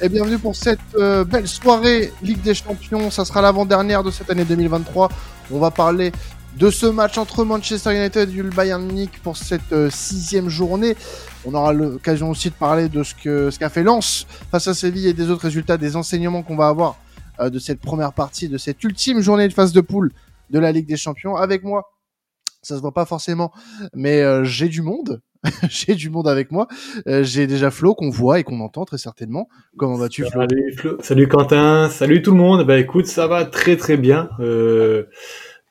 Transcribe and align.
et 0.00 0.08
bienvenue 0.08 0.38
pour 0.38 0.56
cette 0.56 0.80
euh, 0.96 1.24
belle 1.24 1.46
soirée 1.46 2.12
Ligue 2.22 2.40
des 2.42 2.54
Champions. 2.54 3.10
Ça 3.10 3.24
sera 3.24 3.40
l'avant-dernière 3.40 4.02
de 4.02 4.10
cette 4.10 4.28
année 4.30 4.44
2023. 4.44 5.08
On 5.52 5.58
va 5.58 5.70
parler 5.70 6.10
de 6.58 6.70
ce 6.70 6.86
match 6.86 7.16
entre 7.16 7.44
Manchester 7.44 7.94
United 7.96 8.28
et 8.28 8.42
le 8.42 8.50
Bayern 8.50 8.84
Munich 8.84 9.20
pour 9.22 9.36
cette 9.36 9.72
euh, 9.72 9.90
sixième 9.90 10.48
journée. 10.48 10.96
On 11.44 11.54
aura 11.54 11.72
l'occasion 11.72 12.30
aussi 12.30 12.50
de 12.50 12.54
parler 12.54 12.88
de 12.88 13.02
ce 13.02 13.14
que 13.14 13.50
ce 13.50 13.58
qu'a 13.58 13.68
fait 13.68 13.82
Lens 13.82 14.26
face 14.50 14.66
à 14.66 14.74
Séville 14.74 15.06
et 15.06 15.12
des 15.12 15.30
autres 15.30 15.42
résultats, 15.42 15.76
des 15.76 15.96
enseignements 15.96 16.42
qu'on 16.42 16.56
va 16.56 16.68
avoir 16.68 16.96
euh, 17.40 17.48
de 17.48 17.58
cette 17.58 17.80
première 17.80 18.12
partie, 18.12 18.48
de 18.48 18.58
cette 18.58 18.82
ultime 18.82 19.20
journée 19.20 19.46
de 19.48 19.52
phase 19.52 19.72
de 19.72 19.80
poule 19.80 20.12
de 20.50 20.58
la 20.58 20.72
Ligue 20.72 20.86
des 20.86 20.96
Champions. 20.96 21.36
Avec 21.36 21.62
moi, 21.62 21.92
ça 22.62 22.76
se 22.76 22.80
voit 22.80 22.94
pas 22.94 23.06
forcément, 23.06 23.52
mais 23.94 24.22
j'ai 24.44 24.68
du 24.68 24.82
monde. 24.82 25.20
j'ai 25.68 25.94
du 25.94 26.10
monde 26.10 26.28
avec 26.28 26.50
moi. 26.50 26.68
Euh, 27.06 27.22
j'ai 27.22 27.46
déjà 27.46 27.70
Flo 27.70 27.94
qu'on 27.94 28.10
voit 28.10 28.40
et 28.40 28.44
qu'on 28.44 28.60
entend 28.60 28.84
très 28.84 28.98
certainement. 28.98 29.48
Comment 29.76 29.96
vas-tu 29.96 30.24
Flo? 30.24 30.40
Salut 30.40 30.74
Flo, 30.76 30.96
salut 31.00 31.28
Quentin, 31.28 31.88
salut 31.90 32.22
tout 32.22 32.32
le 32.32 32.38
monde. 32.38 32.66
Bah 32.66 32.78
écoute, 32.78 33.06
ça 33.06 33.26
va 33.26 33.44
très 33.44 33.76
très 33.76 33.96
bien. 33.96 34.28
Euh, 34.40 35.04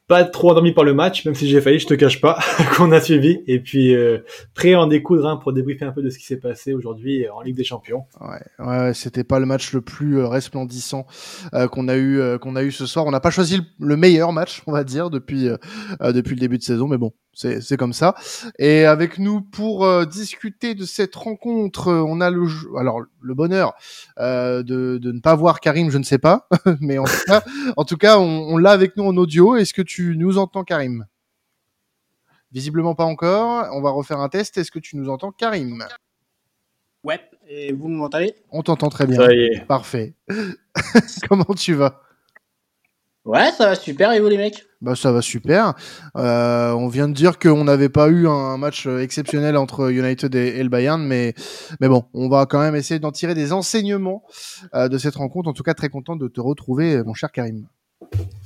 pas 0.07 0.25
trop 0.25 0.51
endormi 0.51 0.73
par 0.73 0.84
le 0.84 0.93
match, 0.93 1.25
même 1.25 1.34
si 1.34 1.48
j'ai 1.48 1.62
failli, 1.62 1.79
je 1.79 1.88
te 1.88 1.93
cache 1.93 2.20
pas, 2.20 2.38
qu'on 2.75 2.91
a 2.91 2.99
suivi. 2.99 3.41
Et 3.48 3.59
puis 3.59 3.95
euh, 3.95 4.20
prêt 4.53 4.73
à 4.73 4.81
en 4.81 4.88
découdre 4.88 5.25
hein, 5.25 5.38
pour 5.38 5.53
débriefer 5.53 5.85
un 5.85 5.91
peu 5.91 6.01
de 6.01 6.09
ce 6.09 6.17
qui 6.17 6.26
s'est 6.26 6.40
passé 6.40 6.73
aujourd'hui 6.73 7.27
en 7.29 7.41
Ligue 7.41 7.55
des 7.55 7.63
Champions. 7.63 8.03
Ouais, 8.20 8.65
ouais 8.65 8.93
c'était 8.93 9.23
pas 9.23 9.40
le 9.40 9.45
match 9.45 9.73
le 9.73 9.81
plus 9.81 10.20
euh, 10.20 10.27
resplendissant 10.27 11.07
euh, 11.53 11.67
qu'on 11.67 11.87
a 11.87 11.98
eu 11.98 12.21
qu'on 12.40 12.55
a 12.55 12.63
eu 12.63 12.71
ce 12.71 12.85
soir. 12.85 13.05
On 13.05 13.12
n'a 13.12 13.21
pas 13.21 13.31
choisi 13.31 13.62
le, 13.79 13.98
meilleur 13.98 14.34
match, 14.34 14.62
on 14.67 14.71
va 14.71 14.84
dire, 14.84 15.09
depuis 15.09 15.48
depuis 16.01 16.35
le 16.35 16.40
début 16.40 16.57
de 16.57 16.63
saison, 16.63 16.87
mais 16.87 16.98
bon, 16.98 17.13
c'est 17.33 17.77
comme 17.77 17.93
ça. 17.93 18.15
Et 18.59 18.85
avec 18.85 19.19
nous 19.19 19.41
pour 19.41 20.05
discuter 20.05 20.75
de 20.75 20.85
cette 20.85 21.15
rencontre, 21.15 21.91
on 21.91 22.21
a 22.21 22.29
le 22.29 22.43
alors 22.77 23.01
le 23.21 23.33
bonheur 23.33 23.73
de, 24.17 24.62
de 24.62 25.12
ne 25.12 25.20
pas 25.20 25.35
voir 25.35 25.59
Karim, 25.59 25.90
je 25.90 25.98
ne 25.98 26.03
sais 26.03 26.17
pas, 26.20 26.48
mais 26.79 26.98
en 26.98 27.05
tout 27.05 27.23
cas, 27.27 27.43
en 27.77 27.85
tout 27.85 27.98
cas, 27.98 28.17
on, 28.20 28.53
on 28.53 28.57
l'a 28.57 28.71
avec 28.71 28.98
nous 28.98 29.03
en 29.03 29.15
audio. 29.17 29.55
Est-ce 29.55 29.73
que 29.73 29.81
tu 29.81 30.15
nous 30.17 30.37
entends, 30.37 30.63
Karim? 30.63 31.05
Visiblement 32.51 32.93
pas 32.93 33.05
encore. 33.05 33.68
On 33.73 33.81
va 33.81 33.90
refaire 33.90 34.20
un 34.20 34.29
test. 34.29 34.57
Est-ce 34.57 34.71
que 34.71 34.79
tu 34.79 34.95
nous 34.95 35.09
entends, 35.09 35.31
Karim? 35.31 35.84
Ouais. 37.03 37.20
Et 37.47 37.73
vous 37.73 37.90
m'entendez? 37.90 38.35
On 38.51 38.62
t'entend 38.62 38.90
très 38.90 39.07
bien. 39.07 39.27
Parfait. 39.68 40.13
Comment 41.27 41.53
tu 41.57 41.73
vas? 41.73 42.01
Ouais, 43.26 43.52
ça 43.52 43.68
va 43.68 43.76
super. 43.76 44.12
Et 44.12 44.20
vous, 44.20 44.27
les 44.27 44.38
mecs? 44.38 44.66
Bah, 44.82 44.96
ça 44.96 45.12
va 45.12 45.21
super. 45.21 45.74
Euh, 46.18 46.71
on 46.74 46.88
vient 46.88 47.07
de 47.07 47.13
dire 47.13 47.40
qu'on 47.40 47.63
n'avait 47.63 47.90
pas 47.90 48.10
eu 48.10 48.27
un 48.27 48.57
match 48.57 48.85
exceptionnel 48.85 49.55
entre 49.55 49.91
United 49.91 50.35
et, 50.35 50.62
le 50.62 50.70
Bayern, 50.70 51.02
mais, 51.02 51.34
mais 51.80 51.88
bon, 51.88 52.04
on 52.13 52.27
va 52.27 52.46
quand 52.46 52.60
même 52.60 52.76
essayer 52.76 52.99
d'en 52.99 53.12
tirer 53.12 53.34
des 53.34 53.54
enseignements 53.54 54.24
euh, 54.76 54.90
de 54.90 54.98
cette 54.98 55.15
rencontre. 55.15 55.49
En 55.49 55.54
tout 55.54 55.63
cas, 55.63 55.74
très 55.74 55.90
content 55.90 56.15
de 56.15 56.27
te 56.27 56.41
retrouver, 56.41 57.02
mon 57.04 57.13
cher 57.13 57.32
Karim. 57.32 57.68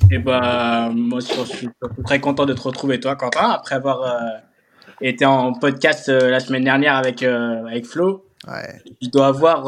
Et 0.09 0.15
eh 0.15 0.19
bah, 0.19 0.89
moi, 0.93 1.19
je 1.19 1.43
suis 1.43 1.69
très 2.05 2.21
content 2.21 2.45
de 2.45 2.53
te 2.53 2.61
retrouver, 2.61 2.99
toi, 2.99 3.15
Quentin, 3.15 3.49
après 3.49 3.75
avoir 3.75 4.03
euh, 4.03 4.37
été 5.01 5.25
en 5.25 5.51
podcast 5.53 6.07
euh, 6.07 6.29
la 6.29 6.39
semaine 6.39 6.63
dernière 6.63 6.95
avec, 6.95 7.23
euh, 7.23 7.65
avec 7.65 7.85
Flo. 7.85 8.25
Ouais. 8.47 8.81
Je 9.01 9.09
dois 9.09 9.27
avoir 9.27 9.65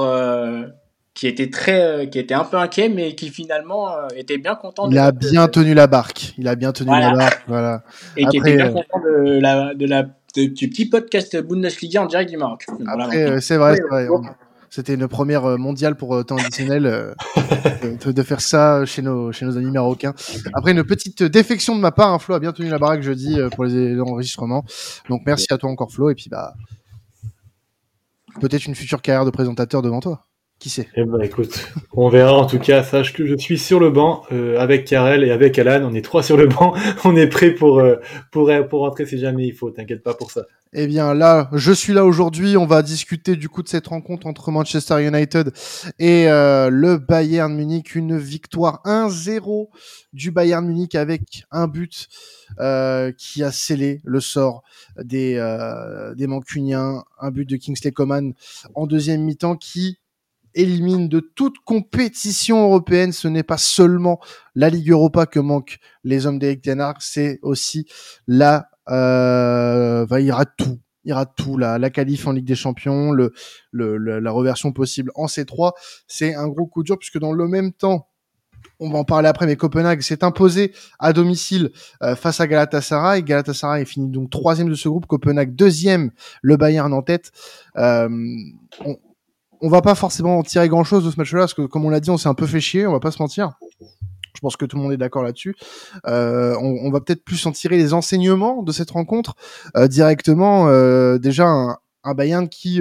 qui 1.20 1.28
était 1.28 1.50
très, 1.50 2.10
qui 2.10 2.18
était 2.18 2.34
un 2.34 2.46
peu 2.46 2.56
inquiet, 2.56 2.88
mais 2.88 3.14
qui 3.14 3.30
finalement 3.30 4.08
était 4.16 4.38
bien 4.38 4.56
content. 4.56 4.90
Il 4.90 4.98
a 4.98 5.12
bien 5.12 5.50
tenu 5.50 5.74
la 5.74 5.88
barque. 5.88 6.34
Il 6.38 6.48
a 6.48 6.56
bien 6.56 6.72
tenu 6.72 6.92
la 6.92 7.14
barque, 7.14 7.44
voilà. 7.48 7.84
Et 8.16 8.26
qui 8.26 8.38
était 8.38 8.56
bien 8.56 8.72
content 8.72 9.02
de 9.04 9.40
la, 9.42 9.74
de 9.74 9.86
la, 9.86 10.04
du 10.36 10.70
petit 10.70 10.86
podcast 10.88 11.36
Bundesliga 11.42 12.04
en 12.04 12.06
direct 12.06 12.30
du 12.30 12.38
Maroc. 12.38 12.66
Après, 12.88 13.42
c'est 13.42 13.58
vrai, 13.58 13.76
c'est 13.76 13.88
vrai. 13.90 14.08
C'était 14.70 14.94
une 14.94 15.08
première 15.08 15.46
euh, 15.46 15.58
mondiale 15.58 15.96
pour 15.96 16.16
euh, 16.16 16.24
temps 16.24 16.38
additionnel 16.38 16.86
euh, 16.86 17.14
de, 18.06 18.24
faire 18.24 18.40
ça 18.40 18.86
chez 18.86 19.02
nos, 19.02 19.32
chez 19.32 19.46
nos 19.46 19.58
amis 19.58 19.72
marocains. 19.72 20.14
Après 20.54 20.72
une 20.72 20.84
petite 20.84 21.24
défection 21.24 21.76
de 21.76 21.82
ma 21.82 21.92
part, 21.92 22.14
hein, 22.14 22.20
Flo 22.20 22.36
a 22.36 22.40
bien 22.40 22.54
tenu 22.54 22.70
la 22.70 22.78
baraque 22.78 23.02
jeudi 23.02 23.40
pour 23.56 23.66
les 23.66 24.00
enregistrements. 24.00 24.64
Donc 25.10 25.24
merci 25.26 25.48
à 25.52 25.58
toi 25.58 25.72
encore 25.72 25.92
Flo 25.92 26.12
et 26.12 26.16
puis 26.16 26.30
bah 26.30 26.54
peut-être 28.40 28.68
une 28.68 28.76
future 28.76 29.02
carrière 29.02 29.26
de 29.26 29.32
présentateur 29.32 29.82
devant 29.82 30.02
toi. 30.02 30.29
Qui 30.60 30.70
sait 30.70 30.90
Eh 30.96 31.06
ben 31.06 31.22
écoute, 31.22 31.72
on 31.94 32.10
verra. 32.10 32.34
En 32.34 32.46
tout 32.46 32.60
cas, 32.60 32.84
sache 32.84 33.14
que 33.14 33.26
je 33.26 33.38
suis 33.38 33.58
sur 33.58 33.80
le 33.80 33.92
banc 33.92 34.24
euh, 34.34 34.60
avec 34.60 34.84
Karel 34.84 35.24
et 35.24 35.32
avec 35.32 35.58
Alan. 35.58 35.88
On 35.90 35.94
est 35.94 36.02
trois 36.02 36.22
sur 36.22 36.36
le 36.36 36.48
banc. 36.48 36.74
On 37.06 37.16
est 37.16 37.28
prêt 37.28 37.52
pour 37.52 37.80
euh, 37.80 37.96
pour 38.30 38.52
pour 38.70 38.82
rentrer 38.82 39.06
si 39.06 39.18
jamais 39.18 39.48
il 39.48 39.54
faut. 39.54 39.72
T'inquiète 39.72 40.04
pas 40.04 40.14
pour 40.14 40.32
ça. 40.32 40.42
Eh 40.74 40.86
bien 40.86 41.14
là, 41.14 41.50
je 41.54 41.72
suis 41.72 41.94
là 41.94 42.04
aujourd'hui. 42.04 42.58
On 42.58 42.66
va 42.66 42.82
discuter 42.82 43.38
du 43.38 43.48
coup 43.48 43.64
de 43.64 43.70
cette 43.70 43.88
rencontre 43.88 44.28
entre 44.28 44.52
Manchester 44.52 45.02
United 45.02 45.54
et 45.98 46.28
euh, 46.28 46.70
le 46.70 46.98
Bayern 46.98 47.56
Munich. 47.56 47.96
Une 47.96 48.18
victoire 48.18 48.82
1-0 48.84 49.70
du 50.12 50.32
Bayern 50.32 50.68
Munich 50.68 50.94
avec 50.96 51.46
un 51.52 51.70
but 51.70 52.10
qui 53.18 53.44
a 53.44 53.52
scellé 53.54 54.02
le 54.04 54.20
sort 54.20 54.64
des 55.02 55.36
des 56.18 56.28
Mancuniens. 56.28 57.06
Un 57.18 57.32
but 57.32 57.50
de 57.50 57.56
Kingsley 57.56 57.92
Coman 57.92 58.34
en 58.76 58.88
deuxième 58.88 59.22
mi-temps 59.22 59.56
qui 59.56 60.00
élimine 60.60 61.08
de 61.08 61.20
toute 61.20 61.60
compétition 61.60 62.64
européenne. 62.64 63.12
Ce 63.12 63.28
n'est 63.28 63.44
pas 63.44 63.58
seulement 63.58 64.20
la 64.56 64.70
Ligue 64.70 64.92
Europa 64.92 65.26
que 65.26 65.40
manquent 65.40 65.80
les 66.04 66.26
hommes 66.26 66.40
d'Eric 66.40 66.62
Ten 66.62 66.84
c'est 67.00 67.40
aussi 67.42 67.86
la, 68.28 68.70
euh, 68.90 70.06
il 70.12 70.26
ira 70.26 70.46
tout. 70.46 70.80
Il 71.06 71.12
ira 71.12 71.26
tout, 71.26 71.58
la, 71.58 71.90
qualif 71.90 72.28
en 72.28 72.34
Ligue 72.34 72.46
des 72.46 72.56
Champions, 72.56 73.14
la 73.72 74.32
reversion 74.32 74.74
possible 74.74 75.12
en 75.16 75.28
C3. 75.28 75.72
C'est 76.08 76.36
un 76.36 76.48
gros 76.50 76.68
coup 76.68 76.84
dur 76.84 76.98
puisque 77.00 77.20
dans 77.20 77.32
le 77.32 77.48
même 77.48 77.72
temps, 77.72 78.10
on 78.82 78.90
va 78.90 79.00
en 79.00 79.06
parler 79.06 79.28
après, 79.28 79.46
mais 79.46 79.56
Copenhague 79.56 80.02
s'est 80.02 80.24
imposé 80.24 80.74
à 81.00 81.14
domicile 81.14 81.72
euh, 82.04 82.16
face 82.16 82.42
à 82.42 82.48
Galatasaray. 82.48 83.24
Galatasaray 83.24 83.84
est 83.84 83.86
fini 83.86 84.10
donc 84.10 84.30
troisième 84.30 84.70
de 84.70 84.76
ce 84.76 84.90
groupe, 84.90 85.06
Copenhague 85.06 85.56
deuxième, 85.56 86.12
le 86.42 86.58
Bayern 86.58 86.94
en 86.94 87.02
tête. 87.02 87.32
Euh, 87.78 88.10
on, 88.86 88.98
on 89.62 89.70
va 89.70 89.82
pas 89.82 89.96
forcément 89.96 90.38
en 90.38 90.44
tirer 90.44 90.70
grand 90.70 90.84
chose 90.84 91.06
de 91.06 91.12
ce 91.12 91.18
match-là, 91.18 91.42
parce 91.42 91.54
que 91.54 91.64
comme 91.64 91.86
on 91.86 91.90
l'a 91.90 92.00
dit, 92.00 92.10
on 92.10 92.18
s'est 92.18 92.30
un 92.30 92.34
peu 92.34 92.48
fait 92.48 92.62
chier, 92.62 92.88
on 92.88 92.92
va 92.92 93.00
pas 93.00 93.12
se 93.12 93.22
mentir. 93.22 93.52
Je 94.36 94.42
pense 94.42 94.56
que 94.56 94.66
tout 94.66 94.78
le 94.78 94.84
monde 94.84 94.94
est 94.94 94.98
d'accord 94.98 95.24
là-dessus. 95.24 95.56
Euh, 96.08 96.56
on, 96.62 96.90
va 96.92 97.02
peut-être 97.02 97.26
plus 97.26 97.46
en 97.46 97.52
tirer 97.52 97.78
les 97.78 97.94
enseignements 97.94 98.64
de 98.64 98.72
cette 98.72 98.92
rencontre 98.92 99.36
euh, 99.76 99.88
directement. 99.88 100.70
Euh, 100.70 101.18
déjà, 101.18 101.46
un, 101.48 102.14
Bayern 102.14 102.48
qui 102.48 102.80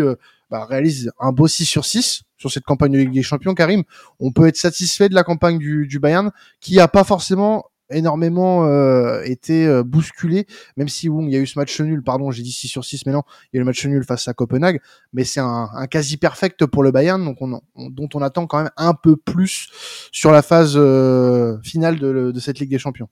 bah, 0.50 0.64
réalise 0.66 1.10
un 1.18 1.32
beau 1.32 1.48
6 1.48 1.64
sur 1.64 1.84
6 1.84 2.22
sur 2.36 2.52
cette 2.52 2.62
campagne 2.62 2.92
de 2.92 2.98
Ligue 2.98 3.12
des 3.12 3.24
Champions, 3.24 3.54
Karim. 3.54 3.82
On 4.20 4.30
peut 4.30 4.46
être 4.46 4.56
satisfait 4.56 5.08
de 5.08 5.14
la 5.14 5.24
campagne 5.24 5.58
du, 5.58 5.88
du 5.88 5.98
Bayern, 5.98 6.30
qui 6.60 6.78
a 6.78 6.86
pas 6.86 7.02
forcément 7.02 7.64
énormément 7.91 8.66
euh, 8.66 9.22
été 9.25 9.66
euh, 9.66 9.82
bousculé, 9.82 10.47
même 10.76 10.88
si 10.88 11.06
il 11.06 11.31
y 11.31 11.37
a 11.37 11.38
eu 11.38 11.47
ce 11.47 11.59
match 11.59 11.81
nul, 11.81 12.03
pardon, 12.03 12.31
j'ai 12.31 12.43
dit 12.43 12.53
6 12.53 12.69
sur 12.69 12.84
6, 12.84 13.06
mais 13.06 13.12
non, 13.12 13.22
il 13.44 13.56
y 13.56 13.56
a 13.56 13.59
eu 13.59 13.60
le 13.60 13.65
match 13.65 13.84
nul 13.87 14.04
face 14.04 14.28
à 14.28 14.34
Copenhague, 14.34 14.81
mais 15.12 15.25
c'est 15.25 15.41
un, 15.41 15.69
un 15.72 15.87
quasi 15.87 16.16
perfect 16.16 16.66
pour 16.66 16.82
le 16.82 16.91
Bayern, 16.91 17.25
donc 17.25 17.41
on, 17.41 17.60
dont 17.76 18.09
on 18.15 18.22
attend 18.22 18.47
quand 18.47 18.59
même 18.59 18.71
un 18.76 18.94
peu 18.94 19.16
plus 19.16 19.69
sur 20.12 20.32
la 20.32 20.43
phase 20.43 20.75
euh, 20.76 21.59
finale 21.62 21.99
de, 21.99 22.32
de, 22.32 22.41
cette 22.41 22.59
Ligue 22.59 22.71
des 22.71 22.78
Champions. 22.78 23.09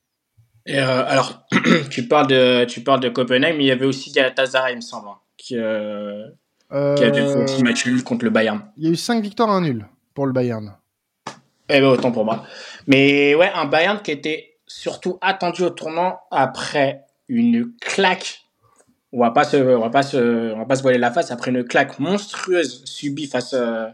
Et 0.67 0.79
alors, 0.79 1.47
tu 1.91 2.09
parles 2.09 2.27
de 2.27 2.65
tu 2.65 2.81
parles 2.81 3.01
de 3.01 3.09
Copenhague, 3.09 3.55
mais 3.57 3.65
il 3.65 3.69
y 3.69 3.73
avait 3.73 3.87
aussi 3.87 4.11
Galatasaray, 4.11 4.73
il 4.73 4.77
me 4.77 4.81
semble, 4.81 5.09
hein, 5.09 5.19
qui, 5.37 5.55
qui 5.55 5.59
a 5.59 6.97
fait 6.97 7.21
un 7.21 7.45
petit 7.45 7.63
match 7.63 7.87
nul 7.87 8.03
contre 8.03 8.25
le 8.25 8.31
Bayern. 8.31 8.63
Il 8.77 8.85
y 8.85 8.89
a 8.89 8.91
eu 8.91 8.97
5 8.97 9.23
victoires 9.23 9.51
à 9.51 9.55
un 9.55 9.61
nul 9.61 9.87
pour 10.15 10.27
le 10.27 10.33
Bayern. 10.33 10.75
Eh 11.69 11.81
ben 11.81 11.87
autant 11.87 12.13
pour 12.13 12.25
moi. 12.25 12.45
Mais 12.87 13.35
ouais, 13.35 13.51
un 13.53 13.65
Bayern 13.65 14.01
qui 14.01 14.13
était 14.13 14.56
surtout 14.67 15.19
attendu 15.21 15.63
au 15.63 15.71
tournant 15.71 16.21
après 16.31 17.05
une 17.29 17.73
claque. 17.81 18.43
On 19.13 19.21
va 19.21 19.31
pas 19.31 19.45
se, 19.45 19.57
on 19.57 19.81
va 19.81 19.91
pas 19.91 20.03
se, 20.03 20.53
on 20.53 20.59
va 20.59 20.65
pas 20.67 20.77
se 20.77 20.83
voiler 20.83 20.99
la 20.99 21.11
face 21.11 21.31
après 21.31 21.51
une 21.51 21.65
claque 21.65 21.99
monstrueuse 21.99 22.85
subie 22.85 23.27
face, 23.27 23.55
euh, 23.55 23.89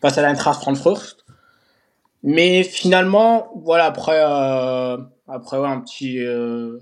face 0.00 0.18
à 0.18 0.22
l'Eintracht 0.22 0.60
Frankfurt. 0.60 1.24
Mais 2.22 2.62
finalement, 2.62 3.50
voilà, 3.56 3.86
après, 3.86 4.20
euh, 4.24 4.96
après 5.28 5.56
un 5.58 5.80
petit, 5.80 6.24
euh, 6.24 6.78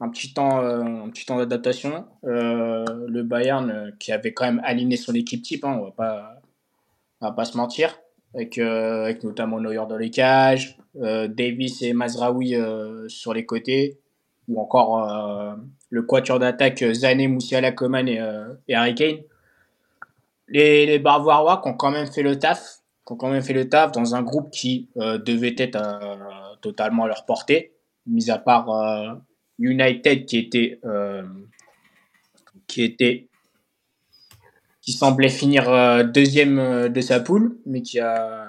un 0.00 0.08
petit 0.08 0.32
temps, 0.32 0.58
un 0.58 1.08
petit 1.10 1.26
temps 1.26 1.36
d'adaptation, 1.36 2.06
le 2.22 3.22
Bayern 3.22 3.92
qui 3.98 4.12
avait 4.12 4.32
quand 4.32 4.44
même 4.44 4.62
aligné 4.64 4.96
son 4.96 5.14
équipe 5.14 5.42
type, 5.42 5.64
hein, 5.64 5.76
on 5.80 5.84
va 5.84 5.90
pas, 5.90 6.40
on 7.20 7.26
va 7.26 7.32
pas 7.32 7.44
se 7.44 7.56
mentir, 7.56 7.98
avec, 8.34 8.58
avec 8.58 9.24
notamment 9.24 9.60
Neuer 9.60 9.84
dans 9.88 9.96
les 9.96 10.10
cages, 10.10 10.78
euh, 10.96 11.28
Davis 11.28 11.82
et 11.82 11.92
Mazraoui 11.92 12.54
euh, 12.54 13.08
sur 13.08 13.32
les 13.32 13.46
côtés, 13.46 13.98
ou 14.48 14.60
encore 14.60 15.02
euh, 15.02 15.54
le 15.90 16.02
quatuor 16.02 16.38
d'attaque 16.38 16.84
Zané, 16.92 17.28
Moussiala, 17.28 17.72
Coman 17.72 18.08
et, 18.08 18.20
et 18.68 18.74
Harry 18.74 18.94
Kane. 18.94 19.18
Les, 20.48 20.86
les 20.86 20.98
qui 20.98 21.08
ont 21.08 21.74
quand 21.74 21.90
même 21.90 22.06
fait 22.06 22.22
le 22.22 22.38
taf, 22.38 22.78
qui 23.06 23.12
ont 23.12 23.16
quand 23.16 23.30
même 23.30 23.42
fait 23.42 23.52
le 23.52 23.68
taf 23.68 23.92
dans 23.92 24.14
un 24.14 24.22
groupe 24.22 24.50
qui 24.50 24.88
devait 24.96 25.54
être 25.58 25.78
totalement 26.62 27.04
à 27.04 27.08
leur 27.08 27.26
portée, 27.26 27.74
mis 28.06 28.30
à 28.30 28.38
part 28.38 29.20
United 29.58 30.24
qui 30.24 30.38
était 30.38 30.80
qui 32.66 32.82
était 32.82 33.28
qui 34.88 34.94
semblait 34.94 35.28
finir 35.28 35.68
euh, 35.68 36.02
deuxième 36.02 36.58
euh, 36.58 36.88
de 36.88 37.02
sa 37.02 37.20
poule, 37.20 37.58
mais 37.66 37.82
qui 37.82 38.00
a, 38.00 38.48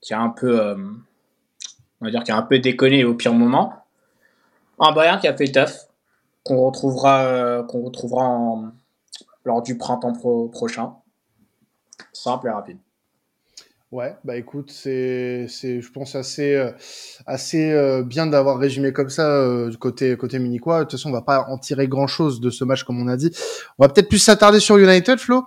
qui 0.00 0.14
a 0.14 0.20
un 0.20 0.28
peu, 0.28 0.60
euh, 0.60 0.76
on 0.76 2.04
va 2.04 2.12
dire, 2.12 2.22
qui 2.22 2.30
a 2.30 2.36
un 2.36 2.42
peu 2.42 2.60
déconné 2.60 3.02
au 3.02 3.14
pire 3.14 3.34
moment. 3.34 3.72
Un 4.78 4.92
Bayern 4.92 5.18
qui 5.18 5.26
a 5.26 5.36
fait 5.36 5.46
le 5.46 5.50
taf, 5.50 5.88
qu'on 6.44 6.64
retrouvera, 6.64 7.64
qu'on 7.64 7.82
retrouvera 7.82 8.62
lors 9.44 9.60
du 9.60 9.76
printemps 9.76 10.12
prochain. 10.52 10.94
Simple 12.12 12.46
et 12.46 12.50
rapide. 12.50 12.78
Ouais, 13.92 14.16
bah 14.24 14.36
écoute, 14.36 14.72
c'est, 14.72 15.46
c'est, 15.48 15.80
je 15.80 15.92
pense 15.92 16.16
assez, 16.16 16.56
euh, 16.56 16.72
assez 17.24 17.70
euh, 17.70 18.02
bien 18.02 18.26
d'avoir 18.26 18.58
résumé 18.58 18.92
comme 18.92 19.10
ça 19.10 19.28
euh, 19.30 19.72
côté 19.78 20.16
côté 20.16 20.40
miniquois. 20.40 20.80
De 20.80 20.84
toute 20.84 20.98
façon, 20.98 21.10
on 21.10 21.12
va 21.12 21.22
pas 21.22 21.46
en 21.48 21.56
tirer 21.56 21.86
grand 21.86 22.08
chose 22.08 22.40
de 22.40 22.50
ce 22.50 22.64
match 22.64 22.82
comme 22.82 23.00
on 23.00 23.06
a 23.06 23.16
dit. 23.16 23.30
On 23.78 23.84
va 23.84 23.88
peut-être 23.88 24.08
plus 24.08 24.18
s'attarder 24.18 24.58
sur 24.58 24.76
United, 24.76 25.20
Flo, 25.20 25.44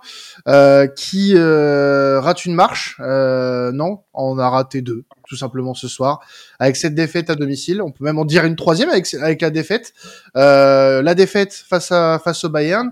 qui 0.96 1.34
rate 1.36 2.46
une 2.46 2.54
marche. 2.54 2.96
non, 2.98 4.04
on 4.14 4.38
a 4.38 4.48
raté 4.48 4.80
deux, 4.80 5.04
tout 5.28 5.36
simplement 5.36 5.74
ce 5.74 5.86
soir, 5.86 6.20
avec 6.58 6.76
cette 6.76 6.94
défaite 6.94 7.28
à 7.28 7.34
domicile. 7.34 7.82
On 7.82 7.90
peut 7.92 8.04
même 8.04 8.18
en 8.18 8.24
dire 8.24 8.46
une 8.46 8.56
troisième 8.56 8.88
avec 8.88 9.12
avec 9.20 9.42
la 9.42 9.50
défaite. 9.50 9.92
la 10.34 11.14
défaite 11.14 11.52
face 11.52 11.92
à 11.92 12.18
face 12.24 12.42
au 12.44 12.48
Bayern, 12.48 12.90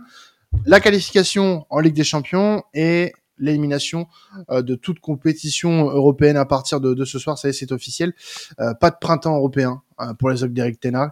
la 0.67 0.79
qualification 0.79 1.65
en 1.71 1.81
Ligue 1.81 1.95
des 1.95 2.05
Champions 2.05 2.63
et 2.75 3.15
l'élimination 3.39 4.07
euh, 4.51 4.63
de 4.63 4.75
toute 4.75 5.01
compétition 5.01 5.89
européenne 5.91 6.37
à 6.37 6.45
partir 6.45 6.81
de, 6.81 7.05
ce 7.05 7.19
soir. 7.19 7.39
Ça 7.39 7.49
y 7.49 7.51
est, 7.51 7.55
c'est 7.55 7.73
officiel. 7.73 8.13
Euh, 8.61 8.75
pas 8.75 8.91
de 8.91 8.97
printemps 9.01 9.37
européen 9.37 9.83
euh, 10.01 10.15
pour 10.15 10.31
les 10.31 10.47
d'Eric 10.49 10.81
Tenag. 10.81 11.11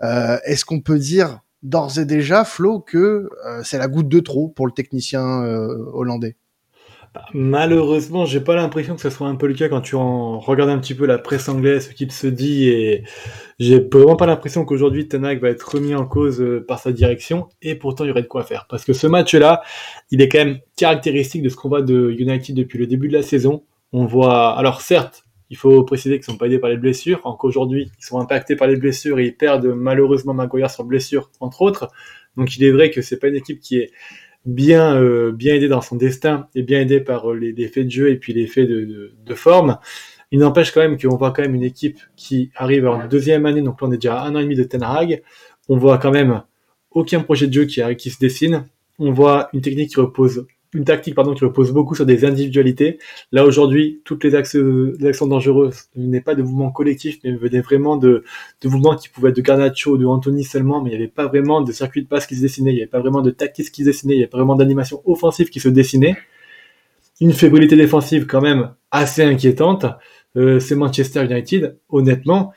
Est-ce 0.00 0.64
qu'on 0.64 0.80
peut 0.80 0.98
dire 0.98 1.40
d'ores 1.62 1.98
et 1.98 2.06
déjà, 2.06 2.44
Flo, 2.44 2.80
que 2.80 3.28
c'est 3.62 3.76
la 3.76 3.86
goutte 3.86 4.08
de 4.08 4.20
trop 4.20 4.48
pour 4.48 4.66
le 4.66 4.72
technicien 4.72 5.42
hollandais? 5.92 6.36
Malheureusement, 7.34 8.24
j'ai 8.24 8.40
pas 8.40 8.54
l'impression 8.54 8.94
que 8.94 9.00
ce 9.00 9.10
soit 9.10 9.26
un 9.26 9.34
peu 9.34 9.48
le 9.48 9.54
cas 9.54 9.68
quand 9.68 9.80
tu 9.80 9.96
en 9.96 10.38
regardes 10.38 10.70
un 10.70 10.78
petit 10.78 10.94
peu 10.94 11.06
la 11.06 11.18
presse 11.18 11.48
anglaise, 11.48 11.88
ce 11.88 11.92
qu'il 11.92 12.12
se 12.12 12.28
dit, 12.28 12.68
et 12.68 13.02
j'ai 13.58 13.80
vraiment 13.80 14.14
pas 14.14 14.26
l'impression 14.26 14.64
qu'aujourd'hui 14.64 15.08
Tanak 15.08 15.40
va 15.40 15.48
être 15.48 15.74
remis 15.74 15.92
en 15.96 16.06
cause 16.06 16.40
euh, 16.40 16.64
par 16.64 16.78
sa 16.78 16.92
direction, 16.92 17.48
et 17.62 17.74
pourtant 17.74 18.04
il 18.04 18.08
y 18.08 18.10
aurait 18.12 18.22
de 18.22 18.28
quoi 18.28 18.44
faire. 18.44 18.66
Parce 18.68 18.84
que 18.84 18.92
ce 18.92 19.08
match-là, 19.08 19.62
il 20.12 20.22
est 20.22 20.28
quand 20.28 20.38
même 20.38 20.60
caractéristique 20.76 21.42
de 21.42 21.48
ce 21.48 21.56
qu'on 21.56 21.68
voit 21.68 21.82
de 21.82 22.14
United 22.16 22.54
depuis 22.54 22.78
le 22.78 22.86
début 22.86 23.08
de 23.08 23.14
la 23.14 23.22
saison. 23.22 23.64
On 23.92 24.06
voit, 24.06 24.56
alors 24.56 24.80
certes, 24.80 25.24
il 25.50 25.56
faut 25.56 25.82
préciser 25.82 26.14
qu'ils 26.14 26.26
sont 26.26 26.36
pas 26.36 26.46
aidés 26.46 26.60
par 26.60 26.70
les 26.70 26.76
blessures, 26.76 27.22
qu'aujourd'hui 27.40 27.90
ils 27.98 28.04
sont 28.04 28.20
impactés 28.20 28.54
par 28.54 28.68
les 28.68 28.76
blessures 28.76 29.18
et 29.18 29.26
ils 29.26 29.36
perdent 29.36 29.66
malheureusement 29.66 30.32
Maguire 30.32 30.70
sur 30.70 30.84
blessure, 30.84 31.32
entre 31.40 31.62
autres. 31.62 31.88
Donc 32.36 32.56
il 32.56 32.62
est 32.62 32.70
vrai 32.70 32.90
que 32.90 33.02
c'est 33.02 33.18
pas 33.18 33.26
une 33.26 33.34
équipe 33.34 33.58
qui 33.58 33.78
est 33.78 33.90
bien 34.46 34.96
euh, 34.96 35.32
bien 35.32 35.54
aidé 35.54 35.68
dans 35.68 35.80
son 35.80 35.96
destin 35.96 36.48
et 36.54 36.62
bien 36.62 36.80
aidé 36.80 37.00
par 37.00 37.30
euh, 37.30 37.34
les, 37.36 37.68
faits 37.68 37.86
de 37.86 37.90
jeu 37.90 38.10
et 38.10 38.16
puis 38.16 38.32
les 38.32 38.46
faits 38.46 38.68
de, 38.68 39.12
de, 39.24 39.34
forme. 39.34 39.78
Il 40.30 40.38
n'empêche 40.38 40.72
quand 40.72 40.80
même 40.80 40.98
qu'on 40.98 41.16
voit 41.16 41.32
quand 41.32 41.42
même 41.42 41.54
une 41.54 41.62
équipe 41.62 41.98
qui 42.16 42.50
arrive 42.54 42.86
en 42.86 43.06
deuxième 43.06 43.46
année, 43.46 43.62
donc 43.62 43.80
là 43.80 43.88
on 43.88 43.92
est 43.92 43.96
déjà 43.96 44.22
un 44.22 44.34
an 44.34 44.38
et 44.38 44.44
demi 44.44 44.56
de 44.56 44.64
Ten 44.64 44.82
Hag. 44.82 45.22
On 45.68 45.76
voit 45.76 45.98
quand 45.98 46.10
même 46.10 46.42
aucun 46.90 47.20
projet 47.20 47.46
de 47.46 47.52
jeu 47.52 47.64
qui, 47.64 47.82
qui 47.96 48.10
se 48.10 48.18
dessine. 48.18 48.66
On 48.98 49.12
voit 49.12 49.48
une 49.52 49.60
technique 49.60 49.90
qui 49.90 50.00
repose 50.00 50.46
une 50.72 50.84
tactique 50.84 51.14
pardon 51.14 51.34
qui 51.34 51.44
repose 51.44 51.72
beaucoup 51.72 51.94
sur 51.94 52.06
des 52.06 52.24
individualités. 52.24 52.98
Là 53.32 53.44
aujourd'hui, 53.44 54.00
toutes 54.04 54.22
les, 54.24 54.34
actions, 54.34 54.92
actions 55.04 55.26
dangereuses 55.26 55.84
n'est 55.96 56.20
pas 56.20 56.34
de 56.34 56.42
mouvement 56.42 56.70
collectif, 56.70 57.18
mais 57.24 57.32
venaient 57.32 57.60
vraiment 57.60 57.96
de, 57.96 58.24
mouvements 58.64 58.96
qui 58.96 59.08
pouvaient 59.08 59.30
être 59.30 59.36
de 59.36 59.42
Garnacho, 59.42 59.98
de 59.98 60.06
Anthony 60.06 60.44
seulement, 60.44 60.80
mais 60.82 60.90
il 60.90 60.92
n'y 60.92 60.98
avait 60.98 61.08
pas 61.08 61.26
vraiment 61.26 61.60
de 61.60 61.72
circuit 61.72 62.02
de 62.02 62.08
passe 62.08 62.26
qui 62.26 62.36
se 62.36 62.40
dessinait, 62.40 62.70
il 62.70 62.74
n'y 62.74 62.80
avait 62.80 62.90
pas 62.90 63.00
vraiment 63.00 63.22
de 63.22 63.30
tactique 63.30 63.72
qui 63.72 63.82
se 63.82 63.88
dessinait, 63.88 64.14
il 64.14 64.18
n'y 64.18 64.22
avait 64.22 64.30
pas 64.30 64.38
vraiment 64.38 64.56
d'animation 64.56 65.02
offensive 65.04 65.50
qui 65.50 65.60
se 65.60 65.68
dessinait. 65.68 66.16
Une 67.20 67.32
fébrilité 67.32 67.76
défensive 67.76 68.26
quand 68.26 68.40
même 68.40 68.72
assez 68.90 69.22
inquiétante. 69.22 69.86
Euh, 70.36 70.60
c'est 70.60 70.76
Manchester 70.76 71.24
United, 71.24 71.76
honnêtement, 71.88 72.52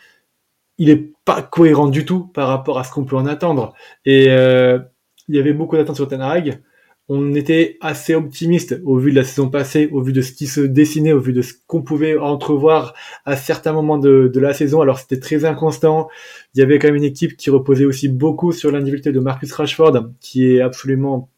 il 0.78 0.90
est 0.90 1.12
pas 1.26 1.42
cohérent 1.42 1.88
du 1.88 2.06
tout 2.06 2.28
par 2.28 2.48
rapport 2.48 2.80
à 2.80 2.84
ce 2.84 2.92
qu'on 2.92 3.04
peut 3.06 3.16
en 3.16 3.26
attendre. 3.26 3.74
Et 4.06 4.28
euh, 4.30 4.80
il 5.28 5.36
y 5.36 5.40
avait 5.40 5.54
beaucoup 5.54 5.76
d'attentes 5.76 5.96
sur 5.96 6.08
Ten 6.08 6.22
Hag 6.22 6.62
on 7.10 7.34
était 7.36 7.78
assez 7.82 8.16
optimiste 8.16 8.80
au 8.86 8.98
vu 8.98 9.12
de 9.12 9.18
la 9.18 9.24
saison 9.24 9.50
passée, 9.50 9.90
au 9.92 10.02
vu 10.02 10.14
de 10.14 10.22
ce 10.22 10.32
qui 10.32 10.48
se 10.48 10.62
dessinait, 10.62 11.12
au 11.12 11.20
vu 11.20 11.34
de 11.34 11.42
ce 11.42 11.54
qu'on 11.68 11.82
pouvait 11.82 12.18
entrevoir 12.18 12.94
à 13.26 13.36
certains 13.36 13.74
moments 13.74 13.98
de, 13.98 14.32
la 14.36 14.54
saison. 14.54 14.82
Alors 14.82 15.00
c'était 15.00 15.20
très 15.20 15.44
inconstant. 15.44 16.08
Il 16.56 16.60
y 16.60 16.64
avait 16.64 16.80
quand 16.80 16.88
même 16.88 16.96
une 16.96 17.04
équipe 17.04 17.36
qui 17.36 17.50
reposait 17.50 17.86
aussi 17.86 18.08
beaucoup 18.08 18.54
sur 18.54 18.72
l'individualité 18.72 19.12
de 19.12 19.20
Marcus 19.20 19.52
Rashford, 19.52 20.12
qui 20.22 20.48
est 20.48 20.62
absolument 20.62 21.30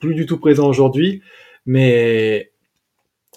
plus 0.00 0.14
du 0.14 0.24
tout 0.24 0.38
présent 0.38 0.66
aujourd'hui. 0.66 1.22
Mais 1.66 2.52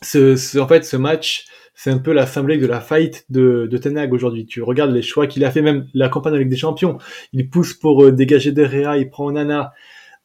ce, 0.02 0.58
en 0.60 0.68
fait, 0.68 0.86
ce 0.86 0.96
match, 0.96 1.46
c'est 1.74 1.92
un 1.92 1.98
peu 1.98 2.14
la 2.14 2.26
symbolique 2.26 2.62
de 2.62 2.68
la 2.68 2.80
fight 2.80 3.26
de, 3.30 3.68
de 3.70 3.78
Ten 3.78 3.98
aujourd'hui. 4.12 4.46
Tu 4.46 4.62
regardes 4.62 4.92
les 4.92 5.02
choix 5.02 5.28
qu'il 5.28 5.44
a 5.44 5.52
fait, 5.52 5.62
même 5.62 5.88
la 5.94 6.08
campagne 6.08 6.36
avec 6.36 6.48
des 6.48 6.58
champions. 6.58 6.98
Il 7.34 7.50
pousse 7.50 7.74
pour 7.74 8.04
euh, 8.04 8.12
dégager 8.12 8.54
De 8.54 8.64
Rea, 8.64 8.98
il 8.98 9.10
prend 9.10 9.26
Onana. 9.26 9.74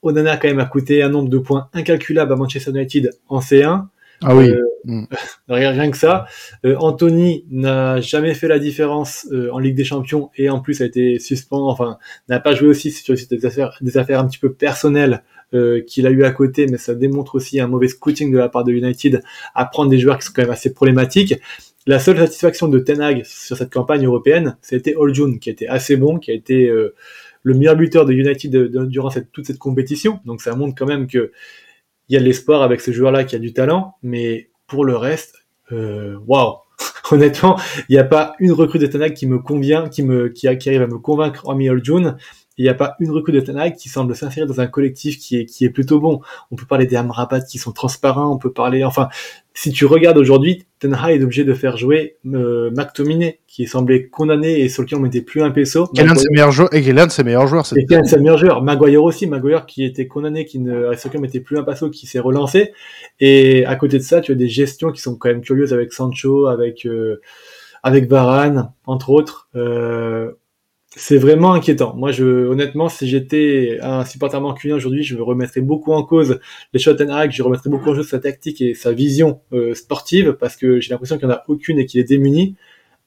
Onana 0.05 0.37
quand 0.37 0.49
même 0.49 0.61
a 0.61 0.67
coûté 0.67 1.03
un 1.03 1.09
nombre 1.09 1.29
de 1.29 1.39
points 1.39 1.69
incalculable 1.73 2.33
à 2.33 2.37
Manchester 2.37 2.71
United 2.71 3.11
en 3.29 3.41
C1. 3.41 3.87
Ah 4.23 4.35
oui. 4.35 4.51
Euh, 4.51 4.63
mm. 4.85 5.05
rien, 5.49 5.91
que 5.91 5.97
ça. 5.97 6.27
Euh, 6.65 6.77
Anthony 6.79 7.45
n'a 7.51 8.01
jamais 8.01 8.35
fait 8.35 8.49
la 8.49 8.59
différence 8.59 9.27
euh, 9.33 9.51
en 9.53 9.59
Ligue 9.59 9.77
des 9.77 9.85
Champions 9.85 10.31
et 10.37 10.49
en 10.49 10.61
plus 10.61 10.81
a 10.81 10.87
été 10.87 11.19
suspendu, 11.19 11.65
enfin 11.71 11.99
n'a 12.29 12.41
pas 12.41 12.55
joué 12.55 12.69
aussi 12.69 12.91
sur 12.91 13.15
des 13.15 13.47
affaires, 13.47 13.77
des 13.81 13.99
affaires 13.99 14.21
un 14.21 14.27
petit 14.27 14.39
peu 14.39 14.53
personnelles 14.53 15.23
qu'il 15.87 16.05
a 16.09 16.11
eu 16.11 16.25
à 16.25 16.33
côté, 16.33 16.67
mais 16.67 16.79
ça 16.79 16.97
démontre 16.97 17.37
aussi 17.37 17.61
un 17.61 17.69
mauvais 17.69 17.87
scouting 17.87 18.33
de 18.33 18.39
la 18.39 18.49
part 18.49 18.65
de 18.65 18.73
United 18.73 19.23
à 19.55 19.67
prendre 19.67 19.89
des 19.89 20.01
joueurs 20.01 20.19
qui 20.19 20.27
sont 20.27 20.33
quand 20.35 20.43
même 20.43 20.51
assez 20.51 20.75
problématiques. 20.75 21.37
La 21.87 22.01
seule 22.01 22.19
satisfaction 22.19 22.67
de 22.67 22.81
Ten 22.81 23.01
Hag 23.01 23.23
sur 23.25 23.57
cette 23.57 23.73
campagne 23.73 24.05
européenne, 24.05 24.57
c'était 24.63 24.97
All 25.01 25.15
June, 25.15 25.39
qui 25.39 25.51
a 25.51 25.53
été 25.53 25.69
assez 25.69 25.97
bon, 25.97 26.19
qui 26.19 26.33
a 26.33 26.35
été 26.35 26.69
le 27.45 27.55
meilleur 27.55 27.77
buteur 27.77 28.05
de 28.05 28.13
United 28.13 28.51
durant 28.89 29.11
toute 29.33 29.47
cette 29.47 29.59
compétition. 29.59 30.19
Donc 30.25 30.43
ça 30.43 30.57
montre 30.57 30.75
quand 30.77 30.87
même 30.87 31.07
que 31.07 31.31
il 32.09 32.15
y 32.15 32.17
a 32.17 32.21
de 32.21 32.25
l'espoir 32.25 32.63
avec 32.63 32.81
ce 32.81 32.91
joueur-là 32.91 33.25
qui 33.25 33.37
a 33.37 33.39
du 33.39 33.53
talent, 33.53 33.95
mais 34.03 34.51
pour 34.67 34.85
le 34.85 34.97
reste, 34.97 35.37
euh, 35.73 36.17
waouh. 36.27 36.57
Honnêtement, 37.11 37.59
il 37.89 37.93
n'y 37.93 37.99
a 37.99 38.05
pas 38.05 38.35
une 38.41 38.53
recrue 38.53 38.79
de 38.79 38.87
Tanag 38.87 39.15
qui 39.15 39.27
me 39.27 39.39
convient, 39.39 39.89
qui 39.89 40.03
me 40.03 40.29
qui, 40.29 40.49
arrive 40.49 40.83
à 40.83 40.87
me 40.87 40.99
convaincre 40.99 41.47
en 41.49 41.59
All 41.61 41.85
June 41.85 42.17
il 42.57 42.65
n'y 42.65 42.69
a 42.69 42.75
pas 42.75 42.95
une 43.01 43.11
recrue 43.11 43.33
de 43.33 43.41
Tanag 43.41 43.75
qui 43.75 43.89
semble 43.89 44.15
s'insérer 44.15 44.47
dans 44.47 44.61
un 44.61 44.67
collectif 44.67 45.19
qui 45.19 45.39
est, 45.39 45.45
qui 45.45 45.65
est 45.65 45.71
plutôt 45.71 46.01
bon. 46.01 46.21
On 46.51 46.57
peut 46.57 46.67
parler 46.67 46.87
des 46.87 46.97
Amrabat 46.97 47.41
qui 47.41 47.59
sont 47.59 47.73
transparents, 47.73 48.33
on 48.33 48.39
peut 48.39 48.53
parler, 48.53 48.85
enfin, 48.85 49.09
si 49.55 49.71
tu 49.71 49.87
regardes 49.87 50.19
aujourd'hui, 50.19 50.67
Ten 50.81 50.95
Hag 50.95 51.21
est 51.21 51.23
obligé 51.23 51.45
de 51.45 51.55
faire 51.55 51.77
jouer 51.77 52.17
euh, 52.27 52.71
McTominay, 52.73 53.41
qui 53.47 53.67
semblait 53.67 54.09
condamné 54.09 54.61
et 54.61 54.69
sur 54.69 54.83
lequel 54.83 54.99
on 54.99 55.03
mettait 55.03 55.23
plus 55.23 55.43
un 55.43 55.53
peso. 55.53 55.87
Qui 55.87 56.01
est 56.01 56.05
l'un 56.05 56.15
de 56.15 56.19
ses 56.19 56.29
meilleurs 56.31 56.51
joueurs, 56.51 56.75
et 56.75 56.83
qui 56.83 56.91
est 56.91 56.93
l'un 56.93 57.07
de 57.07 57.13
ses 57.13 57.23
meilleurs 57.23 57.47
joueurs. 57.47 57.65
Et 57.77 57.87
qui 57.87 57.95
est 57.95 58.01
de 58.01 58.07
ses 58.07 58.19
meilleurs 58.19 58.39
joueurs. 58.39 58.63
Maguire 58.63 59.05
aussi, 59.05 59.29
Maguire 59.29 59.65
qui 59.67 59.85
était 59.85 60.09
condamné, 60.09 60.45
qui 60.45 60.59
ne, 60.59 60.93
sur 60.95 61.09
lequel 61.09 61.21
on 61.21 61.23
mettait 61.23 61.41
plus 61.41 61.57
un 61.57 61.63
peso, 61.63 61.89
qui 61.89 62.07
s'est 62.07 62.19
relancé. 62.19 62.73
Et 63.21 63.65
à 63.65 63.77
côté 63.77 63.99
de 63.99 64.03
ça, 64.03 64.21
tu 64.21 64.33
as 64.33 64.35
des 64.35 64.49
gestions 64.49 64.91
qui 64.91 65.01
sont 65.01 65.17
quand 65.17 65.29
même 65.29 65.41
curieuses 65.41 65.73
avec 65.73 65.93
Sancho, 65.93 66.47
avec, 66.47 66.85
euh, 66.85 67.21
avec 67.85 68.09
Varane, 68.09 68.73
entre 68.87 69.11
autres. 69.11 69.49
Euh, 69.55 70.33
c'est 70.97 71.19
vraiment 71.19 71.55
inquiétant. 71.55 71.95
Moi, 71.97 72.13
je, 72.13 72.25
honnêtement, 72.25 72.89
si 72.89 73.09
j'étais 73.09 73.79
un 73.83 74.05
supporter 74.05 74.41
mancunien 74.41 74.77
aujourd'hui, 74.77 75.03
je 75.03 75.17
me 75.17 75.23
remettrais 75.23 75.61
beaucoup 75.61 75.93
en 75.93 76.05
cause 76.05 76.39
les 76.73 76.79
Schottenhag, 76.79 77.33
je 77.33 77.43
remettrais 77.43 77.71
beaucoup 77.71 77.91
en 77.91 77.95
cause 77.95 78.09
sa 78.09 78.19
tactique 78.19 78.61
et 78.61 78.75
sa 78.75 78.93
vision 78.93 79.41
euh, 79.53 79.75
sportive, 79.75 80.37
parce 80.39 80.57
que 80.57 80.81
j'ai 80.81 80.91
l'impression 80.91 81.19
qu'il 81.19 81.27
n'y 81.27 81.35
en 81.35 81.37
a 81.37 81.45
aucune 81.49 81.79
et 81.79 81.87
qu'il 81.87 82.01
est 82.01 82.05
démuni. 82.05 82.57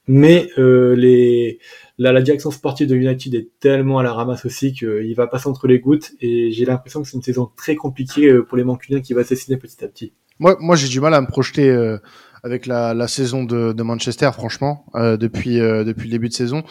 Mais 0.10 0.50
euh, 0.58 0.96
les, 0.96 1.60
la, 1.98 2.14
la, 2.14 2.22
direction 2.22 2.50
sportive 2.50 2.88
de 2.88 2.96
United 2.96 3.36
est 3.36 3.50
tellement 3.60 4.00
à 4.00 4.04
la 4.04 4.14
ramasse 4.14 4.46
aussi 4.46 4.72
qu'il 4.72 5.14
va 5.16 5.28
passer 5.28 5.50
entre 5.50 5.68
les 5.68 5.80
gouttes, 5.80 6.14
et 6.22 6.52
j'ai 6.52 6.66
l'impression 6.66 7.02
que 7.02 7.08
c'est 7.10 7.18
une 7.18 7.24
saison 7.24 7.52
très 7.58 7.76
compliquée 7.76 8.30
euh, 8.30 8.44
pour 8.44 8.58
les 8.58 8.64
mancuniens 8.64 9.02
qui 9.02 9.14
va 9.14 9.24
s'assassiner 9.24 9.58
petit 9.58 9.84
à 9.84 9.88
petit. 9.88 10.14
Moi, 10.40 10.56
moi 10.62 10.76
j'ai 10.76 10.88
du 10.88 11.02
mal 11.02 11.14
à 11.14 11.20
me 11.20 11.28
projeter 11.28 11.70
euh, 11.70 11.98
avec 12.44 12.68
la, 12.68 12.94
la 12.94 13.08
saison 13.10 13.44
de, 13.44 13.74
de 13.74 13.84
Manchester, 13.84 14.30
franchement, 14.34 14.86
depuis, 14.94 15.58
depuis 15.58 16.06
le 16.06 16.12
début 16.12 16.30
de 16.30 16.34
saison 16.34 16.64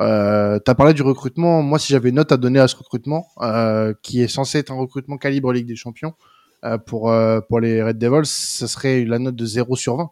euh, 0.00 0.58
tu 0.64 0.70
as 0.70 0.74
parlé 0.74 0.94
du 0.94 1.02
recrutement. 1.02 1.62
Moi, 1.62 1.78
si 1.78 1.92
j'avais 1.92 2.10
une 2.10 2.16
note 2.16 2.32
à 2.32 2.36
donner 2.36 2.60
à 2.60 2.68
ce 2.68 2.76
recrutement, 2.76 3.26
euh, 3.42 3.94
qui 4.02 4.22
est 4.22 4.28
censé 4.28 4.58
être 4.58 4.72
un 4.72 4.76
recrutement 4.76 5.16
calibre 5.16 5.52
Ligue 5.52 5.66
des 5.66 5.76
Champions, 5.76 6.14
euh, 6.64 6.78
pour, 6.78 7.10
euh, 7.10 7.40
pour 7.40 7.60
les 7.60 7.82
Red 7.82 7.98
Devils, 7.98 8.26
ce 8.26 8.66
serait 8.66 9.04
la 9.04 9.18
note 9.18 9.36
de 9.36 9.46
0 9.46 9.76
sur 9.76 9.96
20. 9.96 10.10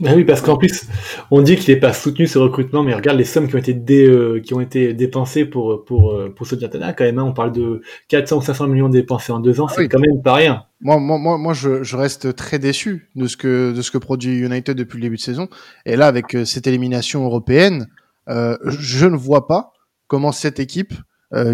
Bah 0.00 0.10
oui, 0.16 0.24
parce 0.24 0.40
qu'en 0.40 0.56
plus, 0.56 0.88
on 1.30 1.40
dit 1.40 1.54
qu'il 1.54 1.72
n'est 1.72 1.78
pas 1.78 1.92
soutenu 1.92 2.26
ce 2.26 2.36
recrutement, 2.36 2.82
mais 2.82 2.94
regarde 2.94 3.16
les 3.16 3.24
sommes 3.24 3.46
qui 3.46 3.54
ont 3.54 3.58
été, 3.58 3.74
dé, 3.74 4.40
qui 4.44 4.52
ont 4.52 4.60
été 4.60 4.92
dépensées 4.92 5.44
pour, 5.44 5.84
pour, 5.84 6.20
pour 6.34 6.48
ce 6.48 6.56
Diatana, 6.56 6.92
quand 6.92 7.04
même. 7.04 7.20
Hein, 7.20 7.22
on 7.22 7.32
parle 7.32 7.52
de 7.52 7.80
400 8.08 8.38
ou 8.38 8.42
500 8.42 8.66
millions 8.66 8.88
dépensés 8.88 9.30
en 9.30 9.38
deux 9.38 9.60
ans, 9.60 9.66
ah 9.68 9.72
c'est 9.76 9.86
quand 9.86 10.00
même 10.00 10.20
pas 10.20 10.34
rien. 10.34 10.64
Moi, 10.80 10.98
moi, 10.98 11.16
moi, 11.18 11.38
moi 11.38 11.54
je, 11.54 11.84
je, 11.84 11.96
reste 11.96 12.34
très 12.34 12.58
déçu 12.58 13.08
de 13.14 13.28
ce, 13.28 13.36
que, 13.36 13.70
de 13.70 13.82
ce 13.82 13.92
que 13.92 13.98
produit 13.98 14.40
United 14.40 14.76
depuis 14.76 14.96
le 14.96 15.02
début 15.02 15.16
de 15.16 15.20
saison. 15.20 15.48
Et 15.86 15.94
là, 15.94 16.08
avec 16.08 16.36
cette 16.44 16.66
élimination 16.66 17.24
européenne, 17.24 17.86
je 18.26 19.06
ne 19.06 19.16
vois 19.16 19.46
pas 19.46 19.72
comment 20.06 20.32
cette 20.32 20.60
équipe 20.60 20.94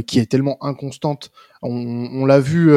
qui 0.06 0.18
est 0.18 0.30
tellement 0.30 0.62
inconstante. 0.62 1.30
On, 1.62 1.70
on 2.12 2.26
l'a 2.26 2.40
vu 2.40 2.72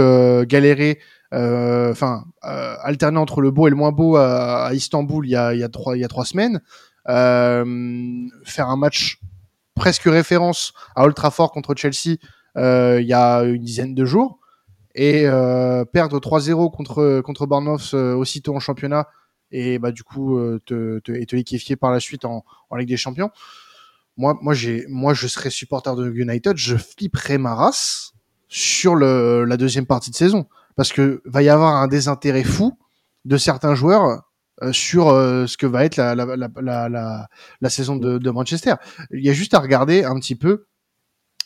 galérer 0.46 1.00
enfin 1.34 2.26
euh, 2.46 2.76
alterner 2.84 3.18
entre 3.18 3.42
le 3.42 3.50
beau 3.50 3.68
et 3.68 3.70
le 3.70 3.76
moins 3.76 3.92
beau 3.92 4.18
à, 4.18 4.68
à 4.68 4.74
Istanbul 4.74 5.26
il 5.26 5.32
y 5.32 5.36
a, 5.36 5.54
il 5.54 5.60
y 5.60 5.64
a 5.64 5.70
trois 5.70 5.98
il 5.98 6.02
y 6.02 6.06
a 6.06 6.08
trois 6.08 6.26
semaines 6.26 6.62
euh, 7.10 7.66
faire 8.44 8.70
un 8.70 8.78
match 8.78 9.20
presque 9.76 10.04
référence 10.04 10.74
à 10.96 11.04
Old 11.04 11.16
Trafford 11.16 11.52
contre 11.52 11.74
Chelsea 11.76 12.18
euh, 12.58 13.00
il 13.02 13.08
y 13.08 13.14
a 13.14 13.42
une 13.42 13.64
dizaine 13.64 13.96
de 13.96 14.06
jours 14.06 14.40
et 14.94 15.24
euh, 15.26 15.86
perdre 15.86 16.20
3-0 16.20 16.72
contre 16.72 17.22
contre 17.22 17.48
Bournemouth 17.48 17.94
aussitôt 17.96 18.56
en 18.56 18.60
championnat 18.60 19.08
et 19.52 19.80
bah 19.80 19.92
du 19.92 20.04
coup 20.04 20.40
te, 20.66 21.00
te, 21.00 21.12
et 21.12 21.26
te 21.26 21.74
par 21.74 21.92
la 21.92 22.00
suite 22.00 22.26
en, 22.26 22.46
en 22.70 22.76
Ligue 22.76 22.90
des 22.90 22.98
Champions. 22.98 23.32
Moi, 24.18 24.38
moi, 24.42 24.54
j'ai, 24.54 24.86
moi, 24.88 25.14
je 25.14 25.28
serais 25.28 25.50
supporter 25.50 25.96
de 25.96 26.12
United, 26.12 26.56
je 26.56 26.76
flipperais 26.78 27.38
ma 27.38 27.56
race 27.56 28.14
sur 28.48 28.96
le, 28.96 29.46
la 29.46 29.58
deuxième 29.58 29.88
partie 29.88 30.12
de 30.12 30.16
saison 30.16 30.48
parce 30.76 30.94
que 30.94 31.22
va 31.26 31.42
y 31.42 31.50
avoir 31.50 31.76
un 31.76 31.88
désintérêt 31.88 32.44
fou 32.44 32.78
de 33.26 33.38
certains 33.38 33.76
joueurs 33.76 34.24
euh, 34.62 34.72
sur 34.72 35.10
euh, 35.10 35.48
ce 35.48 35.58
que 35.58 35.66
va 35.66 35.86
être 35.86 35.98
la, 35.98 36.14
la, 36.14 36.26
la, 36.26 37.28
la, 37.60 37.70
saison 37.70 37.96
de, 37.96 38.20
de, 38.20 38.30
Manchester. 38.30 38.76
Il 39.12 39.24
y 39.24 39.30
a 39.30 39.34
juste 39.34 39.56
à 39.56 39.60
regarder 39.60 40.04
un 40.04 40.16
petit 40.20 40.36
peu 40.36 40.68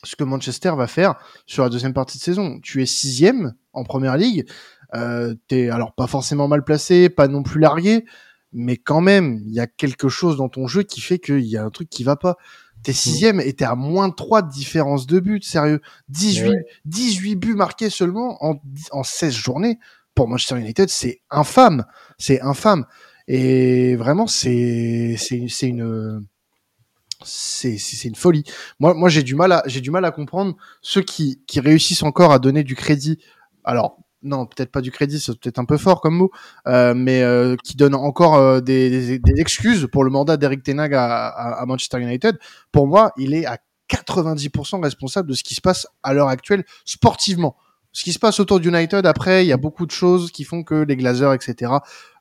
ce 0.04 0.16
que 0.16 0.24
Manchester 0.24 0.74
va 0.76 0.88
faire 0.88 1.16
sur 1.46 1.64
la 1.64 1.70
deuxième 1.70 1.94
partie 1.94 2.18
de 2.18 2.24
saison. 2.24 2.60
Tu 2.62 2.82
es 2.82 2.86
sixième 2.86 3.54
en 3.72 3.84
première 3.84 4.18
ligue. 4.18 4.46
Euh, 4.94 5.36
T'es 5.48 5.70
alors 5.70 5.94
pas 5.96 6.08
forcément 6.08 6.48
mal 6.48 6.64
placé, 6.64 7.10
pas 7.10 7.28
non 7.28 7.44
plus 7.44 7.62
largué, 7.62 8.06
mais 8.54 8.78
quand 8.78 9.02
même, 9.02 9.42
il 9.46 9.54
y 9.54 9.60
a 9.60 9.68
quelque 9.68 10.10
chose 10.10 10.38
dans 10.38 10.50
ton 10.50 10.68
jeu 10.68 10.84
qui 10.84 11.02
fait 11.02 11.20
qu'il 11.20 11.46
y 11.46 11.58
a 11.58 11.64
un 11.64 11.70
truc 11.70 11.90
qui 11.90 12.04
va 12.04 12.16
pas. 12.16 12.38
T'es 12.84 12.94
sixième 12.94 13.42
et 13.42 13.54
t'es 13.54 13.66
à 13.66 13.76
moins 13.76 14.08
de 14.08 14.14
3 14.14 14.44
de 14.44 14.52
différence 14.52 15.08
de 15.08 15.20
but, 15.20 15.44
sérieux. 15.44 15.82
18, 16.10 16.54
18 16.86 17.36
buts 17.36 17.56
marqués 17.56 17.90
seulement 17.90 18.38
en, 18.46 18.62
en 18.92 19.04
16 19.04 19.34
journées. 19.34 19.80
Pour 20.16 20.28
Manchester 20.28 20.58
United, 20.60 20.90
c'est 20.90 21.22
infâme. 21.30 21.86
C'est 22.18 22.42
infâme. 22.42 22.86
Et 23.28 23.96
vraiment, 23.98 24.26
c'est, 24.26 25.16
c'est, 25.18 25.48
c'est 25.50 25.68
une, 25.68 26.26
c'est, 27.24 27.78
c'est 27.78 28.08
une 28.08 28.16
folie. 28.16 28.44
Moi, 28.80 28.94
moi, 28.94 29.10
j'ai 29.10 29.24
du 29.24 29.36
mal 29.36 29.52
à, 29.52 29.64
j'ai 29.66 29.82
du 29.82 29.92
mal 29.92 30.06
à 30.06 30.12
comprendre 30.12 30.56
ceux 30.82 31.02
qui, 31.02 31.42
qui 31.46 31.60
réussissent 31.60 32.04
encore 32.04 32.32
à 32.32 32.40
donner 32.40 32.64
du 32.64 32.76
crédit. 32.76 33.20
Alors, 33.64 34.00
non, 34.28 34.46
peut-être 34.46 34.72
pas 34.72 34.82
du 34.82 34.92
crédit, 34.92 35.20
c'est 35.20 35.38
peut-être 35.40 35.60
un 35.60 35.66
peu 35.66 35.78
fort 35.78 36.02
comme 36.02 36.16
mot, 36.16 36.32
euh, 36.68 36.94
mais 36.96 37.22
euh, 37.24 37.56
qui 37.64 37.76
donne 37.76 37.96
encore 37.96 38.36
euh, 38.36 38.60
des, 38.60 39.20
excuses 39.38 39.88
pour 39.92 40.04
le 40.04 40.12
mandat 40.12 40.38
d'Eric 40.38 40.64
Tenag 40.64 40.94
à, 40.94 41.28
à, 41.28 41.62
à, 41.62 41.66
Manchester 41.66 42.00
United. 42.00 42.38
Pour 42.72 42.88
moi, 42.88 43.12
il 43.18 43.34
est 43.34 43.46
à 43.46 43.58
90% 43.90 44.84
responsable 44.84 45.30
de 45.30 45.34
ce 45.34 45.44
qui 45.44 45.56
se 45.56 45.62
passe 45.62 45.88
à 46.04 46.14
l'heure 46.14 46.28
actuelle 46.28 46.64
sportivement. 46.86 47.56
Ce 47.92 48.04
qui 48.04 48.14
se 48.14 48.20
passe 48.20 48.40
autour 48.40 48.60
d'United, 48.60 49.06
après, 49.06 49.46
il 49.46 49.48
y 49.48 49.54
a 49.54 49.58
beaucoup 49.58 49.86
de 49.86 49.92
choses 49.92 50.32
qui 50.32 50.44
font 50.44 50.64
que 50.64 50.76
les 50.76 50.96
Glazers, 50.96 51.34
etc. 51.34 51.72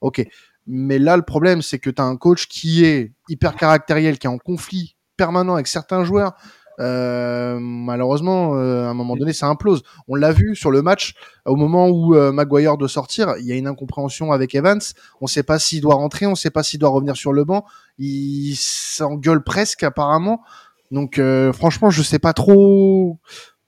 Ok. 0.01 0.27
Mais 0.67 0.99
là, 0.99 1.17
le 1.17 1.23
problème, 1.23 1.61
c'est 1.63 1.79
que 1.79 1.91
tu 1.91 2.01
as 2.01 2.05
un 2.05 2.17
coach 2.17 2.49
qui 2.49 2.85
est 2.85 3.13
hyper 3.29 3.57
caractériel, 3.57 4.19
qui 4.19 4.27
est 4.27 4.31
en 4.31 4.39
conflit 4.39 4.97
permanent 5.17 5.55
avec 5.55 5.67
certains 5.67 6.05
joueurs, 6.05 6.35
euh, 6.79 7.59
malheureusement, 7.61 8.55
euh, 8.57 8.85
à 8.85 8.89
un 8.89 8.95
moment 8.95 9.17
donné, 9.17 9.33
ça 9.33 9.47
implose. 9.47 9.83
On 10.09 10.15
l'a 10.15 10.33
vu 10.33 10.55
sur 10.55 10.71
le 10.71 10.83
match, 10.83 11.15
au 11.45 11.57
moment 11.57 11.89
où 11.89 12.15
euh, 12.15 12.33
Maguire 12.33 12.77
doit 12.77 12.89
sortir, 12.89 13.35
il 13.39 13.47
y 13.47 13.53
a 13.53 13.57
une 13.57 13.67
incompréhension 13.67 14.33
avec 14.33 14.55
Evans. 14.55 14.81
On 15.21 15.25
ne 15.25 15.31
sait 15.31 15.43
pas 15.43 15.59
s'il 15.59 15.81
doit 15.81 15.95
rentrer, 15.95 16.27
on 16.27 16.31
ne 16.31 16.37
sait 16.37 16.51
pas 16.51 16.63
s'il 16.63 16.81
doit 16.81 16.91
revenir 16.91 17.17
sur 17.17 17.33
le 17.33 17.45
banc. 17.45 17.65
Il 17.99 18.55
s'engueule 18.57 19.43
presque 19.43 19.83
apparemment. 19.83 20.43
Donc 20.91 21.19
euh, 21.19 21.53
franchement, 21.53 21.91
je 21.91 22.03
sais 22.03 22.19
pas 22.19 22.33
trop. 22.33 23.19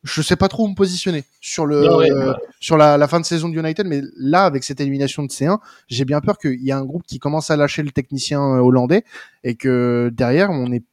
Je 0.04 0.22
sais 0.22 0.36
pas 0.36 0.46
trop 0.46 0.64
où 0.64 0.68
me 0.68 0.76
positionner 0.76 1.24
sur 1.40 1.66
le 1.66 1.82
ouais, 1.96 2.10
ouais. 2.12 2.32
sur 2.60 2.76
la, 2.76 2.96
la, 2.96 3.08
fin 3.08 3.18
de 3.18 3.24
saison 3.24 3.48
de 3.48 3.58
United, 3.58 3.84
mais 3.84 4.00
là 4.16 4.44
avec 4.44 4.62
cette 4.62 4.80
élimination 4.80 5.24
de 5.24 5.28
C1, 5.28 5.58
j'ai 5.88 6.04
bien 6.04 6.20
peur 6.20 6.38
qu'il 6.38 6.62
y 6.62 6.70
ait 6.70 6.72
un 6.72 6.84
groupe 6.84 7.02
qui 7.04 7.18
commence 7.18 7.50
à 7.50 7.56
lâcher 7.56 7.82
le 7.82 7.90
technicien 7.90 8.40
hollandais 8.40 9.02
et 9.42 9.56
que 9.56 10.08
derrière 10.14 10.50
on 10.50 10.70
est 10.70 10.84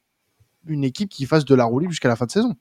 une 0.68 0.84
équipe 0.84 1.10
qui 1.10 1.26
fasse 1.26 1.46
de 1.46 1.56
la 1.56 1.66
roue 1.66 1.80
libre 1.80 1.92
jusqu'à 1.92 2.10
la 2.10 2.16
fin 2.16 2.26
de 2.26 2.32
saison. 2.32 2.56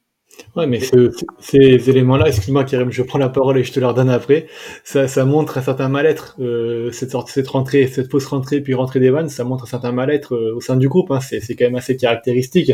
Ouais, 0.56 0.66
mais 0.66 0.80
ce, 0.80 1.12
ces 1.38 1.88
éléments-là, 1.90 2.26
excuse-moi, 2.26 2.64
Karim, 2.64 2.90
je 2.90 3.02
prends 3.02 3.18
la 3.18 3.28
parole 3.28 3.56
et 3.58 3.62
je 3.62 3.72
te 3.72 3.78
leur 3.78 3.94
donne 3.94 4.10
après. 4.10 4.46
Ça, 4.82 5.06
ça 5.06 5.24
montre 5.24 5.58
un 5.58 5.62
certain 5.62 5.88
mal-être, 5.88 6.36
euh, 6.40 6.90
cette 6.90 7.12
sorte, 7.12 7.28
cette 7.28 7.46
rentrée, 7.46 7.86
cette 7.86 8.10
fausse 8.10 8.26
rentrée 8.26 8.60
puis 8.60 8.74
rentrée 8.74 8.98
d'Evan, 8.98 9.28
ça 9.28 9.44
montre 9.44 9.64
un 9.64 9.66
certain 9.68 9.92
mal-être 9.92 10.34
euh, 10.34 10.56
au 10.56 10.60
sein 10.60 10.76
du 10.76 10.88
groupe. 10.88 11.10
Hein, 11.12 11.20
c'est, 11.20 11.40
c'est 11.40 11.54
quand 11.54 11.66
même 11.66 11.76
assez 11.76 11.96
caractéristique. 11.96 12.72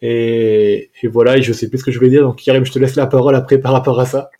Et, 0.00 0.90
et, 1.02 1.08
voilà, 1.08 1.36
et 1.36 1.42
je 1.42 1.52
sais 1.52 1.68
plus 1.68 1.78
ce 1.78 1.84
que 1.84 1.90
je 1.90 1.98
voulais 1.98 2.10
dire. 2.10 2.22
Donc 2.22 2.36
Karim, 2.36 2.64
je 2.64 2.72
te 2.72 2.78
laisse 2.78 2.96
la 2.96 3.06
parole 3.06 3.34
après 3.34 3.58
par 3.58 3.72
rapport 3.72 4.00
à 4.00 4.06
ça. 4.06 4.30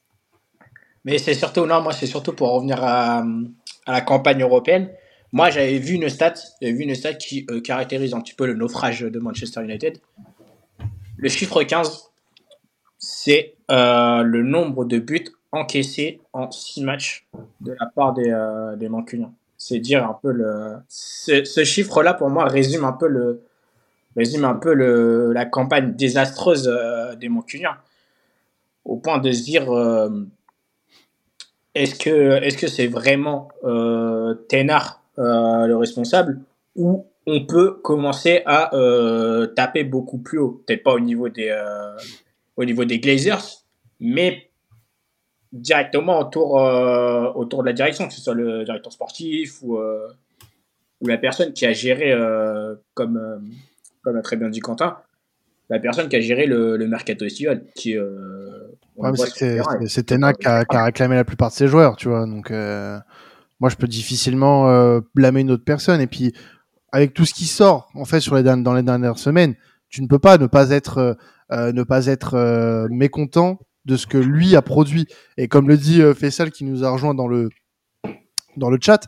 Mais 1.05 1.19
c'est 1.19 1.35
surtout, 1.35 1.67
non, 1.67 1.83
moi 1.83 1.93
c'est 1.93 2.07
surtout 2.07 2.33
pour 2.33 2.53
revenir 2.53 2.79
à, 2.83 3.23
à 3.87 3.93
la 3.93 4.01
campagne 4.01 4.43
européenne. 4.43 4.91
Moi, 5.33 5.51
j'avais 5.51 5.79
vu 5.79 5.95
une 5.95 6.09
stat, 6.09 6.35
vu 6.61 6.83
une 6.83 6.95
stat 6.95 7.15
qui 7.15 7.47
euh, 7.51 7.61
caractérise 7.61 8.15
un 8.15 8.21
petit 8.21 8.35
peu 8.35 8.47
le 8.47 8.55
naufrage 8.55 9.01
de 9.01 9.19
Manchester 9.21 9.63
United. 9.63 9.99
Le 11.17 11.29
chiffre 11.29 11.63
15, 11.63 12.11
c'est 13.01 13.55
euh, 13.71 14.23
le 14.23 14.43
nombre 14.43 14.85
de 14.85 14.99
buts 14.99 15.29
encaissés 15.53 16.21
en 16.33 16.51
6 16.51 16.83
matchs 16.85 17.27
de 17.61 17.75
la 17.79 17.87
part 17.87 18.15
des, 18.15 18.31
euh, 18.31 18.77
des 18.77 18.89
Mancuniens. 18.89 19.33
C'est 19.57 19.79
dire 19.79 20.05
un 20.05 20.19
peu 20.23 20.33
le. 20.33 20.77
Ce, 20.89 21.65
chiffre-là, 21.65 22.15
pour 22.15 22.31
moi, 22.31 22.45
résume 22.45 22.85
un 22.85 22.93
peu 22.93 23.09
le 23.09 23.43
résume 24.17 24.45
un 24.45 24.55
peu 24.55 24.75
le, 24.75 25.33
la 25.33 25.45
campagne 25.45 25.95
désastreuse 25.95 26.69
euh, 26.69 27.15
des 27.17 27.29
Mancuniens. 27.29 27.77
Au 28.85 28.97
point 28.97 29.19
de 29.19 29.31
se 29.31 29.43
dire 29.43 29.69
est-ce 31.75 31.95
que 31.97 32.43
est-ce 32.43 32.67
c'est 32.67 32.87
vraiment 32.87 33.49
Ténard 34.49 35.00
euh, 35.19 35.67
le 35.67 35.77
responsable, 35.77 36.41
ou 36.77 37.07
on 37.27 37.45
peut 37.45 37.81
commencer 37.83 38.43
à 38.47 38.75
euh, 38.75 39.47
taper 39.49 39.85
beaucoup 39.85 40.19
plus 40.19 40.39
haut. 40.39 40.63
Peut-être 40.67 40.85
pas 40.85 40.93
au 40.95 41.01
niveau 41.01 41.29
des, 41.29 41.49
euh, 41.51 41.97
au 42.57 42.65
niveau 42.65 42.85
des 42.85 43.01
Glazers, 43.01 43.65
mais 43.99 44.51
directement 45.53 46.21
autour, 46.21 46.53
autour 47.35 47.63
de 47.63 47.67
la 47.67 47.73
direction, 47.73 48.07
que 48.07 48.15
ce 48.15 48.21
soit 48.21 48.35
le 48.35 48.65
directeur 48.65 48.93
sportif 48.93 49.61
ou, 49.63 49.79
ou 49.79 51.07
la 51.07 51.19
personne 51.19 51.53
qui 51.53 51.67
a 51.67 51.73
géré, 51.73 52.15
comme, 52.95 53.51
comme 54.03 54.17
a 54.17 54.23
très 54.23 54.37
bien 54.37 54.49
dit 54.49 54.61
Quentin, 54.61 54.97
la 55.69 55.81
personne 55.81 56.09
qui 56.09 56.15
a 56.15 56.21
géré 56.21 56.47
le, 56.47 56.77
le 56.77 56.87
mercato 56.87 57.25
estival, 57.25 57.65
qui 57.75 57.99
ouais, 57.99 59.11
c'est 59.89 60.07
Tenac 60.07 60.39
qui 60.39 60.47
a, 60.47 60.65
qui 60.65 60.77
a, 60.77 60.85
réclamé 60.85 61.17
la 61.17 61.25
plupart 61.25 61.49
de 61.49 61.55
ses 61.55 61.67
joueurs, 61.67 61.97
tu 61.97 62.09
vois, 62.09 62.27
donc 62.27 62.53
moi 63.61 63.71
je 63.71 63.77
peux 63.77 63.87
difficilement 63.87 64.69
euh, 64.69 65.01
blâmer 65.15 65.41
une 65.41 65.51
autre 65.53 65.65
personne. 65.65 66.01
Et 66.01 66.07
puis 66.07 66.33
avec 66.93 67.15
tout 67.15 67.25
ce 67.25 67.35
qui 67.35 67.47
sort 67.47 67.91
en 67.95 68.05
fait 68.05 68.21
sur 68.21 68.35
les 68.35 68.43
dans 68.43 68.75
les 68.75 68.83
dernières 68.83 69.19
semaines, 69.19 69.55
tu 69.89 70.03
ne 70.03 70.09
peux 70.09 70.19
pas 70.19 70.39
ne 70.39 70.47
pas 70.47 70.71
être 70.71 70.99
euh, 70.99 71.15
euh, 71.53 71.73
ne 71.73 71.83
pas 71.83 72.07
être 72.07 72.89
mécontent 72.91 73.59
de 73.85 73.97
ce 73.97 74.07
que 74.07 74.19
lui 74.19 74.57
a 74.57 74.63
produit. 74.63 75.07
Et 75.37 75.49
comme 75.49 75.69
le 75.69 75.77
dit 75.77 76.01
Faisal 76.15 76.51
qui 76.51 76.65
nous 76.65 76.85
a 76.85 76.91
rejoint 76.91 77.15
dans 77.15 77.27
le 77.27 77.49
dans 78.57 78.71
le 78.71 78.79
chat, 78.81 79.07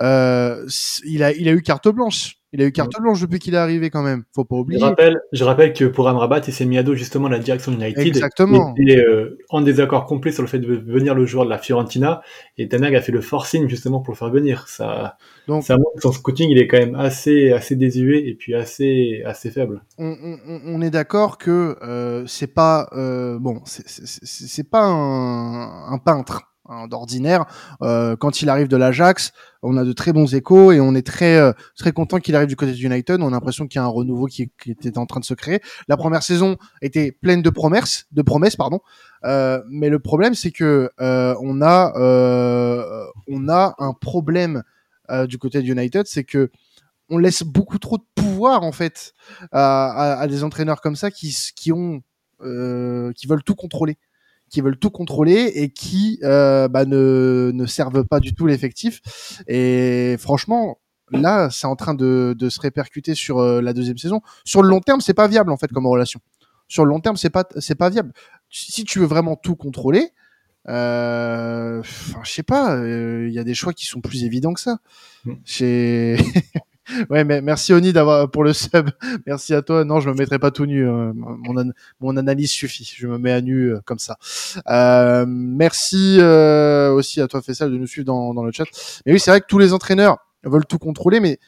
euh, 0.00 0.66
il 1.04 1.22
a 1.22 1.32
il 1.32 1.48
a 1.48 1.52
eu 1.52 1.62
carte 1.62 1.88
blanche 1.88 2.38
il 2.54 2.62
a 2.62 2.66
eu 2.66 2.70
carte 2.70 2.92
blanche 3.00 3.20
depuis 3.20 3.40
qu'il 3.40 3.54
est 3.54 3.58
arrivé 3.58 3.90
quand 3.90 4.04
même. 4.04 4.22
Faut 4.32 4.44
pas 4.44 4.54
oublier. 4.54 4.78
Je 4.78 4.84
rappelle, 4.84 5.18
je 5.32 5.42
rappelle 5.42 5.72
que 5.72 5.86
pour 5.86 6.08
Amrabat, 6.08 6.40
il 6.46 6.52
s'est 6.52 6.64
mis 6.64 6.78
à 6.78 6.84
dos 6.84 6.94
justement 6.94 7.28
la 7.28 7.40
direction 7.40 7.72
de 7.72 7.78
United. 7.78 8.06
Exactement. 8.06 8.72
Il 8.78 8.92
est 8.92 9.04
euh, 9.04 9.40
en 9.48 9.60
désaccord 9.60 10.04
complet 10.06 10.30
sur 10.30 10.42
le 10.42 10.46
fait 10.46 10.60
de 10.60 10.72
venir 10.72 11.16
le 11.16 11.26
joueur 11.26 11.46
de 11.46 11.50
la 11.50 11.58
Fiorentina. 11.58 12.22
Et 12.56 12.68
Tanag 12.68 12.94
a 12.94 13.00
fait 13.00 13.10
le 13.10 13.22
forcing 13.22 13.68
justement 13.68 13.98
pour 13.98 14.14
le 14.14 14.18
faire 14.18 14.30
venir. 14.30 14.68
Ça, 14.68 15.16
Donc, 15.48 15.64
ça 15.64 15.76
montre 15.76 15.96
que 15.96 16.02
son 16.02 16.12
scouting, 16.12 16.48
il 16.48 16.58
est 16.58 16.68
quand 16.68 16.78
même 16.78 16.94
assez, 16.94 17.50
assez 17.50 17.74
désuet 17.74 18.24
et 18.24 18.34
puis 18.36 18.54
assez, 18.54 19.24
assez 19.26 19.50
faible. 19.50 19.82
On, 19.98 20.14
on, 20.22 20.60
on 20.64 20.80
est 20.80 20.90
d'accord 20.90 21.38
que 21.38 21.76
euh, 21.82 22.24
c'est 22.28 22.54
pas 22.54 22.88
euh, 22.92 23.36
bon, 23.40 23.62
c'est 23.64 24.70
pas 24.70 24.84
un, 24.84 25.92
un 25.92 25.98
peintre 25.98 26.53
Hein, 26.66 26.88
d'ordinaire. 26.88 27.44
Euh, 27.82 28.16
quand 28.16 28.40
il 28.40 28.48
arrive 28.48 28.68
de 28.68 28.78
l'Ajax, 28.78 29.32
on 29.62 29.76
a 29.76 29.84
de 29.84 29.92
très 29.92 30.14
bons 30.14 30.34
échos 30.34 30.72
et 30.72 30.80
on 30.80 30.94
est 30.94 31.06
très 31.06 31.36
euh, 31.36 31.52
très 31.76 31.92
content 31.92 32.20
qu'il 32.20 32.34
arrive 32.34 32.48
du 32.48 32.56
côté 32.56 32.72
de 32.72 32.78
United. 32.78 33.20
On 33.20 33.28
a 33.28 33.30
l'impression 33.32 33.66
qu'il 33.66 33.78
y 33.78 33.82
a 33.82 33.84
un 33.84 33.88
renouveau 33.88 34.24
qui, 34.24 34.50
était 34.66 34.96
en 34.96 35.04
train 35.04 35.20
de 35.20 35.26
se 35.26 35.34
créer. 35.34 35.60
La 35.88 35.98
première 35.98 36.22
saison 36.22 36.56
était 36.80 37.12
pleine 37.12 37.42
de 37.42 37.50
promesses, 37.50 38.06
de 38.12 38.22
promesses 38.22 38.56
pardon. 38.56 38.80
Euh, 39.24 39.62
mais 39.68 39.90
le 39.90 39.98
problème 39.98 40.34
c'est 40.34 40.52
que 40.52 40.88
on 40.98 41.60
a 41.60 41.92
on 43.28 43.48
a 43.50 43.74
un 43.78 43.92
problème 43.92 44.62
du 45.28 45.36
côté 45.36 45.60
de 45.60 45.66
United, 45.66 46.06
c'est 46.06 46.24
que 46.24 46.50
on 47.10 47.18
laisse 47.18 47.42
beaucoup 47.42 47.78
trop 47.78 47.98
de 47.98 48.04
pouvoir 48.14 48.62
en 48.62 48.72
fait 48.72 49.12
à, 49.52 50.14
à, 50.14 50.20
à 50.20 50.26
des 50.28 50.42
entraîneurs 50.42 50.80
comme 50.80 50.96
ça 50.96 51.10
qui 51.10 51.36
qui 51.54 51.72
ont 51.72 52.02
qui 52.40 53.26
veulent 53.26 53.44
tout 53.44 53.54
contrôler 53.54 53.98
qui 54.54 54.60
veulent 54.60 54.78
tout 54.78 54.90
contrôler 54.90 55.50
et 55.56 55.68
qui 55.68 56.20
euh, 56.22 56.68
bah, 56.68 56.84
ne, 56.84 57.50
ne 57.52 57.66
servent 57.66 58.04
pas 58.04 58.20
du 58.20 58.34
tout 58.34 58.46
l'effectif. 58.46 59.00
Et 59.48 60.14
franchement, 60.20 60.78
là, 61.10 61.50
c'est 61.50 61.66
en 61.66 61.74
train 61.74 61.94
de, 61.94 62.36
de 62.38 62.48
se 62.48 62.60
répercuter 62.60 63.16
sur 63.16 63.40
euh, 63.40 63.60
la 63.60 63.72
deuxième 63.72 63.98
saison. 63.98 64.20
Sur 64.44 64.62
le 64.62 64.68
long 64.68 64.78
terme, 64.78 65.00
c'est 65.00 65.12
pas 65.12 65.26
viable 65.26 65.50
en 65.50 65.56
fait 65.56 65.72
comme 65.72 65.88
relation. 65.88 66.20
sur 66.68 66.84
le 66.84 66.90
long 66.90 67.00
terme, 67.00 67.16
c'est 67.16 67.30
pas, 67.30 67.44
c'est 67.58 67.74
pas 67.74 67.90
viable. 67.90 68.12
Si 68.48 68.84
tu 68.84 69.00
veux 69.00 69.06
vraiment 69.06 69.34
tout 69.34 69.56
contrôler, 69.56 70.10
euh, 70.68 71.82
je 72.22 72.30
sais 72.30 72.44
pas, 72.44 72.78
il 72.78 73.32
y 73.32 73.40
a 73.40 73.44
des 73.44 73.54
choix 73.54 73.72
qui 73.72 73.86
sont 73.86 74.00
plus 74.00 74.22
évidents 74.22 74.54
que 74.54 74.60
ça. 74.60 74.78
Mm. 75.24 75.34
Ouais, 77.10 77.24
mais 77.24 77.40
merci 77.40 77.72
Oni 77.72 77.92
d'avoir 77.92 78.30
pour 78.30 78.44
le 78.44 78.52
sub. 78.52 78.90
Merci 79.26 79.54
à 79.54 79.62
toi. 79.62 79.84
Non, 79.84 80.00
je 80.00 80.10
me 80.10 80.14
mettrai 80.14 80.38
pas 80.38 80.50
tout 80.50 80.66
nu. 80.66 80.86
euh, 80.86 81.12
Mon, 81.14 81.72
mon 82.00 82.16
analyse 82.16 82.50
suffit. 82.50 82.90
Je 82.96 83.06
me 83.06 83.18
mets 83.18 83.32
à 83.32 83.40
nu 83.40 83.72
euh, 83.72 83.80
comme 83.84 83.98
ça. 83.98 84.16
Euh, 84.68 85.24
merci 85.26 86.18
euh, 86.20 86.92
aussi 86.92 87.20
à 87.20 87.28
toi 87.28 87.40
Faisal 87.42 87.70
de 87.70 87.78
nous 87.78 87.86
suivre 87.86 88.04
dans, 88.06 88.34
dans 88.34 88.44
le 88.44 88.52
chat. 88.52 88.64
Mais 89.06 89.12
oui, 89.12 89.20
c'est 89.20 89.30
vrai 89.30 89.40
que 89.40 89.46
tous 89.46 89.58
les 89.58 89.72
entraîneurs 89.72 90.18
veulent 90.44 90.66
tout 90.66 90.78
contrôler, 90.78 91.20
mais 91.20 91.38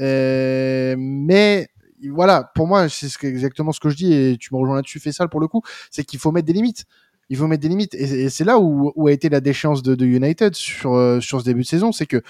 euh, 0.00 0.94
mais 0.98 1.68
voilà, 2.10 2.50
pour 2.54 2.66
moi, 2.66 2.88
c'est 2.88 3.08
ce 3.08 3.26
exactement 3.26 3.72
ce 3.72 3.80
que 3.80 3.88
je 3.90 3.96
dis 3.96 4.12
et 4.12 4.36
tu 4.38 4.54
me 4.54 4.58
rejoins 4.58 4.76
là-dessus, 4.76 5.00
Faisal 5.00 5.28
pour 5.28 5.40
le 5.40 5.48
coup, 5.48 5.62
c'est 5.90 6.04
qu'il 6.04 6.18
faut 6.20 6.32
mettre 6.32 6.46
des 6.46 6.52
limites. 6.52 6.84
Il 7.30 7.36
faut 7.36 7.46
mettre 7.46 7.60
des 7.62 7.68
limites 7.68 7.94
et, 7.94 8.30
c'est 8.30 8.44
là 8.44 8.58
où, 8.58 8.90
où 8.96 9.06
a 9.08 9.12
été 9.12 9.28
la 9.28 9.40
déchéance 9.40 9.82
de, 9.82 9.94
de 9.94 10.06
United 10.06 10.54
sur 10.54 10.94
euh, 10.94 11.20
sur 11.20 11.40
ce 11.40 11.44
début 11.44 11.60
de 11.62 11.66
saison, 11.66 11.92
c'est 11.92 12.06
que 12.06 12.22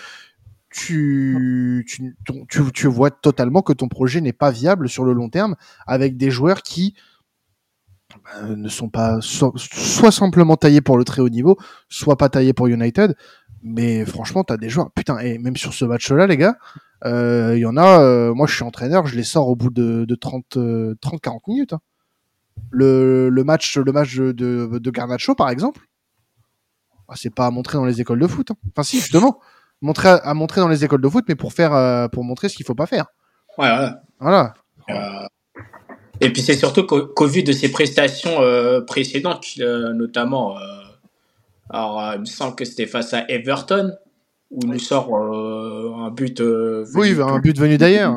tu, 0.78 1.84
tu, 1.88 2.16
tu, 2.48 2.62
tu 2.72 2.86
vois 2.86 3.10
totalement 3.10 3.62
que 3.62 3.72
ton 3.72 3.88
projet 3.88 4.20
n'est 4.20 4.32
pas 4.32 4.50
viable 4.50 4.88
sur 4.88 5.04
le 5.04 5.12
long 5.12 5.28
terme 5.30 5.56
avec 5.86 6.16
des 6.16 6.30
joueurs 6.30 6.62
qui 6.62 6.94
euh, 8.42 8.56
ne 8.56 8.68
sont 8.68 8.88
pas 8.88 9.18
so- 9.20 9.52
soit 9.56 10.10
simplement 10.12 10.56
taillés 10.56 10.80
pour 10.80 10.96
le 10.98 11.04
très 11.04 11.20
haut 11.22 11.28
niveau, 11.28 11.58
soit 11.88 12.16
pas 12.16 12.28
taillés 12.28 12.52
pour 12.52 12.66
United. 12.68 13.14
Mais 13.62 14.04
franchement, 14.04 14.44
tu 14.44 14.52
as 14.52 14.56
des 14.56 14.68
joueurs. 14.68 14.90
Putain, 14.92 15.18
et 15.18 15.38
même 15.38 15.56
sur 15.56 15.74
ce 15.74 15.84
match-là, 15.84 16.26
les 16.26 16.36
gars, 16.36 16.56
euh, 17.04 17.54
il 17.56 17.60
y 17.60 17.66
en 17.66 17.76
a. 17.76 18.00
euh, 18.00 18.34
moi, 18.34 18.46
je 18.46 18.54
suis 18.54 18.64
entraîneur, 18.64 19.06
je 19.06 19.16
les 19.16 19.24
sors 19.24 19.48
au 19.48 19.56
bout 19.56 19.70
de, 19.70 20.04
de 20.04 20.14
30, 20.14 20.56
euh, 20.56 20.94
30-40 21.00 21.48
minutes. 21.48 21.72
hein. 21.72 21.80
Le, 22.70 23.28
le 23.30 23.44
match, 23.44 23.76
le 23.78 23.92
match 23.92 24.16
de 24.16 24.90
Garnacho, 24.90 25.34
par 25.34 25.50
exemple, 25.50 25.82
ah, 27.08 27.14
c'est 27.16 27.34
pas 27.34 27.46
à 27.46 27.50
montrer 27.50 27.78
dans 27.78 27.84
les 27.84 28.00
écoles 28.00 28.18
de 28.20 28.26
foot. 28.26 28.50
hein. 28.50 28.56
Enfin, 28.70 28.82
si, 28.82 28.98
justement, 29.00 29.40
montrer 29.80 30.08
à, 30.08 30.34
montrer 30.34 30.60
dans 30.60 30.68
les 30.68 30.84
écoles 30.84 31.00
de 31.00 31.08
foot, 31.08 31.24
mais 31.28 31.34
pour 31.36 31.52
faire, 31.52 31.74
euh, 31.74 32.08
pour 32.08 32.24
montrer 32.24 32.48
ce 32.48 32.56
qu'il 32.56 32.66
faut 32.66 32.74
pas 32.74 32.86
faire. 32.86 33.06
Ouais, 33.56 33.68
voilà. 33.68 34.02
Voilà. 34.20 34.54
Euh, 34.90 35.26
Et 36.20 36.32
puis 36.32 36.42
c'est 36.42 36.54
surtout 36.56 36.84
qu'au 36.84 37.26
vu 37.26 37.42
de 37.42 37.52
ses 37.52 37.70
prestations 37.70 38.40
euh, 38.40 38.80
précédentes, 38.80 39.46
notamment, 39.58 40.56
alors 41.70 42.12
il 42.14 42.20
me 42.20 42.24
semble 42.26 42.54
que 42.56 42.64
c'était 42.64 42.86
face 42.86 43.12
à 43.14 43.24
Everton, 43.28 43.92
où 44.50 44.60
il 44.62 44.70
nous 44.70 44.78
sort 44.78 45.14
un 45.14 46.10
but. 46.10 46.40
Oui, 46.94 47.12
venu- 47.12 47.22
un 47.30 47.38
but 47.38 47.58
venu 47.58 47.78
d'ailleurs. 47.78 48.16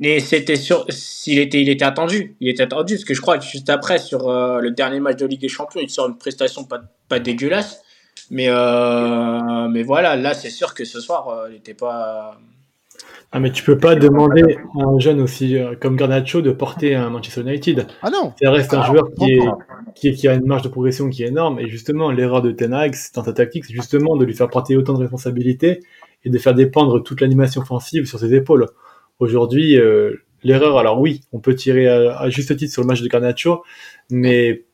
Mais 0.00 0.18
c'était 0.18 0.56
sûr, 0.56 0.84
s'il 0.88 1.38
était, 1.38 1.60
il 1.62 1.68
était 1.68 1.84
attendu. 1.84 2.36
Il 2.40 2.48
était 2.48 2.64
attendu, 2.64 2.94
parce 2.94 3.04
que 3.04 3.14
je 3.14 3.20
crois 3.20 3.38
que 3.38 3.44
juste 3.44 3.70
après, 3.70 3.98
sur 3.98 4.28
le 4.28 4.70
dernier 4.72 4.98
match 4.98 5.16
de 5.18 5.26
Ligue 5.26 5.42
des 5.42 5.48
Champions, 5.48 5.80
il 5.80 5.88
sort 5.90 6.08
une 6.08 6.18
prestation 6.18 6.64
pas, 6.64 6.80
pas 7.08 7.20
dégueulasse. 7.20 7.80
Mais, 8.30 8.46
euh, 8.48 9.68
mais 9.68 9.82
voilà, 9.82 10.16
là, 10.16 10.34
c'est 10.34 10.50
sûr 10.50 10.74
que 10.74 10.84
ce 10.84 11.00
soir, 11.00 11.28
euh, 11.28 11.48
il 11.50 11.54
n'était 11.54 11.74
pas. 11.74 12.38
Ah, 13.32 13.40
mais 13.40 13.50
tu 13.50 13.64
peux 13.64 13.76
pas 13.78 13.96
demander 13.96 14.56
à 14.80 14.84
un 14.84 14.98
jeune 15.00 15.20
aussi 15.20 15.58
euh, 15.58 15.74
comme 15.80 15.96
Garnacho 15.96 16.40
de 16.40 16.52
porter 16.52 16.94
un 16.94 17.10
Manchester 17.10 17.40
United. 17.40 17.86
Ah 18.02 18.10
non. 18.10 18.32
Ça 18.40 18.50
reste 18.52 18.72
un 18.74 18.80
Ah, 18.82 18.86
joueur 18.86 19.08
qui, 19.18 19.32
est, 19.32 19.40
qui, 19.96 20.08
est- 20.08 20.12
qui 20.14 20.28
a 20.28 20.34
une 20.34 20.46
marge 20.46 20.62
de 20.62 20.68
progression 20.68 21.10
qui 21.10 21.24
est 21.24 21.28
énorme. 21.28 21.58
Et 21.58 21.68
justement, 21.68 22.12
l'erreur 22.12 22.42
de 22.42 22.52
Ten 22.52 22.72
Hag 22.72 22.94
c'est- 22.94 23.14
dans 23.16 23.24
sa 23.24 23.32
tactique, 23.32 23.64
c'est 23.64 23.72
justement 23.74 24.16
de 24.16 24.24
lui 24.24 24.34
faire 24.34 24.48
porter 24.48 24.76
autant 24.76 24.92
de 24.94 25.00
responsabilités 25.00 25.80
et 26.24 26.30
de 26.30 26.38
faire 26.38 26.54
dépendre 26.54 27.02
toute 27.02 27.20
l'animation 27.20 27.60
offensive 27.62 28.06
sur 28.06 28.20
ses 28.20 28.32
épaules. 28.34 28.66
Aujourd'hui, 29.18 29.78
euh, 29.80 30.14
l'erreur, 30.44 30.78
alors 30.78 31.00
oui, 31.00 31.20
on 31.32 31.40
peut 31.40 31.56
tirer 31.56 31.88
à, 31.88 32.16
à 32.16 32.30
juste 32.30 32.56
titre 32.56 32.72
sur 32.72 32.82
le 32.82 32.86
match 32.86 33.02
de 33.02 33.08
Garnacho, 33.08 33.64
mais 34.10 34.64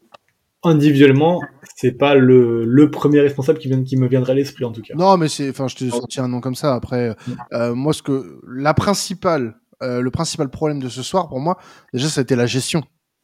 individuellement, 0.63 1.41
c'est 1.81 1.93
pas 1.93 2.15
le, 2.15 2.65
le 2.67 2.91
premier 2.91 3.21
responsable 3.21 3.59
qui, 3.59 3.69
vient, 3.69 3.83
qui 3.83 3.97
me 3.97 4.07
viendrait 4.07 4.33
à 4.33 4.35
l'esprit 4.35 4.65
en 4.67 4.73
tout 4.73 4.83
cas. 4.83 4.95
Non, 4.95 5.17
mais 5.17 5.29
c'est, 5.29 5.49
enfin, 5.49 5.67
je 5.67 5.77
t'ai 5.77 5.89
sorti 5.89 6.21
un 6.21 6.29
nom 6.29 6.41
comme 6.41 6.55
ça. 6.55 6.75
Après, 6.75 7.17
euh, 7.55 7.75
moi, 7.75 7.93
ce 7.95 8.03
que 8.03 8.39
la 8.47 8.75
principale, 8.75 9.57
euh, 9.83 10.03
le 10.03 10.11
principal 10.11 10.51
problème 10.51 10.81
de 10.81 10.89
ce 10.91 11.03
soir 11.03 11.29
pour 11.29 11.41
moi, 11.41 11.57
déjà, 11.95 12.09
c'était 12.09 12.37
la 12.37 12.47
gestion. 12.47 12.83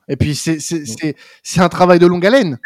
Et 0.08 0.16
puis, 0.16 0.34
c'est, 0.34 0.58
c'est, 0.58 0.86
c'est, 0.86 1.16
c'est 1.42 1.60
un 1.60 1.68
travail 1.68 1.98
de 1.98 2.06
longue 2.06 2.24
haleine. 2.24 2.58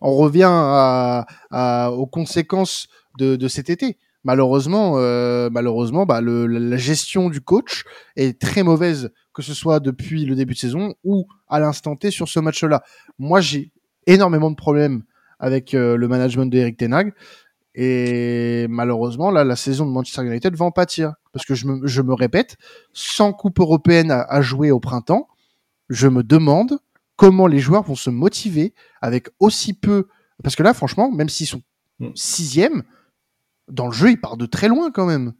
On 0.00 0.14
revient 0.16 0.48
à, 0.50 1.26
à- 1.50 1.92
aux 1.92 2.06
conséquences 2.06 2.88
de, 3.18 3.36
de 3.36 3.48
cet 3.48 3.70
été. 3.70 3.96
Malheureusement, 4.24 4.94
euh, 4.96 5.48
malheureusement, 5.52 6.04
bah, 6.04 6.20
le, 6.20 6.46
la 6.46 6.76
gestion 6.76 7.30
du 7.30 7.40
coach 7.40 7.84
est 8.16 8.40
très 8.40 8.62
mauvaise, 8.64 9.10
que 9.32 9.42
ce 9.42 9.54
soit 9.54 9.78
depuis 9.78 10.24
le 10.24 10.34
début 10.34 10.54
de 10.54 10.58
saison 10.58 10.94
ou 11.04 11.26
à 11.48 11.60
l'instant 11.60 11.94
T 11.94 12.10
sur 12.10 12.28
ce 12.28 12.40
match-là. 12.40 12.82
Moi, 13.18 13.40
j'ai 13.40 13.70
énormément 14.06 14.50
de 14.50 14.56
problèmes 14.56 15.02
avec 15.38 15.74
euh, 15.74 15.96
le 15.96 16.08
management 16.08 16.46
d'Eric 16.46 16.76
Ten 16.76 16.92
Hag. 16.94 17.12
Et 17.74 18.66
malheureusement, 18.68 19.30
là, 19.30 19.44
la 19.44 19.54
saison 19.56 19.86
de 19.86 19.90
Manchester 19.90 20.22
United 20.26 20.54
va 20.56 20.64
en 20.64 20.70
pâtir. 20.70 21.14
Parce 21.32 21.44
que 21.46 21.54
je 21.54 21.66
me, 21.66 21.86
je 21.86 22.02
me 22.02 22.14
répète, 22.14 22.56
sans 22.92 23.32
coupe 23.32 23.60
européenne 23.60 24.10
à, 24.10 24.22
à 24.22 24.40
jouer 24.42 24.70
au 24.70 24.80
printemps, 24.80 25.28
je 25.88 26.08
me 26.08 26.22
demande 26.22 26.78
comment 27.16 27.46
les 27.46 27.58
joueurs 27.60 27.82
vont 27.82 27.94
se 27.94 28.10
motiver 28.10 28.74
avec 29.00 29.28
aussi 29.38 29.74
peu. 29.74 30.08
Parce 30.42 30.56
que 30.56 30.62
là, 30.62 30.74
franchement, 30.74 31.10
même 31.10 31.28
s'ils 31.28 31.46
sont 31.46 31.62
Mm. 32.00 32.10
sixième, 32.14 32.82
dans 33.66 33.86
le 33.86 33.92
jeu, 33.92 34.12
ils 34.12 34.20
partent 34.20 34.38
de 34.38 34.46
très 34.46 34.68
loin 34.68 34.92
quand 34.92 35.04
même. 35.04 35.32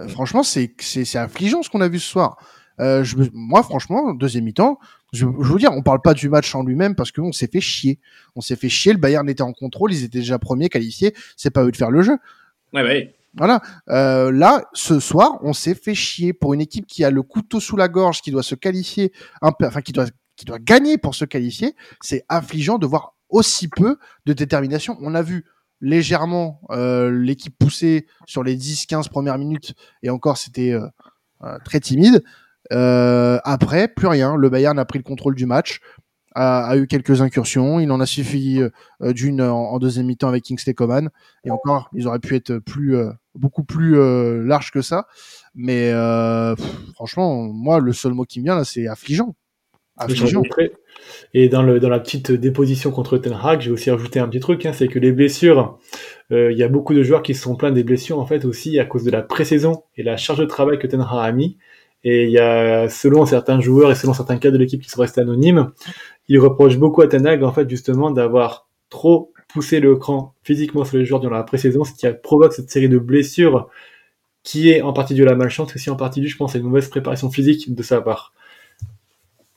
Euh, 0.00 0.06
Mm. 0.06 0.08
franchement, 0.08 0.42
c'est 0.42 0.74
affligeant 1.14 1.62
ce 1.62 1.70
qu'on 1.70 1.80
a 1.80 1.86
vu 1.88 2.00
ce 2.00 2.10
soir. 2.10 2.36
Euh, 2.80 3.04
je 3.04 3.16
moi, 3.32 3.62
franchement, 3.62 4.14
deuxième 4.14 4.44
mi-temps, 4.44 4.78
je, 5.12 5.26
je 5.26 5.52
veux 5.52 5.58
dire, 5.58 5.72
on 5.72 5.82
parle 5.82 6.00
pas 6.00 6.14
du 6.14 6.28
match 6.28 6.54
en 6.54 6.62
lui-même 6.62 6.94
parce 6.94 7.12
qu'on 7.12 7.32
s'est 7.32 7.46
fait 7.46 7.60
chier. 7.60 7.98
On 8.36 8.40
s'est 8.40 8.56
fait 8.56 8.68
chier. 8.68 8.92
Le 8.92 8.98
Bayern 8.98 9.28
était 9.28 9.42
en 9.42 9.52
contrôle, 9.52 9.92
ils 9.92 10.04
étaient 10.04 10.18
déjà 10.18 10.38
premiers 10.38 10.68
qualifiés. 10.68 11.14
C'est 11.36 11.50
pas 11.50 11.64
eux 11.64 11.70
de 11.70 11.76
faire 11.76 11.90
le 11.90 12.02
jeu. 12.02 12.16
Ouais, 12.72 12.82
ouais. 12.82 13.14
Voilà. 13.36 13.60
Euh, 13.88 14.30
là, 14.30 14.64
ce 14.74 15.00
soir, 15.00 15.38
on 15.42 15.52
s'est 15.52 15.74
fait 15.74 15.94
chier 15.94 16.32
pour 16.32 16.54
une 16.54 16.60
équipe 16.60 16.86
qui 16.86 17.04
a 17.04 17.10
le 17.10 17.22
couteau 17.22 17.60
sous 17.60 17.76
la 17.76 17.88
gorge, 17.88 18.22
qui 18.22 18.30
doit 18.30 18.44
se 18.44 18.54
qualifier, 18.54 19.12
un 19.42 19.52
peu, 19.52 19.66
enfin 19.66 19.80
qui 19.80 19.92
doit, 19.92 20.06
qui 20.36 20.44
doit 20.44 20.58
gagner 20.60 20.98
pour 20.98 21.14
se 21.14 21.24
qualifier. 21.24 21.74
C'est 22.00 22.24
affligeant 22.28 22.78
de 22.78 22.86
voir 22.86 23.14
aussi 23.28 23.68
peu 23.68 23.98
de 24.26 24.32
détermination. 24.32 24.96
On 25.00 25.14
a 25.14 25.22
vu 25.22 25.44
légèrement 25.80 26.60
euh, 26.70 27.10
l'équipe 27.10 27.56
pousser 27.58 28.06
sur 28.26 28.42
les 28.42 28.56
10-15 28.56 29.08
premières 29.08 29.38
minutes, 29.38 29.74
et 30.02 30.10
encore 30.10 30.38
c'était 30.38 30.72
euh, 30.72 30.86
euh, 31.42 31.58
très 31.64 31.80
timide. 31.80 32.24
Euh, 32.72 33.38
après, 33.44 33.88
plus 33.88 34.06
rien. 34.06 34.36
Le 34.36 34.48
Bayern 34.48 34.78
a 34.78 34.84
pris 34.84 34.98
le 34.98 35.04
contrôle 35.04 35.34
du 35.34 35.46
match, 35.46 35.80
a, 36.34 36.64
a 36.66 36.76
eu 36.76 36.86
quelques 36.86 37.20
incursions. 37.20 37.80
Il 37.80 37.90
en 37.92 38.00
a 38.00 38.06
suffi 38.06 38.62
euh, 38.62 39.12
d'une 39.12 39.42
en, 39.42 39.72
en 39.72 39.78
deuxième 39.78 40.06
mi-temps 40.06 40.28
avec 40.28 40.44
Kingsley 40.44 40.74
Coman. 40.74 41.10
Et 41.44 41.50
encore, 41.50 41.90
ils 41.94 42.06
auraient 42.06 42.18
pu 42.20 42.34
être 42.36 42.58
plus, 42.58 42.96
euh, 42.96 43.10
beaucoup 43.34 43.64
plus 43.64 43.98
euh, 43.98 44.42
larges 44.42 44.70
que 44.70 44.82
ça. 44.82 45.06
Mais 45.54 45.90
euh, 45.92 46.54
pff, 46.56 46.66
franchement, 46.94 47.42
moi, 47.42 47.80
le 47.80 47.92
seul 47.92 48.12
mot 48.12 48.24
qui 48.24 48.40
me 48.40 48.44
vient 48.44 48.56
là, 48.56 48.64
c'est 48.64 48.86
affligeant. 48.88 49.36
Affligeant. 49.96 50.42
Et 51.34 51.48
dans, 51.48 51.62
le, 51.62 51.78
dans 51.78 51.88
la 51.88 52.00
petite 52.00 52.32
déposition 52.32 52.90
contre 52.90 53.18
Ten 53.18 53.36
Hag, 53.40 53.60
j'ai 53.60 53.70
aussi 53.70 53.90
ajouté 53.90 54.18
un 54.18 54.26
petit 54.26 54.40
truc, 54.40 54.66
hein, 54.66 54.72
c'est 54.72 54.88
que 54.88 54.98
les 54.98 55.12
blessures, 55.12 55.78
euh, 56.32 56.50
il 56.50 56.58
y 56.58 56.64
a 56.64 56.68
beaucoup 56.68 56.94
de 56.94 57.02
joueurs 57.04 57.22
qui 57.22 57.34
se 57.34 57.42
sont 57.42 57.54
plaints 57.54 57.70
des 57.70 57.84
blessures 57.84 58.18
en 58.18 58.26
fait 58.26 58.44
aussi 58.44 58.80
à 58.80 58.86
cause 58.86 59.04
de 59.04 59.10
la 59.10 59.22
pré-saison 59.22 59.84
et 59.96 60.02
la 60.02 60.16
charge 60.16 60.40
de 60.40 60.46
travail 60.46 60.78
que 60.78 60.86
Ten 60.88 61.00
Hag 61.00 61.28
a 61.28 61.30
mis. 61.30 61.58
Et 62.04 62.24
il 62.24 62.30
y 62.30 62.38
a, 62.38 62.88
selon 62.88 63.24
certains 63.24 63.60
joueurs 63.60 63.90
et 63.90 63.94
selon 63.94 64.12
certains 64.12 64.36
cas 64.36 64.50
de 64.50 64.58
l'équipe 64.58 64.80
qui 64.80 64.90
sont 64.90 65.00
restés 65.00 65.22
anonymes, 65.22 65.72
ils 66.28 66.38
reprochent 66.38 66.78
beaucoup 66.78 67.02
à 67.02 67.08
Ten 67.08 67.26
Hag 67.26 67.42
en 67.42 67.52
fait 67.52 67.68
justement 67.68 68.10
d'avoir 68.10 68.68
trop 68.90 69.32
poussé 69.48 69.80
le 69.80 69.96
cran 69.96 70.34
physiquement 70.42 70.84
sur 70.84 70.98
les 70.98 71.04
joueurs 71.04 71.20
durant 71.20 71.34
la 71.34 71.42
pré-saison, 71.42 71.84
ce 71.84 71.92
qui 71.92 72.06
a 72.06 72.12
provoqué 72.12 72.56
cette 72.56 72.70
série 72.70 72.88
de 72.88 72.98
blessures 72.98 73.68
qui 74.42 74.70
est 74.70 74.82
en 74.82 74.92
partie 74.92 75.14
due 75.14 75.22
à 75.22 75.26
la 75.26 75.34
malchance, 75.34 75.68
mais 75.68 75.76
aussi 75.76 75.90
en 75.90 75.96
partie 75.96 76.20
due, 76.20 76.28
je 76.28 76.36
pense, 76.36 76.54
à 76.54 76.58
une 76.58 76.64
mauvaise 76.64 76.88
préparation 76.88 77.30
physique 77.30 77.74
de 77.74 77.82
sa 77.82 78.02
part. 78.02 78.34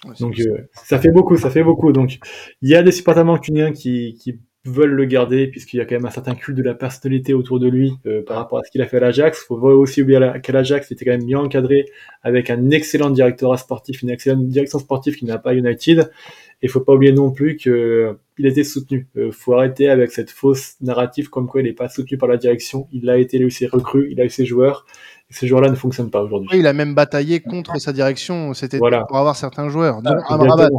Ouais, 0.05 0.13
Donc 0.19 0.39
euh, 0.39 0.69
ça 0.71 0.99
fait 0.99 1.12
beaucoup, 1.12 1.36
ça 1.36 1.49
fait 1.49 1.63
beaucoup. 1.63 1.91
Donc 1.91 2.19
il 2.62 2.69
y 2.69 2.75
a 2.75 2.83
des 2.83 2.91
supporters 2.91 3.25
mancuniens 3.25 3.73
qui, 3.73 4.15
qui 4.21 4.39
veulent 4.65 4.93
le 4.93 5.06
garder 5.06 5.48
puisqu'il 5.48 5.78
y 5.78 5.82
a 5.82 5.86
quand 5.86 5.96
même 5.96 6.06
un 6.06 6.12
certain 6.12 6.36
culte 6.36 6.58
de 6.58 6.63
la 6.63 6.74
personnalité 6.74 7.34
autour 7.34 7.60
de 7.60 7.67
lui 7.67 7.93
euh, 8.06 8.24
par 8.24 8.38
rapport 8.38 8.60
à 8.60 8.63
ce 8.63 8.72
qu'il 8.72 8.82
a 8.82 8.86
fait 8.86 8.98
à 8.98 9.00
l'Ajax. 9.00 9.46
Faut 9.46 9.58
voir 9.58 9.78
aussi 9.78 10.06
qu'à 10.06 10.52
l'Ajax 10.52 10.89
il 10.89 10.93
était 10.93 11.06
quand 11.06 11.12
même 11.12 11.26
bien 11.26 11.39
encadré 11.39 11.86
avec 12.24 12.50
un 12.50 12.70
excellent 12.70 13.10
directeur 13.10 13.58
sportif, 13.58 14.02
une 14.02 14.10
excellente 14.10 14.48
direction 14.48 14.80
sportive 14.80 15.15
qui 15.15 15.26
n'a 15.26 15.38
pas 15.38 15.54
United. 15.54 16.10
Et 16.63 16.67
faut 16.67 16.82
pas 16.82 16.93
oublier 16.93 17.12
non 17.12 17.32
plus 17.32 17.56
que 17.56 17.70
euh, 17.70 18.13
il 18.39 18.46
été 18.48 18.63
soutenu. 18.63 19.08
Euh, 19.15 19.32
faut 19.32 19.54
arrêter 19.54 19.89
avec 19.89 20.12
cette 20.12 20.32
fausse 20.32 20.76
narrative 20.82 21.30
comme 21.30 21.48
quoi 21.48 21.62
il 21.62 21.65
n'est 21.65 21.74
pas 21.74 21.88
soutenu 21.88 22.17
par 22.17 22.28
la 22.28 22.38
direction. 22.38 22.88
Il 22.91 23.10
a 23.10 23.17
été, 23.17 23.38
il 23.38 23.43
a 23.43 23.46
eu 23.46 23.52
ses 23.52 23.67
recrues, 23.67 24.10
il 24.12 24.20
a 24.20 24.26
eu 24.26 24.30
ses 24.30 24.46
joueurs. 24.46 24.86
Et 25.30 25.34
ces 25.34 25.48
joueurs-là 25.48 25.70
ne 25.70 25.76
fonctionnent 25.76 26.10
pas 26.10 26.22
aujourd'hui. 26.22 26.48
Oui, 26.54 26.60
il 26.60 26.68
a 26.68 26.74
même 26.74 26.96
bataillé 26.96 27.42
contre 27.42 27.80
sa 27.82 27.92
direction 27.92 28.54
cet 28.54 28.70
été 28.74 28.78
Voilà. 28.80 29.04
pour 29.06 29.18
avoir 29.18 29.36
certains 29.36 29.68
joueurs, 29.68 30.02
dont 30.02 30.16
Ah, 30.30 30.34
Amrabat. 30.36 30.70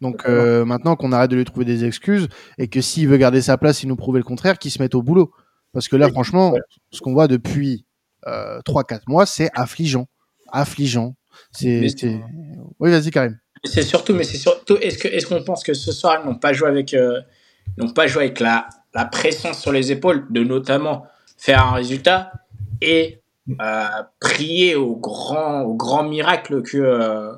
Donc 0.00 0.22
euh, 0.26 0.64
maintenant 0.64 0.96
qu'on 0.96 1.12
arrête 1.12 1.30
de 1.30 1.36
lui 1.36 1.44
trouver 1.44 1.66
des 1.66 1.84
excuses 1.84 2.28
et 2.56 2.68
que 2.68 2.80
s'il 2.80 3.06
veut 3.08 3.18
garder 3.18 3.42
sa 3.42 3.58
place, 3.58 3.82
il 3.82 3.88
nous 3.88 3.96
prouver 3.96 4.18
le 4.20 4.24
contraire, 4.24 4.58
qu'il 4.58 4.70
se 4.70 4.80
mette 4.80 4.94
au 4.94 5.02
boulot. 5.02 5.30
Parce 5.74 5.88
que 5.88 5.96
là, 5.96 6.08
franchement, 6.08 6.52
Ouais. 6.52 6.60
ce 6.90 7.00
qu'on 7.00 7.12
voit 7.12 7.28
depuis 7.28 7.84
euh, 8.26 8.60
3-4 8.64 9.02
mois, 9.08 9.26
c'est 9.26 9.50
affligeant. 9.54 10.06
Affligeant. 10.50 11.14
C'est, 11.52 11.80
Mais- 12.02 12.22
Oui, 12.80 12.90
vas-y, 12.90 13.10
Karim. 13.10 13.38
c'est 13.64 13.82
surtout, 13.82 14.14
mais 14.14 14.24
c'est 14.24 14.38
surtout, 14.38 14.76
est-ce 14.78 14.98
que, 14.98 15.08
est-ce 15.08 15.26
qu'on 15.26 15.42
pense 15.44 15.62
que 15.62 15.74
ce 15.74 15.92
soir 15.92 16.20
ils 16.22 16.26
n'ont 16.28 16.34
pas 16.34 16.52
joué 16.52 16.68
avec, 16.68 16.94
euh, 16.94 17.20
n'ont 17.76 17.90
pas 17.90 18.06
joué 18.06 18.24
avec 18.24 18.40
la, 18.40 18.68
la 18.94 19.04
pression 19.04 19.52
sur 19.52 19.70
les 19.70 19.92
épaules 19.92 20.26
de 20.30 20.42
notamment 20.42 21.04
faire 21.36 21.64
un 21.66 21.72
résultat 21.72 22.32
et 22.80 23.20
prier 24.20 24.74
au 24.74 24.96
grand, 24.96 25.62
au 25.62 25.74
grand 25.74 26.04
miracle 26.04 26.62
que 26.62 26.78
euh, 26.78 27.32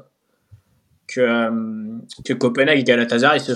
que, 1.07 1.21
euh, 1.21 1.51
que 2.25 2.33
Copenhague 2.33 2.79
et 2.79 2.85
Galatasaray 2.85 3.41
se, 3.41 3.55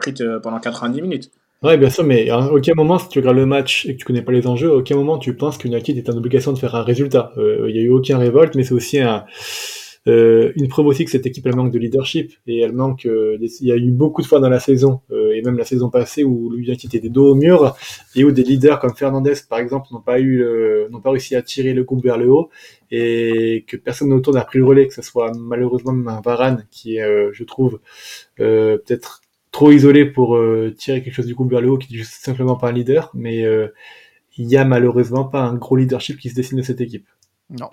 fritent 0.00 0.24
pendant 0.42 0.58
90 0.58 1.02
minutes. 1.02 1.30
Ouais, 1.62 1.76
bien 1.76 1.90
sûr, 1.90 2.04
mais 2.04 2.30
à 2.30 2.38
aucun 2.40 2.72
moment, 2.74 2.98
si 2.98 3.08
tu 3.08 3.18
regardes 3.18 3.36
le 3.36 3.46
match 3.46 3.86
et 3.86 3.94
que 3.94 3.98
tu 3.98 4.04
connais 4.04 4.22
pas 4.22 4.32
les 4.32 4.46
enjeux, 4.46 4.70
à 4.70 4.74
aucun 4.76 4.96
moment 4.96 5.18
tu 5.18 5.36
penses 5.36 5.58
qu'United 5.58 5.96
est 5.96 6.08
en 6.08 6.16
obligation 6.16 6.52
de 6.52 6.58
faire 6.58 6.74
un 6.74 6.82
résultat. 6.82 7.32
Il 7.36 7.72
n'y 7.72 7.78
a 7.78 7.82
eu 7.82 7.90
aucun 7.90 8.18
révolte, 8.18 8.54
mais 8.54 8.64
c'est 8.64 8.74
aussi 8.74 8.98
un, 8.98 9.24
euh, 10.08 10.52
une 10.56 10.68
preuve 10.68 10.86
aussi 10.86 11.04
que 11.04 11.10
cette 11.10 11.26
équipe 11.26 11.46
elle 11.46 11.56
manque 11.56 11.72
de 11.72 11.78
leadership 11.78 12.32
et 12.46 12.60
elle 12.60 12.72
manque. 12.72 13.04
Euh, 13.04 13.36
il 13.40 13.66
y 13.66 13.72
a 13.72 13.76
eu 13.76 13.90
beaucoup 13.90 14.22
de 14.22 14.26
fois 14.26 14.40
dans 14.40 14.48
la 14.48 14.60
saison 14.60 15.02
euh, 15.10 15.34
et 15.34 15.42
même 15.42 15.58
la 15.58 15.64
saison 15.64 15.90
passée 15.90 16.24
où 16.24 16.50
l'United 16.50 16.94
était 16.94 17.10
dos 17.10 17.32
au 17.32 17.34
mur 17.34 17.76
et 18.16 18.24
où 18.24 18.32
des 18.32 18.42
leaders 18.42 18.78
comme 18.78 18.94
Fernandez 18.94 19.34
par 19.48 19.58
exemple 19.58 19.88
n'ont 19.92 20.00
pas 20.00 20.18
eu 20.18 20.42
n'ont 20.90 21.00
pas 21.00 21.10
réussi 21.10 21.36
à 21.36 21.42
tirer 21.42 21.74
le 21.74 21.84
groupe 21.84 22.02
vers 22.02 22.16
le 22.16 22.30
haut 22.30 22.48
et 22.90 23.64
que 23.68 23.76
personne 23.76 24.12
autour 24.12 24.34
n'a 24.34 24.44
pris 24.44 24.58
le 24.58 24.64
relais, 24.64 24.88
que 24.88 24.94
ce 24.94 25.02
soit 25.02 25.32
malheureusement 25.38 25.92
un 26.10 26.20
Varane 26.20 26.66
qui 26.70 26.96
est, 26.96 27.32
je 27.32 27.44
trouve, 27.44 27.80
peut-être 28.36 29.20
trop 29.52 29.70
isolé 29.70 30.06
pour 30.06 30.38
tirer 30.76 31.02
quelque 31.02 31.14
chose 31.14 31.26
du 31.26 31.34
groupe 31.34 31.50
vers 31.50 31.60
le 31.60 31.70
haut, 31.70 31.78
qui 31.78 31.94
est 31.94 31.98
juste 31.98 32.14
simplement 32.14 32.56
pas 32.56 32.70
un 32.70 32.72
leader, 32.72 33.10
mais 33.14 33.44
il 34.36 34.48
y 34.48 34.56
a 34.56 34.64
malheureusement 34.64 35.24
pas 35.24 35.42
un 35.42 35.54
gros 35.54 35.76
leadership 35.76 36.18
qui 36.18 36.30
se 36.30 36.34
dessine 36.34 36.58
de 36.58 36.62
cette 36.62 36.80
équipe. 36.80 37.06
Non, 37.50 37.70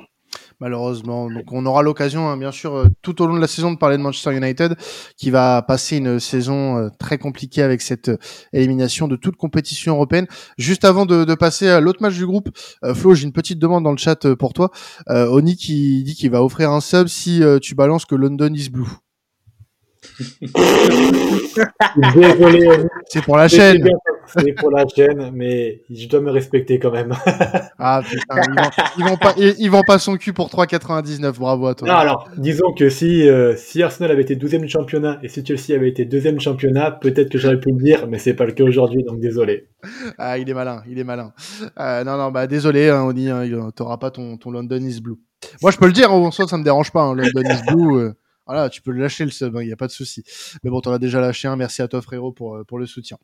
malheureusement. 0.60 1.30
Donc 1.30 1.52
on 1.52 1.66
aura 1.66 1.82
l'occasion, 1.82 2.30
hein, 2.30 2.38
bien 2.38 2.52
sûr, 2.52 2.76
euh, 2.76 2.88
tout 3.02 3.22
au 3.22 3.28
long 3.28 3.36
de 3.36 3.42
la 3.42 3.48
saison 3.48 3.72
de 3.72 3.78
parler 3.78 3.98
de 3.98 4.02
Manchester 4.02 4.36
United, 4.36 4.76
qui 5.18 5.30
va 5.30 5.62
passer 5.62 5.98
une 5.98 6.20
saison 6.20 6.78
euh, 6.78 6.90
très 7.00 7.18
compliquée 7.18 7.62
avec 7.62 7.82
cette 7.82 8.10
euh, 8.10 8.18
élimination 8.54 9.08
de 9.08 9.16
toute 9.16 9.36
compétition 9.36 9.94
européenne. 9.96 10.28
Juste 10.58 10.86
avant 10.86 11.06
de, 11.06 11.24
de 11.24 11.36
passer 11.36 11.68
à 11.70 11.80
l'autre 11.80 12.02
match 12.02 12.16
du 12.16 12.26
groupe, 12.26 12.50
Flo, 12.94 13.16
j'ai 13.16 13.26
une 13.26 13.34
petite 13.34 13.60
demande 13.60 13.84
dans 13.84 13.92
le 13.92 13.98
chat 13.98 14.36
pour 14.36 14.54
toi. 14.54 14.72
Oni 15.08 15.56
qui 15.56 16.04
dit 16.04 16.16
qu'il 16.16 16.32
va 16.32 16.44
offrir 16.44 16.72
un 16.72 16.82
sub 16.82 17.08
si 17.08 17.42
tu 17.62 17.76
balances 17.76 18.06
que 18.06 18.16
London 18.16 18.54
is 18.54 18.70
blue. 18.70 18.88
C'est 23.08 23.24
pour 23.24 23.38
la 23.38 23.48
chaîne. 23.48 23.88
C'est 24.28 24.54
pour 24.54 24.72
la 24.72 24.86
chaîne, 24.88 25.32
mais 25.34 25.84
je 25.90 26.08
dois 26.08 26.20
me 26.20 26.32
respecter 26.32 26.80
quand 26.80 26.92
même. 26.92 27.14
ah 27.80 28.02
putain, 28.04 28.42
ils 28.98 29.06
vont, 29.06 29.16
pas, 29.16 29.34
ils 29.38 29.72
vont 29.72 29.84
pas 29.84 30.00
son 30.00 30.18
cul 30.18 30.34
pour 30.34 30.50
3,99. 30.50 31.40
Bravo 31.40 31.68
à 31.68 31.76
toi. 31.76 31.88
Non, 31.88 31.96
alors, 31.96 32.30
disons 32.38 32.74
que 32.74 32.90
si, 32.90 33.28
euh, 33.28 33.56
si 33.56 33.82
Arsenal 33.82 34.12
avait 34.12 34.24
été 34.24 34.36
12e 34.36 34.62
du 34.62 34.70
championnat 34.70 35.20
et 35.24 35.30
si 35.30 35.46
Chelsea 35.46 35.76
avait 35.76 35.90
été 35.90 36.06
2e 36.06 36.34
du 36.34 36.42
championnat, 36.42 36.92
peut-être 36.92 37.30
que 37.30 37.38
j'aurais 37.38 37.60
pu 37.60 37.72
le 37.72 37.82
dire, 37.82 38.08
mais 38.08 38.18
c'est 38.18 38.34
pas 38.34 38.46
le 38.46 38.52
cas 38.52 38.66
aujourd'hui, 38.66 39.04
donc 39.04 39.20
désolé. 39.20 39.68
Ah, 40.18 40.38
il 40.38 40.50
est 40.50 40.54
malin, 40.54 40.84
il 40.90 41.00
est 41.00 41.06
malin. 41.06 41.32
Euh, 41.80 42.04
non, 42.04 42.18
non, 42.18 42.32
bah 42.32 42.48
désolé, 42.48 42.90
hein, 42.90 43.04
Oni, 43.04 43.30
hein, 43.30 43.46
t'auras 43.76 43.98
pas 43.98 44.12
ton, 44.12 44.38
ton 44.38 44.52
London 44.52 44.82
is 44.82 45.00
Blue. 45.00 45.18
Moi, 45.62 45.72
je 45.72 45.78
peux 45.78 45.86
le 45.86 45.94
dire, 45.94 46.12
en 46.12 46.32
soi, 46.32 46.48
ça 46.48 46.58
me 46.58 46.64
dérange 46.64 46.92
pas, 46.92 47.04
hein, 47.04 47.16
London 47.16 47.44
is 47.44 47.74
Blue. 47.74 48.00
Euh. 48.00 48.14
Voilà, 48.48 48.70
tu 48.70 48.82
peux 48.82 48.92
le 48.92 49.02
lâcher 49.02 49.26
le 49.26 49.32
sub, 49.32 49.54
il 49.54 49.58
hein, 49.58 49.64
n'y 49.66 49.74
a 49.74 49.76
pas 49.76 49.88
de 49.88 49.92
souci. 49.92 50.24
Mais 50.64 50.70
bon, 50.70 50.80
t'en 50.80 50.94
as 50.94 51.00
déjà 51.00 51.20
lâché 51.20 51.50
un. 51.50 51.58
Merci 51.58 51.82
à 51.82 51.90
toi, 51.90 52.02
frérot, 52.02 52.32
pour, 52.32 52.56
euh, 52.56 52.64
pour 52.64 52.80
le 52.80 52.86
soutien. 52.86 53.18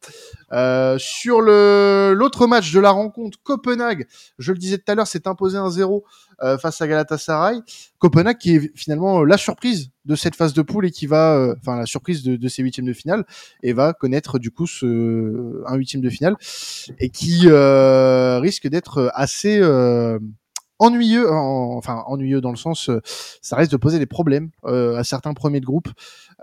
Euh, 0.51 0.97
sur 0.99 1.39
le 1.39 2.13
l'autre 2.13 2.45
match 2.45 2.73
de 2.73 2.79
la 2.79 2.91
rencontre, 2.91 3.39
Copenhague, 3.41 4.05
je 4.37 4.51
le 4.51 4.57
disais 4.57 4.77
tout 4.77 4.91
à 4.91 4.95
l'heure, 4.95 5.07
s'est 5.07 5.27
imposé 5.27 5.57
un 5.57 5.69
0 5.69 6.03
euh, 6.41 6.57
face 6.57 6.81
à 6.81 6.87
Galatasaray. 6.87 7.61
Copenhague 7.99 8.37
qui 8.37 8.55
est 8.55 8.71
finalement 8.75 9.23
la 9.23 9.37
surprise 9.37 9.91
de 10.03 10.15
cette 10.15 10.35
phase 10.35 10.53
de 10.53 10.61
poule 10.61 10.85
et 10.87 10.91
qui 10.91 11.07
va, 11.07 11.55
enfin 11.57 11.77
la 11.77 11.85
surprise 11.85 12.23
de, 12.23 12.35
de 12.35 12.47
ces 12.49 12.61
huitièmes 12.61 12.85
de 12.85 12.91
finale 12.91 13.25
et 13.61 13.71
va 13.71 13.93
connaître 13.93 14.37
du 14.37 14.51
coup 14.51 14.67
ce 14.67 15.63
un 15.65 15.75
huitième 15.75 16.01
de 16.01 16.09
finale 16.09 16.35
et 16.99 17.09
qui 17.09 17.47
risque 17.49 18.67
d'être 18.67 19.09
assez 19.13 19.61
ennuyeux, 20.83 21.31
enfin 21.31 22.03
ennuyeux 22.07 22.41
dans 22.41 22.51
le 22.51 22.57
sens, 22.57 22.89
euh, 22.89 23.01
ça 23.41 23.55
risque 23.55 23.71
de 23.71 23.77
poser 23.77 23.99
des 23.99 24.05
problèmes 24.05 24.51
euh, 24.65 24.97
à 24.97 25.03
certains 25.03 25.33
premiers 25.33 25.61
de 25.61 25.65
groupe. 25.65 25.87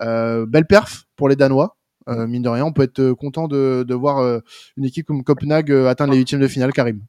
Euh, 0.01 0.47
belle 0.47 0.67
perf 0.67 1.05
pour 1.17 1.29
les 1.29 1.37
Danois. 1.37 1.77
mine 2.07 2.43
de 2.43 2.49
rien, 2.49 2.65
on 2.65 2.73
peut 2.73 2.83
être 2.83 3.13
content 3.13 3.47
de, 3.49 3.95
voir 3.95 4.41
une 4.77 4.85
équipe 4.85 5.07
comme 5.07 5.23
Copenhague 5.23 5.71
atteindre 5.71 6.13
les 6.13 6.19
huitièmes 6.19 6.41
de 6.41 6.49
finale, 6.49 6.73
Karim. 6.73 7.03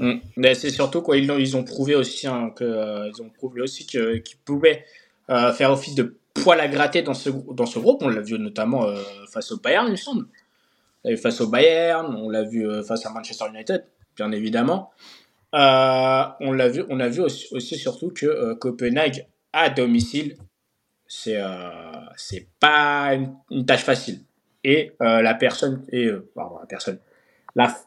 Mm. 0.00 0.14
Mais 0.36 0.54
c'est 0.54 0.70
surtout 0.70 1.00
quoi, 1.00 1.16
ils, 1.16 1.30
ils, 1.38 1.56
ont 1.56 1.64
prouvé 1.64 1.94
aussi 1.94 2.26
hein, 2.26 2.52
ont 2.60 3.30
prouvé 3.30 3.62
aussi 3.62 3.86
qu'ils 3.86 4.38
pouvaient 4.44 4.84
faire 5.28 5.70
office 5.70 5.94
de 5.94 6.18
poil 6.34 6.60
à 6.60 6.68
gratter 6.68 7.02
dans 7.02 7.14
ce 7.14 7.30
dans 7.30 7.66
ce 7.66 7.78
groupe. 7.78 8.02
On 8.02 8.08
l'a 8.08 8.20
vu 8.20 8.38
notamment 8.38 8.84
face 9.32 9.52
au 9.52 9.58
Bayern, 9.58 9.86
il 9.86 9.92
me 9.92 9.96
semble. 9.96 10.26
face 11.22 11.40
au 11.40 11.48
Bayern, 11.48 12.14
on 12.16 12.28
l'a 12.28 12.42
vu 12.42 12.66
face 12.84 13.06
à 13.06 13.10
Manchester 13.10 13.44
United, 13.54 13.84
bien 14.16 14.32
évidemment. 14.32 14.90
Euh, 15.54 16.24
on 16.40 16.52
l'a 16.52 16.68
vu, 16.68 16.84
on 16.90 17.00
a 17.00 17.08
vu 17.08 17.22
aussi, 17.22 17.76
surtout 17.78 18.10
que 18.10 18.26
euh, 18.26 18.54
Copenhague 18.54 19.26
à 19.52 19.70
domicile, 19.70 20.36
c'est 21.06 21.40
euh, 21.40 21.70
c'est 22.16 22.48
pas 22.60 23.14
une, 23.50 23.64
tâche 23.64 23.84
facile. 23.84 24.20
Et 24.64 24.92
la 25.00 25.34
personne 25.34 25.84
et 25.90 26.10
pardon, 26.34 26.58
la 26.58 26.66
personne, 26.66 26.98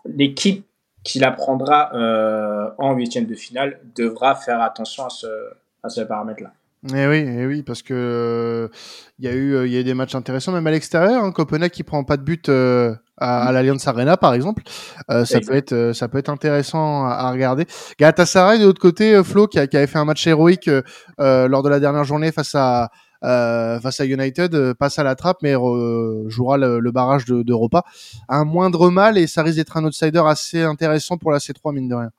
l'équipe 0.05 0.65
qui 1.03 1.19
la 1.19 1.31
prendra 1.31 1.91
en 2.77 2.93
huitième 2.95 3.25
de 3.25 3.35
finale 3.35 3.81
devra 3.93 4.35
faire 4.35 4.61
attention 4.61 5.05
à 5.05 5.09
ce 5.09 5.27
à 5.83 5.89
ce 5.89 6.01
paramètre-là. 6.01 6.53
Eh 6.89 7.07
oui, 7.07 7.23
eh 7.27 7.45
oui, 7.45 7.61
parce 7.61 7.83
que 7.83 8.69
il 9.19 9.25
y 9.25 9.27
a 9.27 9.33
eu 9.33 9.65
il 9.67 9.71
y 9.71 9.77
a 9.77 9.83
des 9.83 9.93
matchs 9.93 10.15
intéressants 10.15 10.51
même 10.51 10.65
à 10.65 10.71
l'extérieur. 10.71 11.23
Hein, 11.23 11.31
Copenhague 11.31 11.69
qui 11.69 11.83
prend 11.83 12.03
pas 12.03 12.17
de 12.17 12.23
but 12.23 12.49
à, 12.49 13.47
à 13.47 13.51
l'Alliance 13.51 13.87
Arena 13.87 14.17
par 14.17 14.33
exemple. 14.33 14.63
Euh, 15.09 15.23
ça 15.23 15.39
peut 15.39 15.53
être 15.53 15.73
euh, 15.73 15.93
ça 15.93 16.07
peut 16.07 16.17
être 16.17 16.29
intéressant 16.29 17.05
à, 17.05 17.11
à, 17.11 17.31
regarder. 17.31 17.65
Galatasaray 17.99 18.59
de 18.59 18.65
l'autre 18.65 18.81
côté, 18.81 19.15
euh, 19.15 19.23
Flo 19.23 19.47
qui, 19.47 19.59
a, 19.59 19.67
qui, 19.67 19.77
avait 19.77 19.87
fait 19.87 19.99
un 19.99 20.05
match 20.05 20.25
héroïque 20.25 20.69
euh, 21.19 21.47
lors 21.47 21.61
de 21.61 21.69
la 21.69 21.79
dernière 21.79 22.03
journée 22.03 22.31
face 22.31 22.55
à 22.55 22.89
face 23.23 23.99
à 23.99 24.05
United, 24.05 24.73
passe 24.79 24.97
à 24.97 25.03
la 25.03 25.13
trappe 25.13 25.37
mais 25.43 25.53
jouera 25.53 26.57
le, 26.57 26.79
le 26.79 26.91
barrage 26.91 27.25
d'Europa. 27.25 27.83
De, 27.85 28.35
un 28.35 28.45
moindre 28.45 28.89
mal 28.89 29.19
et 29.19 29.27
ça 29.27 29.43
risque 29.43 29.57
d'être 29.57 29.77
un 29.77 29.85
outsider 29.85 30.23
assez 30.25 30.63
intéressant 30.63 31.17
pour 31.19 31.31
la 31.31 31.37
C3 31.37 31.75
mine 31.75 31.87
de 31.87 31.93
rien. 31.93 32.09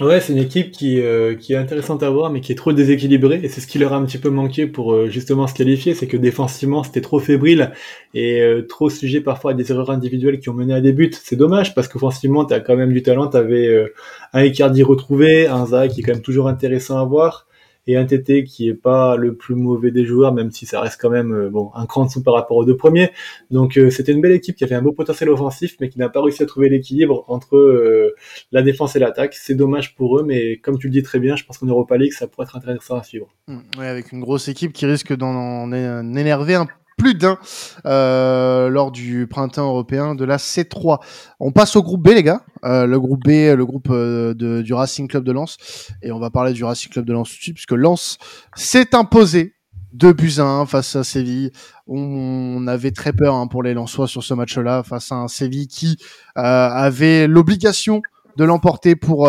Ouais, 0.00 0.20
c'est 0.20 0.32
une 0.32 0.38
équipe 0.38 0.70
qui, 0.70 1.02
euh, 1.02 1.34
qui 1.34 1.52
est 1.52 1.56
intéressante 1.56 2.02
à 2.02 2.08
voir, 2.08 2.30
mais 2.30 2.40
qui 2.40 2.50
est 2.50 2.54
trop 2.54 2.72
déséquilibrée, 2.72 3.40
et 3.42 3.48
c'est 3.50 3.60
ce 3.60 3.66
qui 3.66 3.78
leur 3.78 3.92
a 3.92 3.96
un 3.96 4.06
petit 4.06 4.16
peu 4.16 4.30
manqué 4.30 4.66
pour 4.66 4.94
euh, 4.94 5.10
justement 5.10 5.46
se 5.46 5.52
qualifier, 5.52 5.92
c'est 5.94 6.06
que 6.06 6.16
défensivement 6.16 6.82
c'était 6.82 7.02
trop 7.02 7.18
fébrile 7.20 7.72
et 8.14 8.40
euh, 8.40 8.62
trop 8.66 8.88
sujet 8.88 9.20
parfois 9.20 9.50
à 9.50 9.54
des 9.54 9.70
erreurs 9.70 9.90
individuelles 9.90 10.40
qui 10.40 10.48
ont 10.48 10.54
mené 10.54 10.72
à 10.72 10.80
des 10.80 10.94
buts. 10.94 11.10
C'est 11.22 11.36
dommage 11.36 11.74
parce 11.74 11.88
qu'offensivement 11.88 12.46
t'as 12.46 12.60
quand 12.60 12.74
même 12.74 12.94
du 12.94 13.02
talent, 13.02 13.26
t'avais 13.26 13.92
un 14.32 14.42
Icardi 14.42 14.82
retrouvé, 14.82 15.46
un 15.46 15.66
Zaha 15.66 15.88
qui 15.88 16.00
est 16.00 16.02
quand 16.02 16.12
même 16.14 16.22
toujours 16.22 16.48
intéressant 16.48 16.98
à 16.98 17.04
voir, 17.04 17.46
et 17.86 17.96
un 17.96 18.04
TT 18.04 18.44
qui 18.44 18.68
est 18.68 18.74
pas 18.74 19.16
le 19.16 19.34
plus 19.34 19.54
mauvais 19.54 19.90
des 19.90 20.04
joueurs, 20.04 20.32
même 20.32 20.50
si 20.50 20.66
ça 20.66 20.80
reste 20.80 21.00
quand 21.00 21.10
même 21.10 21.32
euh, 21.32 21.50
bon 21.50 21.70
un 21.74 21.86
cran 21.86 22.04
dessous 22.04 22.22
par 22.22 22.34
rapport 22.34 22.56
aux 22.56 22.64
deux 22.64 22.76
premiers. 22.76 23.10
Donc 23.50 23.76
euh, 23.76 23.90
c'était 23.90 24.12
une 24.12 24.20
belle 24.20 24.32
équipe 24.32 24.56
qui 24.56 24.64
avait 24.64 24.74
un 24.74 24.82
beau 24.82 24.92
potentiel 24.92 25.30
offensif, 25.30 25.76
mais 25.80 25.88
qui 25.88 25.98
n'a 25.98 26.08
pas 26.08 26.22
réussi 26.22 26.42
à 26.42 26.46
trouver 26.46 26.68
l'équilibre 26.68 27.24
entre 27.28 27.56
euh, 27.56 28.14
la 28.52 28.62
défense 28.62 28.94
et 28.96 28.98
l'attaque. 28.98 29.34
C'est 29.34 29.54
dommage 29.54 29.94
pour 29.96 30.18
eux, 30.18 30.24
mais 30.24 30.58
comme 30.58 30.78
tu 30.78 30.86
le 30.86 30.92
dis 30.92 31.02
très 31.02 31.18
bien, 31.18 31.36
je 31.36 31.44
pense 31.44 31.58
qu'en 31.58 31.66
Europa 31.66 31.96
League, 31.96 32.12
ça 32.12 32.26
pourrait 32.26 32.46
être 32.46 32.56
intéressant 32.56 32.96
à 32.96 33.02
suivre. 33.02 33.28
Mmh, 33.48 33.58
ouais, 33.78 33.88
avec 33.88 34.12
une 34.12 34.20
grosse 34.20 34.48
équipe 34.48 34.72
qui 34.72 34.86
risque 34.86 35.14
d'en 35.14 35.72
énerver 35.72 36.54
un 36.54 36.66
plus 37.02 37.14
d'un 37.14 37.36
euh, 37.84 38.68
lors 38.68 38.92
du 38.92 39.26
printemps 39.26 39.66
européen 39.66 40.14
de 40.14 40.24
la 40.24 40.36
C3. 40.36 41.00
On 41.40 41.50
passe 41.50 41.74
au 41.74 41.82
groupe 41.82 42.00
B, 42.00 42.10
les 42.10 42.22
gars. 42.22 42.42
Euh, 42.64 42.86
le 42.86 43.00
groupe 43.00 43.24
B, 43.24 43.30
le 43.56 43.64
groupe 43.66 43.88
euh, 43.90 44.34
de, 44.34 44.62
du 44.62 44.72
Racing 44.72 45.08
Club 45.08 45.24
de 45.24 45.32
Lens. 45.32 45.56
Et 46.02 46.12
on 46.12 46.20
va 46.20 46.30
parler 46.30 46.52
du 46.52 46.62
Racing 46.62 46.92
Club 46.92 47.04
de 47.04 47.12
Lens 47.12 47.28
tout 47.28 47.36
de 47.38 47.42
suite, 47.42 47.54
puisque 47.56 47.72
Lens 47.72 48.18
s'est 48.54 48.94
imposé 48.94 49.56
de 49.92 50.12
buts 50.12 50.34
à 50.38 50.44
1 50.44 50.66
face 50.66 50.94
à 50.94 51.02
Séville. 51.02 51.50
On 51.88 52.68
avait 52.68 52.92
très 52.92 53.12
peur 53.12 53.34
hein, 53.34 53.48
pour 53.48 53.64
les 53.64 53.74
Lensois 53.74 54.06
sur 54.06 54.22
ce 54.22 54.34
match-là, 54.34 54.84
face 54.84 55.10
à 55.10 55.16
un 55.16 55.28
Séville 55.28 55.66
qui 55.66 55.98
euh, 56.38 56.40
avait 56.40 57.26
l'obligation 57.26 58.00
de 58.36 58.44
l'emporter 58.44 58.94
pour 58.94 59.28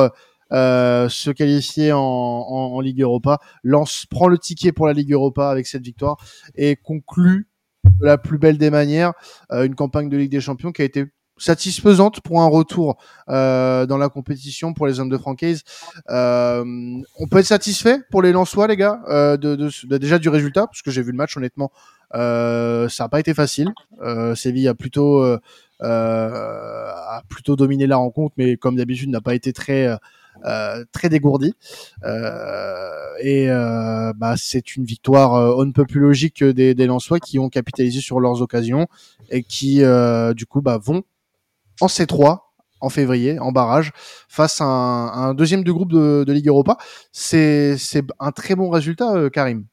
euh, 0.52 1.10
se 1.10 1.32
qualifier 1.32 1.92
en, 1.92 2.00
en, 2.00 2.80
Ligue 2.82 3.02
Europa. 3.02 3.40
Lens 3.64 4.06
prend 4.06 4.28
le 4.28 4.38
ticket 4.38 4.72
pour 4.72 4.86
la 4.86 4.94
Ligue 4.94 5.12
Europa 5.12 5.50
avec 5.50 5.66
cette 5.66 5.84
victoire 5.84 6.18
et 6.54 6.76
conclut 6.76 7.48
de 8.00 8.06
la 8.06 8.18
plus 8.18 8.38
belle 8.38 8.58
des 8.58 8.70
manières, 8.70 9.14
euh, 9.52 9.64
une 9.66 9.76
campagne 9.76 10.10
de 10.10 10.18
Ligue 10.18 10.32
des 10.32 10.42
Champions 10.42 10.72
qui 10.72 10.82
a 10.82 10.86
été 10.86 11.06
satisfaisante 11.38 12.22
pour 12.22 12.42
un 12.42 12.48
retour 12.48 12.98
euh, 13.30 13.86
dans 13.86 13.98
la 13.98 14.10
compétition 14.10 14.74
pour 14.74 14.88
les 14.88 15.00
hommes 15.00 15.10
de 15.10 15.18
franchise. 15.18 15.64
Euh, 16.10 16.64
on 17.20 17.28
peut 17.28 17.40
être 17.40 17.46
satisfait 17.46 18.00
pour 18.12 18.22
les 18.22 18.32
Lensois, 18.32 18.68
les 18.68 18.78
gars, 18.78 19.02
euh, 19.10 19.38
de, 19.38 19.56
de, 19.56 19.98
déjà 19.98 20.20
du 20.20 20.30
résultat, 20.30 20.68
parce 20.68 20.82
que 20.82 20.92
j'ai 20.92 21.02
vu 21.02 21.12
le 21.12 21.18
match, 21.18 21.36
honnêtement, 21.36 21.72
euh, 22.14 22.88
ça 22.90 23.06
n'a 23.06 23.10
pas 23.10 23.20
été 23.20 23.34
facile. 23.34 23.74
Euh, 24.02 24.36
Séville 24.36 24.68
a 24.68 24.76
plutôt 24.76 25.24
a 25.86 27.22
plutôt 27.28 27.56
dominé 27.56 27.88
la 27.88 27.98
rencontre, 27.98 28.34
mais 28.38 28.56
comme 28.56 28.78
d'habitude 28.78 29.10
n'a 29.10 29.22
pas 29.22 29.36
été 29.36 29.52
très 29.52 29.98
très 30.92 31.10
dégourdi. 31.10 31.54
Euh, 32.04 33.04
et 33.20 33.50
euh, 33.50 34.14
bah, 34.16 34.36
c'est 34.38 34.76
une 34.76 34.86
victoire 34.86 35.36
euh, 35.36 35.56
on 35.58 35.66
ne 35.66 35.72
peut 35.72 35.86
plus 35.86 36.00
logique 36.00 36.44
des, 36.44 36.74
des 36.74 36.86
Lensois 36.86 37.20
qui 37.20 37.40
ont 37.40 37.50
capitalisé 37.50 38.02
sur 38.02 38.20
leurs 38.20 38.42
occasions 38.42 38.88
et 39.30 39.44
qui 39.44 39.84
euh, 39.84 40.34
du 40.34 40.46
coup 40.46 40.62
bah, 40.62 40.80
vont 40.82 41.04
en 41.82 41.88
C3 41.88 42.40
en 42.82 42.90
février, 42.90 43.40
en 43.40 43.54
barrage, 43.54 43.94
face 44.28 44.60
à 44.60 44.66
un, 44.66 45.34
deuxième 45.34 45.64
de 45.64 45.72
groupe 45.72 45.94
de, 45.94 46.30
Ligue 46.34 46.50
Europa. 46.50 46.76
C'est 47.14 47.78
un 48.20 48.32
très 48.34 48.56
bon 48.56 48.70
résultat, 48.70 49.16
euh, 49.16 49.30
Karim. 49.30 49.68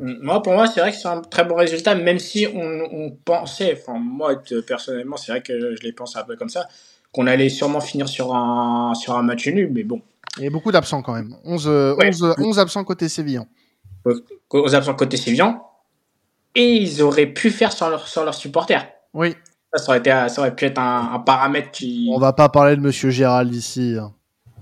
Moi, 0.00 0.42
pour 0.42 0.52
moi, 0.52 0.66
c'est 0.66 0.80
vrai 0.80 0.90
que 0.90 0.96
c'est 0.96 1.06
un 1.06 1.20
très 1.20 1.44
bon 1.44 1.54
résultat, 1.54 1.94
même 1.94 2.18
si 2.18 2.48
on, 2.52 3.16
pensait, 3.24 3.80
moi, 3.86 4.42
personnellement, 4.66 5.16
c'est 5.16 5.30
vrai 5.30 5.40
que 5.40 5.76
je 5.76 5.82
l'ai 5.84 5.92
pensé 5.92 6.18
un 6.18 6.24
peu 6.24 6.34
comme 6.34 6.48
ça, 6.48 6.66
qu'on 7.12 7.26
allait 7.26 7.48
sûrement 7.50 7.80
finir 7.80 8.08
sur 8.08 8.34
un, 8.34 8.94
sur 8.94 9.16
un 9.16 9.22
match 9.22 9.46
nul, 9.48 9.70
mais 9.72 9.82
bon, 9.84 10.00
Il 10.38 10.44
y 10.44 10.46
a 10.46 10.50
beaucoup 10.50 10.72
d'absents 10.72 11.02
quand 11.02 11.12
même. 11.14 11.36
11, 11.44 11.68
euh, 11.68 11.94
Ouais. 11.96 12.08
11, 12.08 12.34
11 12.38 12.58
absents 12.58 12.84
côté 12.84 13.08
Sévillan. 13.08 13.46
aux 14.50 14.74
absents 14.74 14.94
côté 14.94 15.16
Sévillan, 15.16 15.62
et 16.54 16.74
ils 16.76 17.02
auraient 17.02 17.26
pu 17.26 17.50
faire 17.50 17.72
sur 17.72 17.88
leurs 17.88 18.08
sur 18.08 18.24
leurs 18.24 18.34
supporters. 18.34 18.88
Oui, 19.14 19.34
Ça, 19.74 19.82
ça 19.82 19.88
aurait, 19.90 19.98
été, 19.98 20.10
ça 20.10 20.34
aurait 20.38 20.54
pu 20.54 20.64
être 20.66 20.78
un, 20.78 21.12
un 21.14 21.18
paramètre 21.18 21.70
qui, 21.70 22.10
on 22.12 22.18
va 22.18 22.32
pas 22.32 22.48
parler 22.48 22.76
de 22.76 22.80
Monsieur 22.80 23.10
Gérald 23.10 23.54
ici. 23.54 23.96
hein. 24.00 24.12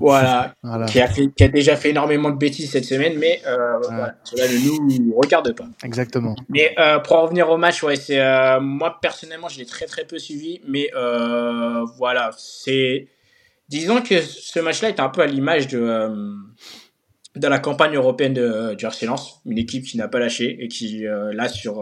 Voilà, 0.01 0.55
Voilà, 0.63 0.87
qui, 0.87 1.01
a 1.01 1.07
fait, 1.07 1.29
qui 1.37 1.45
a 1.45 1.49
déjà 1.49 1.77
fait 1.77 1.91
énormément 1.91 2.31
de 2.31 2.37
bêtises 2.37 2.71
cette 2.71 2.85
semaine, 2.85 3.19
mais 3.19 3.41
euh, 3.47 3.79
voilà, 3.83 4.15
cela 4.25 4.49
ne 4.49 4.99
nous 5.03 5.15
regarde 5.17 5.55
pas. 5.55 5.67
exactement. 5.85 6.35
Mais 6.49 6.75
euh, 6.79 6.99
pour 6.99 7.17
en 7.17 7.23
revenir 7.23 7.49
au 7.51 7.57
match, 7.57 7.83
ouais, 7.83 7.97
c'est 7.97 8.21
euh, 8.21 8.61
moi 8.61 8.99
personnellement, 9.01 9.49
je 9.49 9.59
l'ai 9.59 9.67
très 9.67 9.87
très 9.87 10.05
peu 10.05 10.19
suivi, 10.19 10.61
mais 10.67 10.89
euh, 10.97 11.85
voilà, 11.99 12.31
c'est 12.39 13.09
disons 13.69 14.01
que 14.01 14.21
ce 14.21 14.59
match-là 14.59 14.89
est 14.89 15.01
un 15.01 15.11
peu 15.11 15.21
à 15.21 15.27
l'image 15.27 15.69
de 15.69 16.11
de 17.37 17.47
la 17.47 17.61
campagne 17.61 17.95
européenne 17.95 18.35
de, 18.35 18.75
du 18.75 19.07
Lens, 19.07 19.41
une 19.47 19.59
équipe 19.59 19.85
qui 19.85 19.97
n'a 19.97 20.09
pas 20.09 20.19
lâché 20.19 20.57
et 20.61 20.67
qui 20.67 21.05
là 21.05 21.49
sur 21.49 21.81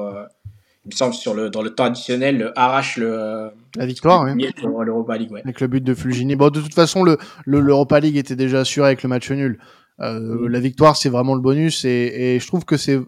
il 0.91 0.95
me 0.95 0.97
semble 0.97 1.13
sur 1.15 1.35
le 1.35 1.51
dans 1.51 1.61
le 1.63 1.71
temps 1.75 1.85
additionnel 1.85 2.53
arrache 2.57 2.97
le 2.97 3.51
La 3.77 3.85
victoire, 3.87 4.25
oui. 4.25 4.47
pour 4.63 4.83
l'Europa 4.85 5.19
League, 5.19 5.31
ouais. 5.31 5.43
Avec 5.45 5.61
le 5.61 5.67
but 5.67 5.85
de 5.85 5.95
Fulgini. 5.95 6.35
Bon, 6.35 6.49
de 6.51 6.61
toute 6.61 6.75
façon, 6.75 7.03
le 7.05 7.19
le- 7.45 7.61
l'Europa 7.61 8.01
League 8.01 8.17
était 8.17 8.37
déjà 8.37 8.61
assuré 8.61 8.87
avec 8.89 9.03
le 9.03 9.09
match 9.11 9.31
nul. 9.31 9.59
Euh, 10.01 10.49
La 10.49 10.61
victoire, 10.61 10.97
c'est 10.97 11.09
vraiment 11.11 11.35
le 11.35 11.41
bonus, 11.41 11.85
et, 11.85 12.35
et 12.37 12.41
je 12.41 12.47
trouve 12.47 12.65
que 12.65 12.77
c'est, 12.77 12.99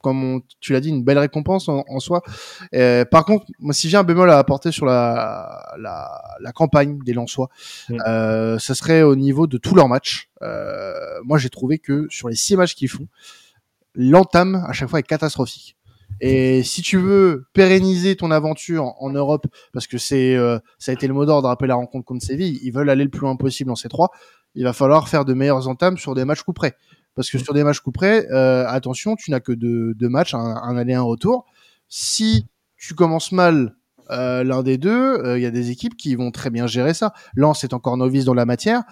comme 0.00 0.22
on- 0.24 0.40
tu 0.60 0.72
l'as 0.72 0.80
dit, 0.80 0.88
une 0.88 1.02
belle 1.04 1.18
récompense 1.18 1.68
en, 1.68 1.84
en 1.88 1.98
soi. 2.00 2.22
Par 3.10 3.24
contre, 3.24 3.44
moi, 3.58 3.74
si 3.74 3.88
j'ai 3.90 3.96
un 3.98 4.04
bémol 4.04 4.30
à 4.30 4.38
apporter 4.38 4.70
sur 4.72 4.86
la 4.86 5.74
la, 5.78 6.08
la 6.40 6.52
campagne 6.52 6.98
des 7.04 7.12
Lensois, 7.12 7.48
Mm. 7.90 7.96
euh, 8.06 8.58
ça 8.58 8.74
serait 8.74 9.02
au 9.02 9.16
niveau 9.16 9.46
de 9.46 9.58
tous 9.58 9.74
leurs 9.74 9.88
matchs. 9.88 10.30
Euh, 10.42 10.92
moi, 11.24 11.36
j'ai 11.38 11.50
trouvé 11.50 11.78
que 11.78 12.06
sur 12.08 12.28
les 12.28 12.36
six 12.36 12.56
matchs 12.56 12.74
qu'ils 12.74 12.88
font, 12.88 13.06
l'entame 13.94 14.64
à 14.68 14.72
chaque 14.72 14.88
fois 14.88 15.00
est 15.00 15.02
catastrophique. 15.02 15.76
Et 16.20 16.62
si 16.62 16.82
tu 16.82 16.98
veux 16.98 17.46
pérenniser 17.52 18.16
ton 18.16 18.30
aventure 18.30 18.94
en, 18.98 19.10
Europe, 19.10 19.46
parce 19.72 19.86
que 19.86 19.98
c'est 19.98 20.34
euh, 20.34 20.58
ça 20.78 20.90
a 20.90 20.94
été 20.94 21.06
le 21.06 21.14
mot 21.14 21.26
d'ordre 21.26 21.48
après 21.48 21.66
la 21.66 21.76
rencontre 21.76 22.04
contre 22.04 22.24
Séville, 22.24 22.58
ils 22.62 22.72
veulent 22.72 22.90
aller 22.90 23.04
le 23.04 23.10
plus 23.10 23.20
loin 23.20 23.36
possible 23.36 23.70
en 23.70 23.74
C3, 23.74 24.08
il 24.54 24.64
va 24.64 24.72
falloir 24.72 25.08
faire 25.08 25.24
de 25.24 25.34
meilleures 25.34 25.68
entames 25.68 25.96
sur 25.96 26.14
des 26.14 26.24
matchs 26.24 26.42
coup 26.42 26.52
près. 26.52 26.74
Parce 27.14 27.30
que 27.30 27.38
sur 27.38 27.52
des 27.52 27.64
matchs 27.64 27.80
coup 27.80 27.92
près, 27.92 28.26
euh, 28.30 28.66
attention, 28.68 29.16
tu 29.16 29.30
n'as 29.30 29.40
que 29.40 29.52
deux, 29.52 29.94
deux 29.94 30.08
matchs, 30.08 30.34
un, 30.34 30.38
un 30.38 30.76
aller 30.76 30.94
un 30.94 31.02
retour. 31.02 31.46
Si 31.88 32.46
tu 32.76 32.94
commences 32.94 33.32
mal 33.32 33.74
euh, 34.10 34.42
l'un 34.42 34.62
des 34.62 34.78
deux, 34.78 34.90
euh, 34.90 35.38
il 35.38 35.42
y 35.42 35.46
a 35.46 35.50
des 35.50 35.70
équipes 35.70 35.96
qui 35.96 36.14
vont 36.14 36.30
très 36.30 36.50
bien 36.50 36.66
gérer 36.66 36.94
ça. 36.94 37.12
Lens 37.34 37.64
est 37.64 37.74
encore 37.74 37.96
novice 37.96 38.24
dans 38.24 38.34
la 38.34 38.46
matière. 38.46 38.82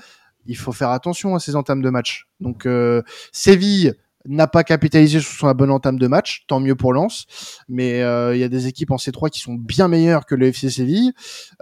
Il 0.46 0.57
faut 0.57 0.72
faire 0.72 0.90
attention 0.90 1.35
à 1.35 1.40
ces 1.40 1.57
entames 1.57 1.83
de 1.83 1.90
match. 1.90 2.29
Donc 2.40 2.66
euh, 2.66 3.02
Séville 3.33 3.94
n'a 4.29 4.47
pas 4.47 4.65
capitalisé 4.65 5.21
sur 5.21 5.33
son 5.33 5.51
bonne 5.53 5.71
entame 5.71 5.99
de 5.99 6.07
match, 6.07 6.45
tant 6.47 6.61
mieux 6.61 6.75
pour 6.75 6.93
Lens. 6.93 7.27
Mais 7.69 8.03
euh, 8.03 8.35
il 8.35 8.41
y 8.41 8.45
a 8.45 8.49
des 8.49 8.67
équipes 8.67 8.91
en 8.91 8.97
C3 8.97 9.31
qui 9.31 9.41
sont 9.41 9.55
bien 9.55 9.89
meilleures 9.89 10.27
que 10.27 10.35
le 10.35 10.47
FC 10.49 10.71
Séville 10.71 11.12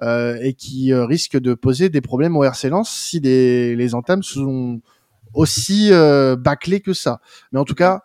euh, 0.02 0.38
et 0.42 0.54
qui 0.54 0.92
euh, 0.92 1.04
risquent 1.06 1.38
de 1.40 1.54
poser 1.54 1.88
des 1.88 2.00
problèmes 2.00 2.36
au 2.36 2.44
RC 2.44 2.68
Lens 2.70 2.90
si 2.90 3.20
les, 3.20 3.76
les 3.76 3.94
entames 3.94 4.22
sont 4.22 4.80
aussi 5.32 5.88
euh, 5.92 6.36
bâclées 6.36 6.80
que 6.80 6.92
ça. 6.92 7.20
Mais 7.52 7.58
en 7.58 7.64
tout 7.64 7.74
cas, 7.74 8.00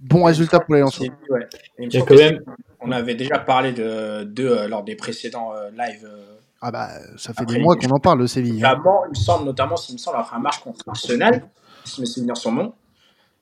bon 0.00 0.24
résultat 0.24 0.60
pour 0.60 0.74
les 0.74 0.80
Lensois. 0.80 1.06
Ouais. 1.30 1.46
Il 1.78 1.86
me 1.86 2.04
quand 2.04 2.14
même, 2.14 2.40
On 2.80 2.92
avait 2.92 3.14
déjà 3.14 3.38
parlé 3.38 3.72
de 3.72 4.24
d'eux 4.24 4.50
euh, 4.58 4.68
lors 4.68 4.84
des 4.84 4.94
précédents 4.96 5.52
euh, 5.54 5.70
lives. 5.70 6.04
euh, 6.04 6.36
Ah 6.60 6.70
bah 6.70 6.88
ça 7.16 7.32
fait 7.32 7.42
Après, 7.42 7.56
des 7.56 7.62
mois 7.62 7.76
qu'on 7.76 7.90
en 7.90 7.98
parle 7.98 8.20
de 8.20 8.26
Séville. 8.26 8.62
hein. 8.64 8.68
Notamment, 8.76 9.04
il 9.06 9.10
me 9.10 9.14
semble, 9.14 9.44
notamment, 9.46 9.76
s'il 9.76 9.94
me 9.94 9.98
semble, 9.98 10.18
après 10.18 10.36
un 10.36 10.40
match 10.40 10.58
contre 10.58 10.80
Arsenal, 10.86 11.48
si 11.84 12.00
mes 12.00 12.06
souvenirs 12.06 12.36
sont 12.36 12.52
bons, 12.52 12.72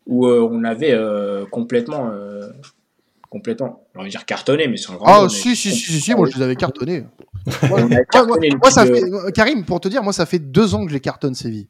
où 0.06 0.26
euh, 0.26 0.46
on 0.50 0.64
avait 0.64 0.92
euh, 0.92 1.46
complètement, 1.46 2.10
euh, 2.10 2.48
complètement, 3.30 3.84
envie 3.96 4.06
de 4.06 4.10
dire 4.10 4.26
cartonné, 4.26 4.68
mais 4.68 4.76
grand 4.76 5.04
Ah 5.06 5.28
si 5.28 5.56
si, 5.56 5.70
si 5.72 5.72
si 5.72 6.00
si 6.00 6.14
moi 6.14 6.28
je 6.30 6.36
les 6.36 6.42
avais 6.42 6.56
cartonnés. 6.56 7.04
On 7.62 7.68
Moi, 7.68 8.04
cartonné 8.10 8.50
le 8.50 8.58
moi, 8.58 8.70
ça 8.70 8.86
coup 8.86 8.92
de- 8.92 8.96
fait 9.26 9.32
Karim 9.32 9.64
pour 9.64 9.80
te 9.80 9.88
dire 9.88 10.02
moi 10.02 10.12
ça 10.12 10.26
fait 10.26 10.38
deux 10.38 10.74
ans 10.74 10.82
que 10.84 10.90
je 10.90 10.94
les 10.94 11.00
cartonne 11.00 11.34
Séville. 11.34 11.68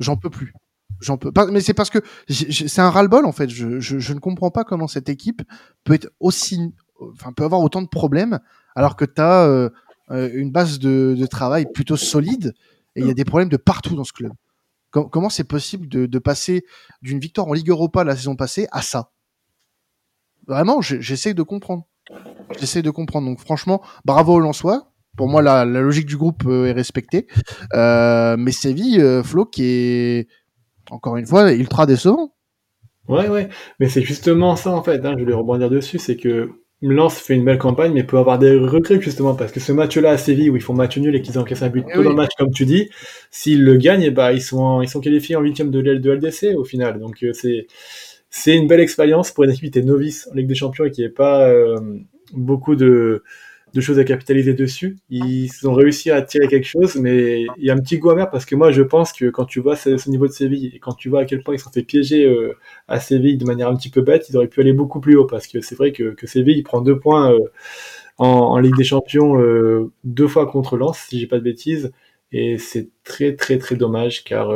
J'en 0.00 0.16
peux 0.16 0.30
plus. 0.30 0.52
J'en 1.00 1.16
peux 1.18 1.32
pas. 1.32 1.46
Mais 1.46 1.60
c'est 1.60 1.74
parce 1.74 1.90
que 1.90 1.98
c'est 2.30 2.80
un 2.80 2.90
ras-le-bol 2.90 3.24
en 3.26 3.32
fait. 3.32 3.48
Je, 3.50 3.80
je, 3.80 3.98
je 3.98 4.12
ne 4.14 4.18
comprends 4.18 4.50
pas 4.50 4.64
comment 4.64 4.88
cette 4.88 5.08
équipe 5.08 5.42
peut 5.84 5.94
être 5.94 6.08
aussi, 6.20 6.74
enfin 7.12 7.32
peut 7.32 7.44
avoir 7.44 7.60
autant 7.60 7.82
de 7.82 7.88
problèmes 7.88 8.38
alors 8.74 8.96
que 8.96 9.04
tu 9.04 9.20
as 9.20 9.70
une 10.10 10.50
base 10.50 10.78
de, 10.78 11.14
de 11.18 11.26
travail 11.26 11.66
plutôt 11.72 11.96
solide 11.96 12.54
et 12.94 13.00
il 13.00 13.06
y 13.06 13.10
a 13.10 13.14
des 13.14 13.24
problèmes 13.24 13.48
de 13.50 13.56
partout 13.58 13.94
dans 13.94 14.04
ce 14.04 14.12
club. 14.12 14.32
Com- 14.90 15.08
comment 15.10 15.28
c'est 15.28 15.44
possible 15.44 15.88
de, 15.88 16.18
passer 16.18 16.64
d'une 17.02 17.18
victoire 17.18 17.48
en 17.48 17.52
Ligue 17.52 17.70
Europa 17.70 18.04
la 18.04 18.16
saison 18.16 18.36
passée 18.36 18.66
à 18.72 18.82
ça? 18.82 19.10
Vraiment, 20.46 20.80
j'essaie 20.80 21.34
de 21.34 21.42
comprendre. 21.42 21.86
J'essaie 22.58 22.82
de 22.82 22.90
comprendre. 22.90 23.26
Donc 23.26 23.40
franchement, 23.40 23.82
bravo 24.04 24.34
aux 24.34 24.40
Lensois. 24.40 24.92
Pour 25.16 25.28
moi, 25.28 25.42
la, 25.42 25.64
la 25.64 25.80
logique 25.80 26.06
du 26.06 26.16
groupe 26.16 26.44
euh, 26.46 26.66
est 26.66 26.72
respectée. 26.72 27.26
Euh, 27.72 28.36
mais 28.38 28.52
Séville, 28.52 29.00
euh, 29.00 29.22
Flo, 29.22 29.46
qui 29.46 29.64
est 29.64 30.28
encore 30.90 31.16
une 31.16 31.26
fois 31.26 31.52
ultra 31.52 31.86
décevant. 31.86 32.34
Ouais, 33.08 33.28
ouais, 33.28 33.48
mais 33.78 33.88
c'est 33.88 34.02
justement 34.02 34.56
ça 34.56 34.72
en 34.72 34.82
fait, 34.82 35.04
hein, 35.06 35.14
je 35.16 35.22
voulais 35.22 35.32
rebondir 35.32 35.70
dessus, 35.70 36.00
c'est 36.00 36.16
que 36.16 36.50
Lens 36.82 37.18
fait 37.18 37.34
une 37.34 37.44
belle 37.44 37.58
campagne, 37.58 37.92
mais 37.94 38.04
peut 38.04 38.18
avoir 38.18 38.38
des 38.38 38.54
regrets 38.56 39.00
justement, 39.00 39.34
parce 39.34 39.50
que 39.50 39.60
ce 39.60 39.72
match-là 39.72 40.10
à 40.10 40.18
Séville, 40.18 40.50
où 40.50 40.56
ils 40.56 40.62
font 40.62 40.74
match 40.74 40.98
nul 40.98 41.14
et 41.16 41.22
qu'ils 41.22 41.38
encaissent 41.38 41.62
un 41.62 41.70
but 41.70 41.84
Eh 41.88 41.92
tôt 41.94 41.98
oui. 42.00 42.04
dans 42.04 42.10
le 42.10 42.16
match, 42.16 42.32
comme 42.38 42.50
tu 42.50 42.66
dis, 42.66 42.90
s'ils 43.30 43.64
le 43.64 43.76
gagnent, 43.76 44.02
eh 44.02 44.10
ben, 44.10 44.32
ils, 44.32 44.42
sont 44.42 44.58
en- 44.58 44.82
ils 44.82 44.88
sont 44.88 45.00
qualifiés 45.00 45.36
en 45.36 45.40
huitième 45.40 45.70
de, 45.70 45.80
L- 45.80 46.00
de 46.00 46.10
LDC 46.10 46.54
au 46.54 46.64
final. 46.64 47.00
Donc 47.00 47.22
euh, 47.22 47.32
c'est 47.32 47.66
c'est 48.30 48.54
une 48.56 48.66
belle 48.66 48.80
expérience 48.80 49.30
pour 49.32 49.44
une 49.44 49.50
équipe 49.50 49.62
qui 49.62 49.68
était 49.68 49.82
novice 49.82 50.28
en 50.30 50.34
Ligue 50.34 50.46
des 50.48 50.54
Champions 50.54 50.84
et 50.84 50.90
qui 50.90 51.00
n'avait 51.02 51.12
pas 51.14 51.48
euh, 51.48 51.78
beaucoup 52.32 52.76
de, 52.76 53.22
de 53.76 53.80
choses 53.82 53.98
à 53.98 54.04
capitaliser 54.04 54.54
dessus. 54.54 54.96
Ils 55.10 55.50
ont 55.64 55.74
réussi 55.74 56.10
à 56.10 56.22
tirer 56.22 56.48
quelque 56.48 56.66
chose, 56.66 56.96
mais 56.96 57.42
il 57.58 57.64
y 57.64 57.70
a 57.70 57.74
un 57.74 57.78
petit 57.78 57.98
goût 57.98 58.10
amer 58.10 58.30
parce 58.30 58.46
que 58.46 58.56
moi 58.56 58.72
je 58.72 58.82
pense 58.82 59.12
que 59.12 59.26
quand 59.26 59.44
tu 59.44 59.60
vois 59.60 59.76
ce, 59.76 60.08
niveau 60.08 60.26
de 60.26 60.32
Séville 60.32 60.72
et 60.74 60.78
quand 60.78 60.94
tu 60.94 61.10
vois 61.10 61.20
à 61.20 61.24
quel 61.26 61.42
point 61.42 61.54
ils 61.54 61.58
sont 61.58 61.70
fait 61.70 61.82
piéger 61.82 62.24
euh, 62.24 62.56
à 62.88 63.00
Séville 63.00 63.36
de 63.36 63.44
manière 63.44 63.68
un 63.68 63.76
petit 63.76 63.90
peu 63.90 64.00
bête, 64.00 64.28
ils 64.30 64.36
auraient 64.36 64.48
pu 64.48 64.60
aller 64.60 64.72
beaucoup 64.72 65.00
plus 65.00 65.16
haut 65.16 65.26
parce 65.26 65.46
que 65.46 65.60
c'est 65.60 65.74
vrai 65.74 65.92
que, 65.92 66.14
que 66.14 66.26
Séville 66.26 66.56
il 66.56 66.62
prend 66.62 66.80
deux 66.80 66.98
points 66.98 67.32
euh, 67.32 67.40
en, 68.18 68.58
Ligue 68.58 68.76
des 68.76 68.84
Champions 68.84 69.38
euh, 69.38 69.92
deux 70.04 70.26
fois 70.26 70.46
contre 70.46 70.78
Lens, 70.78 70.98
si 71.08 71.20
j'ai 71.20 71.26
pas 71.26 71.38
de 71.38 71.44
bêtises, 71.44 71.92
et 72.32 72.56
c'est 72.56 72.88
très 73.04 73.36
très 73.36 73.58
très 73.58 73.76
dommage 73.76 74.24
car 74.24 74.50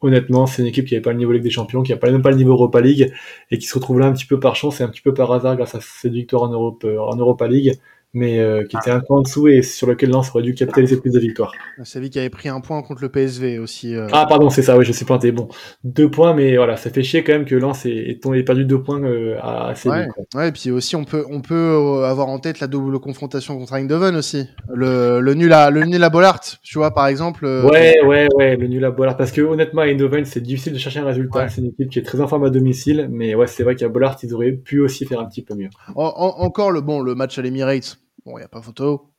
honnêtement 0.00 0.46
c'est 0.46 0.62
une 0.62 0.68
équipe 0.68 0.86
qui 0.86 0.94
n'avait 0.94 1.02
pas 1.02 1.12
le 1.12 1.18
niveau 1.18 1.32
Ligue 1.32 1.42
des 1.42 1.50
Champions, 1.50 1.82
qui 1.82 1.92
n'a 1.92 1.98
pas 1.98 2.10
même 2.10 2.22
pas 2.22 2.30
le 2.30 2.36
niveau 2.36 2.52
Europa 2.52 2.80
League 2.80 3.12
et 3.50 3.58
qui 3.58 3.66
se 3.66 3.74
retrouve 3.74 3.98
là 3.98 4.06
un 4.06 4.12
petit 4.12 4.26
peu 4.26 4.38
par 4.38 4.56
chance 4.56 4.80
et 4.80 4.84
un 4.84 4.88
petit 4.88 5.00
peu 5.00 5.14
par 5.14 5.32
hasard 5.32 5.56
grâce 5.56 5.74
à 5.74 5.80
cette 5.80 6.12
victoire 6.12 6.44
en 6.44 6.78
euh, 6.84 6.98
en 6.98 7.16
Europa 7.16 7.48
League, 7.48 7.78
mais 8.18 8.38
euh, 8.40 8.64
qui 8.64 8.76
était 8.78 8.90
un 8.90 9.00
peu 9.00 9.12
en 9.12 9.20
dessous 9.20 9.46
et 9.46 9.60
sur 9.60 9.86
lequel 9.86 10.08
Lens 10.10 10.30
aurait 10.30 10.42
dû 10.42 10.54
capitaliser 10.54 10.96
plus 10.96 11.10
de 11.12 11.18
victoires. 11.18 11.52
Séville 11.84 12.08
qui 12.08 12.18
avait 12.18 12.30
pris 12.30 12.48
un 12.48 12.60
point 12.60 12.80
contre 12.82 13.02
le 13.02 13.10
PSV 13.10 13.58
aussi. 13.58 13.94
euh. 13.94 14.06
Ah 14.12 14.24
pardon, 14.26 14.48
c'est 14.48 14.62
ça, 14.62 14.78
oui, 14.78 14.84
je 14.86 14.92
suis 14.92 15.04
planté. 15.04 15.32
Bon, 15.32 15.48
deux 15.84 16.10
points, 16.10 16.32
mais 16.34 16.56
voilà, 16.56 16.76
ça 16.78 16.88
fait 16.88 17.02
chier 17.02 17.22
quand 17.22 17.34
même 17.34 17.44
que 17.44 17.54
Lens 17.54 17.84
ait, 17.84 17.90
ait 18.10 18.18
tombé- 18.18 18.38
ait 18.38 18.42
perdu 18.42 18.64
deux 18.64 18.82
points 18.82 19.02
euh, 19.04 19.36
à, 19.42 19.74
Séville. 19.74 20.08
Ouais. 20.34 20.40
Ouais, 20.40 20.48
et 20.48 20.52
puis 20.52 20.70
aussi 20.70 20.96
on 20.96 21.04
peut 21.04 21.24
on 21.30 21.40
peut 21.42 21.54
euh, 21.54 22.04
avoir 22.04 22.28
en 22.28 22.38
tête 22.38 22.60
la 22.60 22.66
double 22.66 22.98
confrontation 23.00 23.58
contre 23.58 23.74
Eindhoven 23.74 24.16
aussi. 24.16 24.48
Le, 24.72 25.20
le 25.20 25.34
nul 25.34 25.52
à 25.52 25.70
le 25.70 25.84
nul 25.84 26.02
à 26.02 26.08
Bollard, 26.08 26.40
tu 26.62 26.78
vois 26.78 26.92
par 26.94 27.06
exemple. 27.08 27.44
euh, 27.44 27.68
Ouais, 27.68 28.00
ouais, 28.04 28.26
ouais, 28.34 28.56
le 28.56 28.66
nul 28.66 28.84
à 28.84 28.90
Bollard. 28.90 29.16
Parce 29.18 29.30
que 29.32 29.42
honnêtement, 29.42 29.82
à 29.82 29.86
Eindhoven, 29.88 30.24
c'est 30.24 30.40
difficile 30.40 30.72
de 30.72 30.78
chercher 30.78 31.00
un 31.00 31.04
résultat. 31.04 31.40
Ouais. 31.40 31.48
C'est 31.50 31.60
une 31.60 31.66
équipe 31.68 31.90
qui 31.90 31.98
est 31.98 32.02
très 32.02 32.20
en 32.20 32.28
forme 32.28 32.44
à 32.44 32.50
domicile, 32.50 33.08
mais 33.10 33.34
ouais, 33.34 33.46
c'est 33.46 33.62
vrai 33.62 33.76
qu'à 33.76 33.88
Bollard, 33.88 34.16
ils 34.22 34.32
auraient 34.34 34.52
pu 34.52 34.80
aussi 34.80 35.04
faire 35.04 35.20
un 35.20 35.26
petit 35.26 35.42
peu 35.42 35.54
mieux. 35.54 35.68
en- 35.94 36.02
en- 36.16 36.42
encore 36.44 36.70
le 36.70 36.80
bon 36.80 37.00
le 37.00 37.14
match 37.14 37.38
à 37.38 37.42
l'Emirates. 37.42 37.98
Bon, 38.26 38.38
il 38.38 38.40
y 38.40 38.44
a 38.44 38.48
pas 38.48 38.60
photo. 38.60 39.12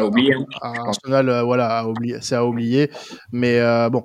Oublié. 0.00 0.34
hein. 0.34 0.44
à 0.60 0.72
Arsenal, 0.88 1.28
euh, 1.28 1.42
voilà, 1.44 1.86
c'est 2.20 2.34
à 2.34 2.44
oublier. 2.44 2.90
Mais 3.30 3.60
euh, 3.60 3.88
bon, 3.88 4.04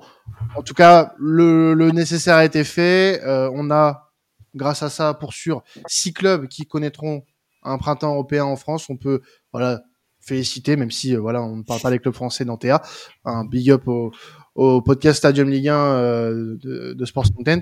en 0.56 0.62
tout 0.62 0.76
cas, 0.76 1.14
le, 1.18 1.74
le 1.74 1.90
nécessaire 1.90 2.36
a 2.36 2.46
été 2.46 2.64
fait. 2.64 3.22
Euh, 3.24 3.50
on 3.54 3.72
a, 3.72 4.12
grâce 4.54 4.84
à 4.84 4.90
ça, 4.92 5.16
pour 5.16 5.34
sûr, 5.34 5.64
six 5.88 6.14
clubs 6.14 6.48
qui 6.48 6.68
connaîtront 6.68 7.24
un 7.64 7.80
printemps 7.80 8.14
européen 8.14 8.46
en 8.46 8.56
France. 8.56 8.88
On 8.90 8.98
peut, 8.98 9.22
voilà, 9.52 9.82
féliciter, 10.22 10.76
même 10.76 10.92
si, 10.92 11.16
euh, 11.16 11.20
voilà, 11.20 11.42
on 11.42 11.56
ne 11.56 11.64
parle 11.64 11.82
pas 11.82 11.90
des 11.90 12.00
clubs 12.00 12.14
français 12.14 12.46
dans 12.46 12.58
TA. 12.58 12.84
Un 13.26 13.46
big 13.46 13.72
up 13.72 13.88
aux, 13.88 14.12
au 14.56 14.82
podcast 14.82 15.20
Stadium 15.20 15.50
Ligue 15.50 15.68
1 15.68 15.76
euh, 15.76 16.58
de, 16.58 16.94
de, 16.94 17.06
Sports 17.06 17.26
Content. 17.36 17.62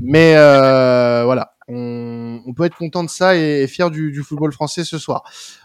Mais 0.00 0.34
euh, 0.36 1.24
voilà, 1.24 1.54
on, 1.68 2.40
on, 2.46 2.54
peut 2.54 2.64
être 2.64 2.76
content 2.76 3.02
de 3.02 3.08
ça 3.08 3.34
et, 3.36 3.66
fier 3.66 3.90
du, 3.90 4.12
du, 4.12 4.22
football 4.22 4.52
français 4.52 4.84
ce 4.84 4.98
soir. 4.98 5.24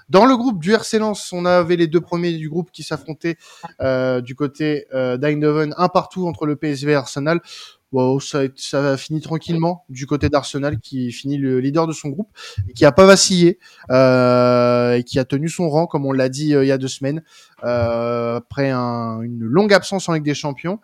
Dans 0.10 0.26
le 0.26 0.38
groupe 0.38 0.60
du 0.60 0.74
RC 0.74 1.00
Lens, 1.00 1.32
on 1.34 1.46
avait 1.46 1.76
les 1.76 1.88
deux 1.88 2.02
premiers 2.02 2.32
du 2.32 2.50
groupe 2.50 2.72
qui 2.72 2.84
s'affrontaient 2.84 3.38
euh, 3.82 4.22
du 4.22 4.36
côté 4.36 4.88
euh, 4.94 5.18
d'Eindhoven, 5.18 5.74
un 5.78 5.90
partout 5.90 6.28
entre 6.28 6.46
le 6.46 6.56
PSV 6.56 6.94
et 6.94 6.96
Arsenal. 6.96 7.42
Wow, 7.92 8.20
ça, 8.20 8.44
a 8.74 8.98
fini 8.98 9.20
tranquillement 9.20 9.84
du 9.90 10.06
côté 10.06 10.30
d'Arsenal 10.30 10.80
qui 10.80 11.12
finit 11.12 11.38
le 11.38 11.60
leader 11.60 11.88
de 11.88 11.94
son 11.94 12.10
groupe 12.10 12.30
et 12.70 12.74
qui 12.74 12.86
a 12.86 12.92
pas 12.92 13.06
vacillé 13.06 13.58
euh, 13.90 14.94
et 14.94 15.04
qui 15.04 15.18
a 15.18 15.26
tenu 15.26 15.50
son 15.50 15.70
rang 15.70 15.88
comme 15.88 16.06
on 16.06 16.12
l'a 16.12 16.30
dit 16.30 16.54
euh, 16.54 16.64
il 16.64 16.68
y 16.68 16.72
a 16.72 16.78
deux 16.78 16.88
semaines 16.88 17.24
euh, 17.64 18.38
après 18.38 18.70
un, 18.70 19.22
une 19.22 19.40
longue 19.40 19.74
absence 19.74 20.08
en 20.08 20.14
Ligue 20.14 20.24
des 20.24 20.36
Champions. 20.36 20.80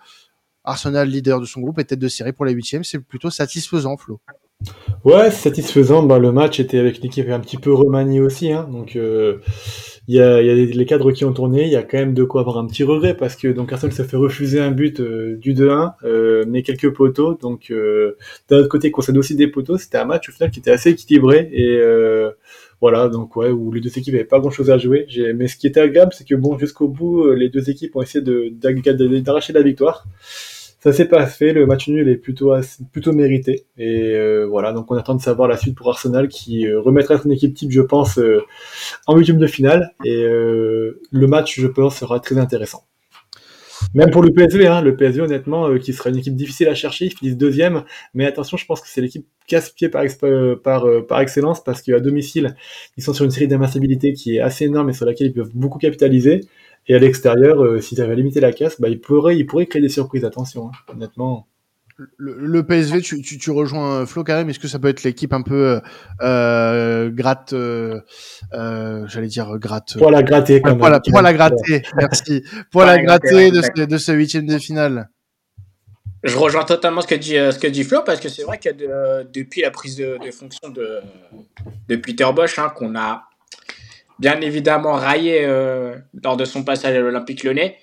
Arsenal 0.64 1.08
leader 1.08 1.40
de 1.40 1.46
son 1.46 1.62
groupe 1.62 1.78
et 1.78 1.86
tête 1.86 2.00
de 2.00 2.08
série 2.08 2.34
pour 2.34 2.44
la 2.44 2.52
huitième, 2.52 2.84
c'est 2.84 2.98
plutôt 2.98 3.30
satisfaisant, 3.30 3.98
Flo. 3.98 4.20
Ouais, 5.04 5.30
satisfaisant. 5.30 6.02
Bah, 6.02 6.18
le 6.18 6.32
match 6.32 6.60
était 6.60 6.80
avec 6.80 6.98
une 6.98 7.06
équipe 7.06 7.30
un 7.30 7.40
petit 7.40 7.58
peu 7.58 7.72
remaniée 7.72 8.20
aussi, 8.20 8.52
hein, 8.52 8.68
donc. 8.72 8.98
Il 10.08 10.16
y 10.16 10.22
a, 10.22 10.42
y 10.42 10.50
a 10.50 10.54
les 10.54 10.86
cadres 10.86 11.12
qui 11.12 11.26
ont 11.26 11.34
tourné, 11.34 11.64
il 11.64 11.72
y 11.72 11.76
a 11.76 11.82
quand 11.82 11.98
même 11.98 12.14
de 12.14 12.24
quoi 12.24 12.42
avoir 12.42 12.58
un 12.60 12.68
petit 12.68 12.84
regret 12.84 13.16
parce 13.16 13.36
que 13.36 13.48
donc 13.48 13.74
Arsenal 13.74 13.94
se 13.94 14.04
fait 14.04 14.18
refuser 14.18 14.60
un 14.60 14.70
but 14.70 15.00
euh, 15.00 15.36
du 15.38 15.56
2-1, 15.56 15.94
euh, 16.04 16.46
mais 16.48 16.62
quelques 16.62 16.94
poteaux. 16.94 17.34
Donc 17.34 17.72
euh, 17.72 18.16
d'un 18.50 18.58
autre 18.60 18.70
côté, 18.70 18.92
concerne 18.92 19.18
aussi 19.18 19.36
des 19.36 19.48
poteaux, 19.48 19.78
c'était 19.78 19.98
un 19.98 20.06
match 20.06 20.30
au 20.30 20.32
final 20.32 20.52
qui 20.52 20.60
était 20.60 20.72
assez 20.72 20.92
équilibré 20.92 21.50
et 21.52 21.78
euh, 21.78 22.30
voilà 22.82 23.10
donc 23.10 23.36
ouais 23.36 23.50
où 23.50 23.72
les 23.72 23.82
deux 23.82 23.98
équipes 23.98 24.14
n'avaient 24.14 24.26
pas 24.26 24.40
grand 24.40 24.52
chose 24.52 24.70
à 24.70 24.78
jouer. 24.78 25.08
Mais 25.36 25.48
ce 25.48 25.56
qui 25.58 25.66
était 25.66 25.82
agréable, 25.82 26.14
c'est 26.16 26.28
que 26.28 26.36
bon 26.36 26.58
jusqu'au 26.60 26.88
bout, 26.88 27.32
les 27.32 27.50
deux 27.50 27.70
équipes 27.72 27.96
ont 27.96 28.04
essayé 28.04 28.24
d'arracher 28.24 29.54
la 29.54 29.64
victoire 29.64 30.06
ça 30.86 30.94
s'est 30.94 31.08
pas 31.08 31.26
fait. 31.26 31.52
Le 31.52 31.66
match 31.66 31.88
nul 31.88 32.08
est 32.08 32.16
plutôt 32.16 32.54
plutôt 32.92 33.12
mérité. 33.12 33.66
Et 33.76 34.14
euh, 34.14 34.46
voilà, 34.46 34.72
donc 34.72 34.92
on 34.92 34.96
attend 34.96 35.16
de 35.16 35.22
savoir 35.22 35.48
la 35.48 35.58
suite 35.58 35.76
pour 35.76 35.90
Arsenal 35.90 36.28
qui 36.28 36.68
euh, 36.68 36.80
remettra 36.80 37.18
son 37.18 37.32
équipe 37.32 37.56
type, 37.56 37.72
je 37.72 37.82
pense, 37.82 38.20
euh, 38.20 38.44
en 39.08 39.18
huitième 39.18 39.40
de 39.40 39.48
finale. 39.48 39.96
Et 40.04 40.24
le 40.24 41.28
match, 41.28 41.60
je 41.60 41.66
pense, 41.66 41.98
sera 41.98 42.20
très 42.20 42.38
intéressant. 42.38 42.86
Même 43.96 44.12
pour 44.12 44.22
le 44.22 44.32
PSV, 44.32 44.68
hein, 44.68 44.82
le 44.82 44.96
PSV 44.96 45.22
honnêtement, 45.22 45.76
qui 45.80 45.92
sera 45.92 46.12
une 46.12 46.18
équipe 46.18 46.36
difficile 46.36 46.70
à 46.70 46.76
chercher, 46.76 47.06
ils 47.06 47.12
finissent 47.12 47.38
deuxième. 47.38 47.84
Mais 48.14 48.26
attention, 48.28 48.56
je 48.56 48.66
pense 48.68 48.80
que 48.80 48.88
c'est 48.88 49.02
l'équipe 49.02 49.26
casse-pied 49.48 49.90
par, 49.90 50.04
excellence 51.20 51.64
parce 51.64 51.82
qu'à 51.82 52.00
domicile, 52.00 52.56
ils 52.96 53.04
sont 53.04 53.14
sur 53.14 53.26
une 53.26 53.32
série 53.32 53.48
d'invincibilité 53.48 54.14
qui 54.14 54.38
est 54.38 54.40
assez 54.40 54.66
énorme 54.66 54.92
et 54.92 54.94
sur 54.94 55.06
laquelle 55.08 55.28
ils 55.28 55.34
peuvent 55.34 55.52
beaucoup 55.56 55.80
capitaliser. 55.80 56.42
Et 56.88 56.96
à 56.96 57.00
l'extérieur, 57.00 57.64
euh, 57.64 57.82
si 57.82 57.96
tu 57.96 58.02
avais 58.02 58.16
limité 58.16 58.40
la 58.40 58.52
casse, 58.52 58.80
bah, 58.80 58.90
il, 58.90 59.02
pourrait, 59.02 59.38
il 59.38 59.46
pourrait 59.46 59.66
créer 59.66 59.82
des 59.82 59.90
surprises, 59.90 60.24
attention, 60.26 60.68
hein, 60.68 60.94
honnêtement. 60.94 61.48
Le, 62.18 62.36
le, 62.38 62.64
PSV, 62.66 63.02
tu, 63.02 63.22
tu, 63.22 63.38
tu 63.38 63.52
rejoins 63.52 64.06
Flo 64.06 64.26
Karim, 64.26 64.50
est-ce 64.50 64.60
que 64.60 64.68
ça 64.68 64.80
peut 64.80 64.90
être 64.90 65.04
l'équipe 65.04 65.32
un 65.32 65.42
peu 65.42 65.80
euh, 66.22 67.10
gratte, 67.10 67.54
euh, 67.54 68.02
euh, 68.54 69.08
j'allais 69.08 69.28
dire 69.28 69.58
gratte? 69.58 69.98
Pour 69.98 70.12
la 70.12 70.22
gratter, 70.22 70.62
quand 70.62 70.76
même. 70.76 70.80
Pour 70.80 71.22
la 71.22 71.34
gratter, 71.34 71.84
merci. 71.96 72.44
Pour 72.72 72.84
la 72.84 73.02
gratter 73.02 73.50
de, 73.50 73.62
ce, 73.62 73.86
de 73.86 73.98
ce 73.98 74.12
huitième 74.12 74.46
de 74.46 74.58
finale. 74.58 75.10
Je 76.26 76.38
rejoins 76.38 76.64
totalement 76.64 77.02
ce 77.02 77.08
que 77.08 77.16
dit, 77.16 77.38
euh, 77.38 77.52
ce 77.52 77.60
que 77.60 77.68
dit 77.68 77.84
Flo, 77.84 78.02
parce 78.04 78.20
que 78.20 78.30
c'est 78.30 78.42
vrai 78.42 78.58
que 78.58 78.70
de, 78.70 79.30
depuis 79.32 79.62
la 79.62 79.70
prise 79.70 79.96
de, 79.96 80.18
de 80.18 80.32
fonction 80.32 80.70
de, 80.70 81.00
de 81.88 81.96
Peter 81.98 82.28
Bosch, 82.36 82.58
hein, 82.58 82.70
qu'on 82.76 82.96
a 82.96 83.26
bien 84.20 84.40
évidemment 84.42 84.94
raillé 84.94 85.42
euh, 85.44 85.96
lors 86.24 86.38
de 86.38 86.46
son 86.46 86.64
passage 86.64 86.96
à 86.96 87.00
l'Olympique 87.00 87.44
Lyonnais. 87.44 87.78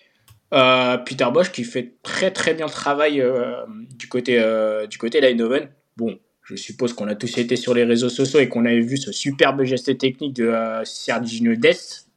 Euh, 0.52 0.98
Peter 0.98 1.26
Bosch 1.32 1.50
qui 1.50 1.64
fait 1.64 1.94
très 2.02 2.30
très 2.30 2.52
bien 2.52 2.66
le 2.66 2.70
travail 2.70 3.22
euh, 3.22 3.64
du 3.98 4.08
côté 4.08 4.42
du 4.88 4.98
côté 4.98 5.20
d'Eindhoven. 5.20 5.68
Bon, 5.96 6.18
je 6.42 6.56
suppose 6.56 6.92
qu'on 6.92 7.08
a 7.08 7.14
tous 7.14 7.38
été 7.38 7.56
sur 7.56 7.74
les 7.74 7.84
réseaux 7.84 8.08
sociaux 8.08 8.40
et 8.40 8.48
qu'on 8.48 8.64
avait 8.66 8.80
vu 8.80 8.96
ce 8.96 9.12
superbe 9.12 9.62
geste 9.64 9.96
technique 9.98 10.34
de 10.34 10.48
euh, 10.48 10.84
Sergio 10.84 11.54
Dest, 11.56 12.08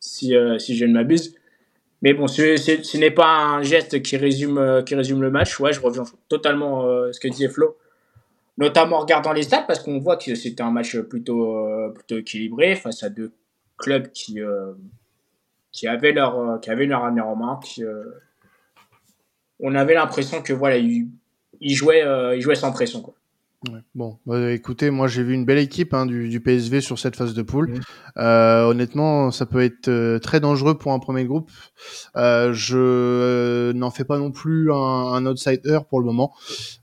si, 0.00 0.34
si 0.58 0.76
je 0.76 0.84
ne 0.84 0.92
m'abuse. 0.92 1.34
Mais 2.02 2.12
bon, 2.12 2.26
ce, 2.26 2.96
n'est 2.98 3.10
pas 3.10 3.26
un 3.26 3.62
geste 3.62 4.02
qui 4.02 4.16
résume, 4.16 4.82
qui 4.84 4.94
résume 4.94 5.22
le 5.22 5.30
match. 5.30 5.58
Ouais, 5.60 5.72
je 5.72 5.80
reviens 5.80 6.04
totalement 6.28 6.82
ce 7.12 7.18
que 7.18 7.28
disait 7.28 7.48
Flo. 7.48 7.76
Notamment 8.58 8.96
en 8.96 9.00
regardant 9.00 9.32
les 9.32 9.42
stats, 9.42 9.64
parce 9.66 9.80
qu'on 9.80 9.98
voit 9.98 10.16
que 10.16 10.34
c'était 10.34 10.62
un 10.62 10.70
match 10.70 10.96
plutôt, 10.98 11.92
plutôt 11.94 12.18
équilibré 12.18 12.74
face 12.76 13.02
à 13.02 13.08
deux 13.08 13.32
clubs 13.78 14.10
qui, 14.12 14.40
euh, 14.40 14.72
qui 15.72 15.86
avaient 15.86 16.12
leur, 16.12 16.38
euh, 16.38 16.58
qui 16.58 16.70
avaient 16.70 16.86
leur 16.86 17.04
année 17.04 17.20
en 17.20 17.36
main. 17.36 17.60
Qui, 17.62 17.84
euh, 17.84 18.04
on 19.60 19.74
avait 19.74 19.94
l'impression 19.94 20.42
que 20.42 20.52
voilà, 20.52 20.76
ils, 20.76 21.08
ils 21.60 21.74
jouaient, 21.74 22.04
ils 22.36 22.40
jouaient 22.42 22.54
sans 22.54 22.72
pression. 22.72 23.00
Quoi. 23.00 23.14
Ouais. 23.72 23.80
Bon, 23.94 24.18
bah, 24.26 24.52
écoutez, 24.52 24.90
moi 24.90 25.08
j'ai 25.08 25.22
vu 25.22 25.32
une 25.32 25.44
belle 25.44 25.58
équipe 25.58 25.94
hein, 25.94 26.04
du, 26.06 26.28
du, 26.28 26.40
PSV 26.40 26.80
sur 26.80 26.98
cette 26.98 27.16
phase 27.16 27.34
de 27.34 27.42
poule. 27.42 27.70
Mmh. 27.70 27.80
Euh, 28.18 28.64
honnêtement, 28.64 29.30
ça 29.30 29.46
peut 29.46 29.62
être 29.62 29.88
euh, 29.88 30.18
très 30.18 30.40
dangereux 30.40 30.76
pour 30.76 30.92
un 30.92 30.98
premier 30.98 31.24
groupe. 31.24 31.50
Euh, 32.16 32.52
je 32.52 33.72
n'en 33.72 33.90
fais 33.90 34.04
pas 34.04 34.18
non 34.18 34.30
plus 34.30 34.70
un, 34.72 34.76
un, 34.76 35.26
outsider 35.26 35.80
pour 35.88 36.00
le 36.00 36.06
moment. 36.06 36.34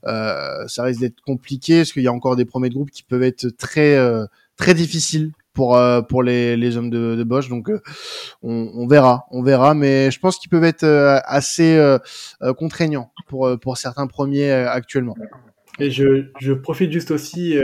ça 0.02 0.82
risque 0.82 1.00
d'être 1.00 1.20
compliqué 1.20 1.78
parce 1.78 1.92
qu'il 1.92 2.02
y 2.02 2.08
a 2.08 2.12
encore 2.12 2.36
des 2.36 2.44
premiers 2.44 2.70
groupes 2.70 2.90
qui 2.90 3.02
peuvent 3.02 3.22
être 3.22 3.48
très 3.56 3.96
très 4.56 4.74
difficiles 4.74 5.32
pour 5.54 5.76
euh, 5.76 6.02
pour 6.02 6.22
les, 6.22 6.56
les 6.56 6.76
hommes 6.76 6.90
de, 6.90 7.14
de 7.16 7.24
Bosch. 7.24 7.48
Donc 7.48 7.70
euh, 7.70 7.80
on, 8.42 8.70
on, 8.74 8.86
verra, 8.86 9.24
on 9.30 9.42
verra, 9.42 9.74
mais 9.74 10.10
je 10.10 10.20
pense 10.20 10.38
qu'ils 10.38 10.50
peuvent 10.50 10.64
être 10.64 10.84
euh, 10.84 11.18
assez 11.24 11.80
contraignants 12.58 13.10
pour 13.28 13.48
pour 13.60 13.78
certains 13.78 14.06
premiers 14.06 14.50
actuellement. 14.50 15.16
Et 15.80 15.90
je, 15.90 16.26
je 16.40 16.52
profite 16.52 16.92
juste 16.92 17.10
aussi. 17.10 17.54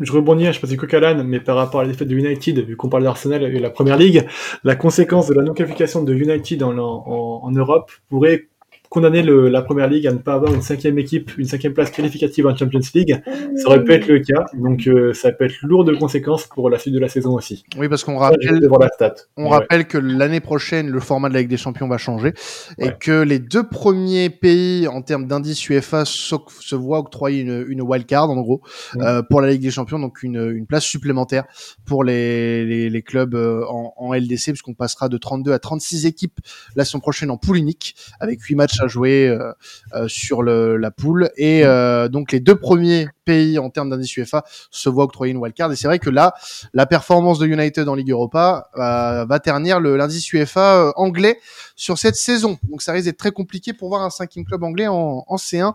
je 0.00 0.12
rebondis, 0.12 0.52
je 0.52 0.60
pense 0.60 0.70
que 0.70 0.76
Coquelin, 0.76 1.22
mais 1.24 1.40
par 1.40 1.56
rapport 1.56 1.80
à 1.80 1.84
l'effet 1.84 2.04
de 2.04 2.14
United, 2.14 2.58
vu 2.60 2.76
qu'on 2.76 2.88
parle 2.88 3.04
d'Arsenal 3.04 3.42
et 3.42 3.58
la 3.58 3.70
première 3.70 3.96
ligue, 3.96 4.26
la 4.64 4.74
conséquence 4.74 5.26
de 5.28 5.34
la 5.34 5.42
non-qualification 5.42 6.02
de 6.02 6.14
United 6.14 6.62
en, 6.62 6.76
en, 6.78 7.40
en 7.44 7.50
Europe 7.50 7.90
pourrait 8.08 8.48
condamner 8.92 9.22
le, 9.22 9.48
la 9.48 9.62
première 9.62 9.88
ligue 9.88 10.06
à 10.06 10.12
ne 10.12 10.18
pas 10.18 10.34
avoir 10.34 10.52
une 10.52 10.60
cinquième 10.60 10.98
équipe, 10.98 11.38
une 11.38 11.46
cinquième 11.46 11.72
place 11.72 11.90
qualificative 11.90 12.46
en 12.46 12.54
Champions 12.54 12.80
League. 12.94 13.22
Ça 13.56 13.68
aurait 13.68 13.82
pu 13.82 13.92
être 13.94 14.06
le 14.06 14.18
cas, 14.18 14.44
donc 14.52 14.86
euh, 14.86 15.14
ça 15.14 15.32
peut 15.32 15.46
être 15.46 15.56
lourd 15.62 15.84
de 15.84 15.94
conséquences 15.94 16.46
pour 16.46 16.68
la 16.68 16.78
suite 16.78 16.92
de 16.92 16.98
la 16.98 17.08
saison 17.08 17.32
aussi. 17.34 17.64
Oui, 17.78 17.88
parce 17.88 18.04
qu'on 18.04 18.18
rappelle, 18.18 18.60
la 18.60 18.88
stat. 18.88 19.14
on 19.38 19.48
rappelle 19.48 19.86
que 19.86 19.96
l'année 19.96 20.40
prochaine, 20.40 20.90
le 20.90 21.00
format 21.00 21.30
de 21.30 21.34
la 21.34 21.40
Ligue 21.40 21.48
des 21.48 21.56
Champions 21.56 21.88
va 21.88 21.96
changer 21.96 22.34
et 22.78 22.90
que 23.00 23.22
les 23.22 23.38
deux 23.38 23.66
premiers 23.66 24.28
pays 24.28 24.86
en 24.86 25.00
termes 25.00 25.26
d'indice 25.26 25.66
UEFA 25.70 26.04
se, 26.04 26.36
se, 26.60 26.74
voient 26.76 26.98
octroyer 26.98 27.40
une, 27.40 27.64
une 27.68 27.80
wildcard 27.80 28.28
en 28.28 28.42
gros 28.42 28.60
euh, 29.00 29.22
pour 29.22 29.40
la 29.40 29.52
Ligue 29.52 29.62
des 29.62 29.70
Champions, 29.70 30.00
donc 30.00 30.22
une, 30.22 30.50
une 30.54 30.66
place 30.66 30.84
supplémentaire 30.84 31.44
pour 31.86 32.04
les, 32.04 32.66
les, 32.66 32.90
les 32.90 33.02
clubs 33.02 33.34
euh, 33.34 33.64
en, 33.70 33.94
en 33.96 34.12
LDC, 34.12 34.48
puisqu'on 34.48 34.74
passera 34.74 35.08
de 35.08 35.16
32 35.16 35.52
à 35.52 35.58
36 35.58 36.04
équipes 36.04 36.40
la 36.76 36.84
saison 36.84 37.00
prochaine 37.00 37.30
en 37.30 37.38
poule 37.38 37.56
unique 37.56 37.96
avec 38.20 38.42
8 38.42 38.54
matchs 38.54 38.81
à 38.82 38.88
jouer 38.88 39.28
euh, 39.28 39.52
euh, 39.94 40.08
sur 40.08 40.42
le, 40.42 40.76
la 40.76 40.90
poule. 40.90 41.30
Et 41.36 41.64
euh, 41.64 42.08
donc 42.08 42.32
les 42.32 42.40
deux 42.40 42.56
premiers 42.56 43.08
pays 43.24 43.58
en 43.58 43.70
termes 43.70 43.90
d'indice 43.90 44.16
UEFA 44.16 44.44
se 44.70 44.88
voient 44.88 45.04
octroyer 45.04 45.32
une 45.32 45.38
wildcard. 45.38 45.72
Et 45.72 45.76
c'est 45.76 45.88
vrai 45.88 45.98
que 45.98 46.10
là, 46.10 46.34
la 46.74 46.86
performance 46.86 47.38
de 47.38 47.46
United 47.46 47.88
en 47.88 47.94
Ligue 47.94 48.10
Europa 48.10 48.68
va 48.74 49.40
ternir 49.40 49.80
l'indice 49.80 50.32
UEFA 50.32 50.92
anglais 50.96 51.38
sur 51.76 51.98
cette 51.98 52.16
saison. 52.16 52.58
Donc 52.68 52.82
ça 52.82 52.92
risque 52.92 53.06
d'être 53.06 53.18
très 53.18 53.32
compliqué 53.32 53.72
pour 53.72 53.88
voir 53.88 54.02
un 54.02 54.10
cinquième 54.10 54.44
club 54.44 54.62
anglais 54.62 54.86
en, 54.86 55.24
en 55.26 55.36
C1 55.36 55.72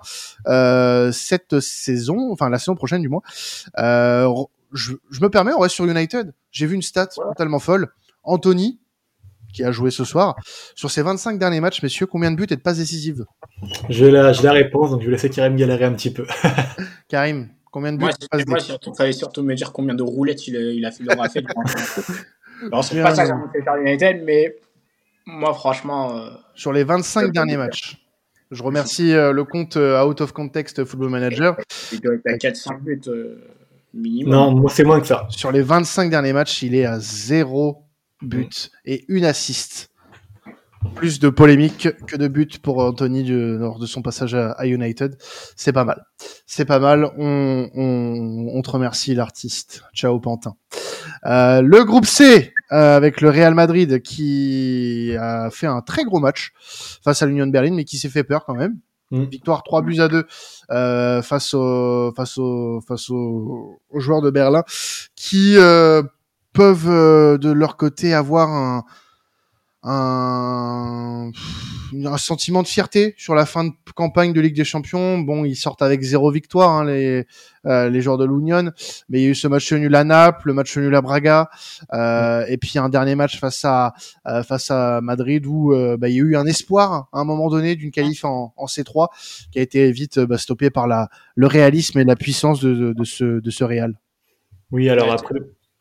euh, 0.47 1.11
cette 1.11 1.59
saison, 1.59 2.31
enfin 2.31 2.49
la 2.49 2.59
saison 2.59 2.75
prochaine 2.75 3.01
du 3.01 3.09
moins. 3.09 3.21
Euh, 3.77 4.31
je, 4.73 4.93
je, 5.09 5.21
me 5.21 5.29
permets, 5.29 5.53
on 5.53 5.59
reste 5.59 5.75
sur 5.75 5.85
United. 5.85 6.33
J'ai 6.51 6.65
vu 6.65 6.75
une 6.75 6.81
stat 6.81 7.07
totalement 7.07 7.59
folle. 7.59 7.89
Anthony, 8.23 8.79
qui 9.53 9.63
a 9.63 9.71
joué 9.71 9.91
ce 9.91 10.03
soir. 10.03 10.35
Sur 10.75 10.91
ses 10.91 11.01
25 11.01 11.39
derniers 11.39 11.61
matchs, 11.61 11.81
messieurs, 11.81 12.05
combien 12.05 12.31
de 12.31 12.35
buts 12.35 12.47
et 12.49 12.55
de 12.55 12.61
passes 12.61 12.77
décisives 12.77 13.25
J'ai 13.89 14.11
la, 14.11 14.31
la 14.31 14.51
réponse, 14.51 14.91
donc 14.91 15.01
je 15.01 15.05
vais 15.05 15.11
laisser 15.13 15.29
Karim 15.29 15.55
galérer 15.55 15.85
un 15.85 15.93
petit 15.93 16.11
peu. 16.11 16.25
Karim, 17.07 17.49
combien 17.71 17.93
de 17.93 17.97
buts 17.97 18.05
Moi, 18.05 18.41
il 18.41 18.49
moi 18.49 18.59
surtout, 18.59 18.93
fallait 18.93 19.11
surtout 19.11 19.43
me 19.43 19.55
dire 19.55 19.71
combien 19.71 19.95
de 19.95 20.03
roulettes 20.03 20.47
il, 20.47 20.55
il, 20.55 20.85
a, 20.85 20.91
il 20.99 21.11
aura 21.11 21.29
fait. 21.29 21.43
Alors, 22.71 22.83
c'est 22.83 23.01
pas 23.01 23.13
ça 23.13 23.25
que 23.27 23.81
United, 23.81 24.23
mais 24.23 24.55
moi, 25.25 25.53
franchement. 25.53 26.15
Euh... 26.15 26.29
Sur 26.55 26.73
les 26.73 26.83
25 26.83 27.31
derniers 27.31 27.57
matchs. 27.57 28.03
Je 28.49 28.63
remercie 28.63 29.13
euh, 29.13 29.33
le 29.33 29.43
compte 29.43 29.75
euh, 29.75 30.01
Out 30.05 30.21
of 30.21 30.31
Context 30.31 30.85
Football 30.85 31.09
Manager. 31.09 31.57
Il 31.91 31.99
doit 31.99 32.13
être 32.13 32.27
à 32.27 32.37
4-5 32.37 32.79
buts 32.79 33.01
euh, 33.07 33.43
minimum. 33.93 34.33
Non, 34.33 34.51
moi, 34.51 34.69
c'est 34.69 34.85
moins 34.85 35.01
que 35.01 35.07
ça. 35.07 35.27
Sur 35.29 35.51
les 35.51 35.61
25 35.61 36.09
derniers 36.09 36.31
matchs, 36.31 36.63
il 36.63 36.73
est 36.73 36.85
à 36.85 36.97
0 36.97 37.83
buts 38.21 38.49
et 38.85 39.05
une 39.07 39.25
assist. 39.25 39.89
Plus 40.95 41.19
de 41.19 41.29
polémique 41.29 41.89
que 42.05 42.15
de 42.15 42.27
buts 42.27 42.47
pour 42.61 42.77
Anthony 42.79 43.23
du, 43.23 43.57
lors 43.57 43.77
de 43.79 43.85
son 43.85 44.01
passage 44.01 44.35
à, 44.35 44.65
United. 44.67 45.17
C'est 45.55 45.73
pas 45.73 45.83
mal. 45.83 46.05
C'est 46.45 46.65
pas 46.65 46.79
mal. 46.79 47.11
On, 47.17 47.67
on, 47.73 48.47
on 48.53 48.61
te 48.61 48.69
remercie 48.69 49.13
l'artiste. 49.13 49.81
Ciao 49.93 50.19
Pantin. 50.19 50.55
Euh, 51.25 51.61
le 51.61 51.83
groupe 51.83 52.05
C 52.05 52.53
euh, 52.71 52.95
avec 52.95 53.21
le 53.21 53.29
Real 53.29 53.53
Madrid 53.53 54.01
qui 54.01 55.13
a 55.19 55.49
fait 55.49 55.67
un 55.67 55.81
très 55.81 56.03
gros 56.03 56.19
match 56.19 56.51
face 57.03 57.21
à 57.21 57.25
l'Union 57.25 57.47
de 57.47 57.51
Berlin, 57.51 57.73
mais 57.73 57.83
qui 57.83 57.97
s'est 57.97 58.09
fait 58.09 58.23
peur 58.23 58.45
quand 58.45 58.55
même. 58.55 58.77
Mm. 59.11 59.23
Victoire 59.25 59.63
3 59.63 59.81
buts 59.81 59.99
à 59.99 60.07
2 60.09 60.25
euh, 60.71 61.21
face 61.21 61.53
au 61.53 62.13
face 62.15 62.37
au 62.37 62.81
face 62.87 63.09
au- 63.09 63.79
aux 63.89 63.99
joueurs 63.99 64.21
de 64.21 64.29
Berlin 64.29 64.63
qui 65.15 65.55
euh, 65.57 66.03
peuvent 66.57 66.89
euh, 66.89 67.37
de 67.37 67.51
leur 67.51 67.77
côté 67.77 68.15
avoir 68.15 68.49
un 68.49 68.83
un, 69.83 71.31
un 71.93 72.17
sentiment 72.17 72.63
de 72.63 72.67
fierté 72.67 73.13
sur 73.17 73.35
la 73.35 73.45
fin 73.45 73.65
de 73.65 73.71
campagne 73.95 74.33
de 74.33 74.41
Ligue 74.41 74.55
des 74.55 74.65
Champions. 74.65 75.19
Bon, 75.19 75.45
ils 75.45 75.55
sortent 75.55 75.81
avec 75.81 76.01
zéro 76.01 76.31
victoire, 76.31 76.71
hein, 76.71 76.85
les, 76.85 77.25
euh, 77.65 77.89
les 77.89 78.01
joueurs 78.01 78.17
de 78.17 78.25
l'Union, 78.25 78.71
mais 79.07 79.19
il 79.19 79.23
y 79.23 79.27
a 79.27 79.29
eu 79.29 79.35
ce 79.35 79.47
match 79.47 79.71
nul 79.71 79.93
à 79.95 80.03
Naples, 80.03 80.47
le 80.47 80.53
match 80.53 80.75
nul 80.77 80.93
à 80.93 81.01
Braga, 81.01 81.49
euh, 81.93 82.43
et 82.49 82.57
puis 82.57 82.79
un 82.79 82.89
dernier 82.89 83.15
match 83.15 83.39
face 83.39 83.63
à 83.63 83.93
euh, 84.27 84.43
face 84.43 84.71
à 84.71 84.99
Madrid 84.99 85.45
où 85.45 85.73
euh, 85.73 85.95
bah, 85.95 86.09
il 86.09 86.15
y 86.15 86.19
a 86.19 86.23
eu 86.23 86.35
un 86.35 86.45
espoir 86.45 87.07
à 87.13 87.19
un 87.19 87.23
moment 87.23 87.49
donné 87.49 87.75
d'une 87.75 87.91
qualif 87.91 88.25
en, 88.25 88.53
en 88.57 88.65
C3 88.65 89.07
qui 89.51 89.59
a 89.59 89.61
été 89.61 89.91
vite 89.91 90.19
bah, 90.19 90.37
stoppé 90.37 90.69
par 90.69 90.87
la, 90.87 91.07
le 91.35 91.47
réalisme 91.47 91.99
et 91.99 92.03
la 92.03 92.15
puissance 92.15 92.59
de, 92.59 92.73
de, 92.73 92.93
de 92.93 93.03
ce, 93.03 93.39
de 93.39 93.49
ce 93.51 93.63
Real. 93.63 93.97
Oui, 94.71 94.89
alors 94.89 95.13
après, 95.13 95.35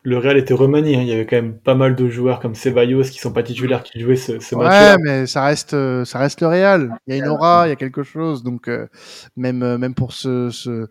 le 0.09 0.17
Real 0.19 0.37
était 0.37 0.53
remanié. 0.53 0.95
hein. 0.95 1.01
Il 1.01 1.07
y 1.07 1.11
avait 1.11 1.25
quand 1.25 1.35
même 1.35 1.57
pas 1.59 1.75
mal 1.75 1.93
de 1.95 2.07
joueurs 2.07 2.39
comme 2.39 2.55
Ceballos 2.55 3.03
qui 3.03 3.19
sont 3.19 3.33
pas 3.33 3.43
titulaires 3.43 3.83
qui 3.83 3.99
jouaient 3.99 4.15
ce, 4.15 4.39
ce 4.39 4.55
Ouais, 4.55 4.63
match-là. 4.63 4.95
mais 5.03 5.27
ça 5.27 5.43
reste, 5.43 5.73
euh, 5.73 6.05
ça 6.05 6.17
reste 6.19 6.39
le 6.39 6.47
Real. 6.47 6.97
Il 7.07 7.13
y 7.15 7.19
a 7.19 7.23
une 7.23 7.27
aura, 7.29 7.67
il 7.67 7.71
y 7.71 7.73
a 7.73 7.75
quelque 7.75 8.03
chose. 8.03 8.41
Donc 8.41 8.69
euh, 8.69 8.87
même, 9.35 9.63
euh, 9.63 9.77
même 9.77 9.93
pour 9.95 10.13
ce, 10.13 10.49
ce 10.49 10.87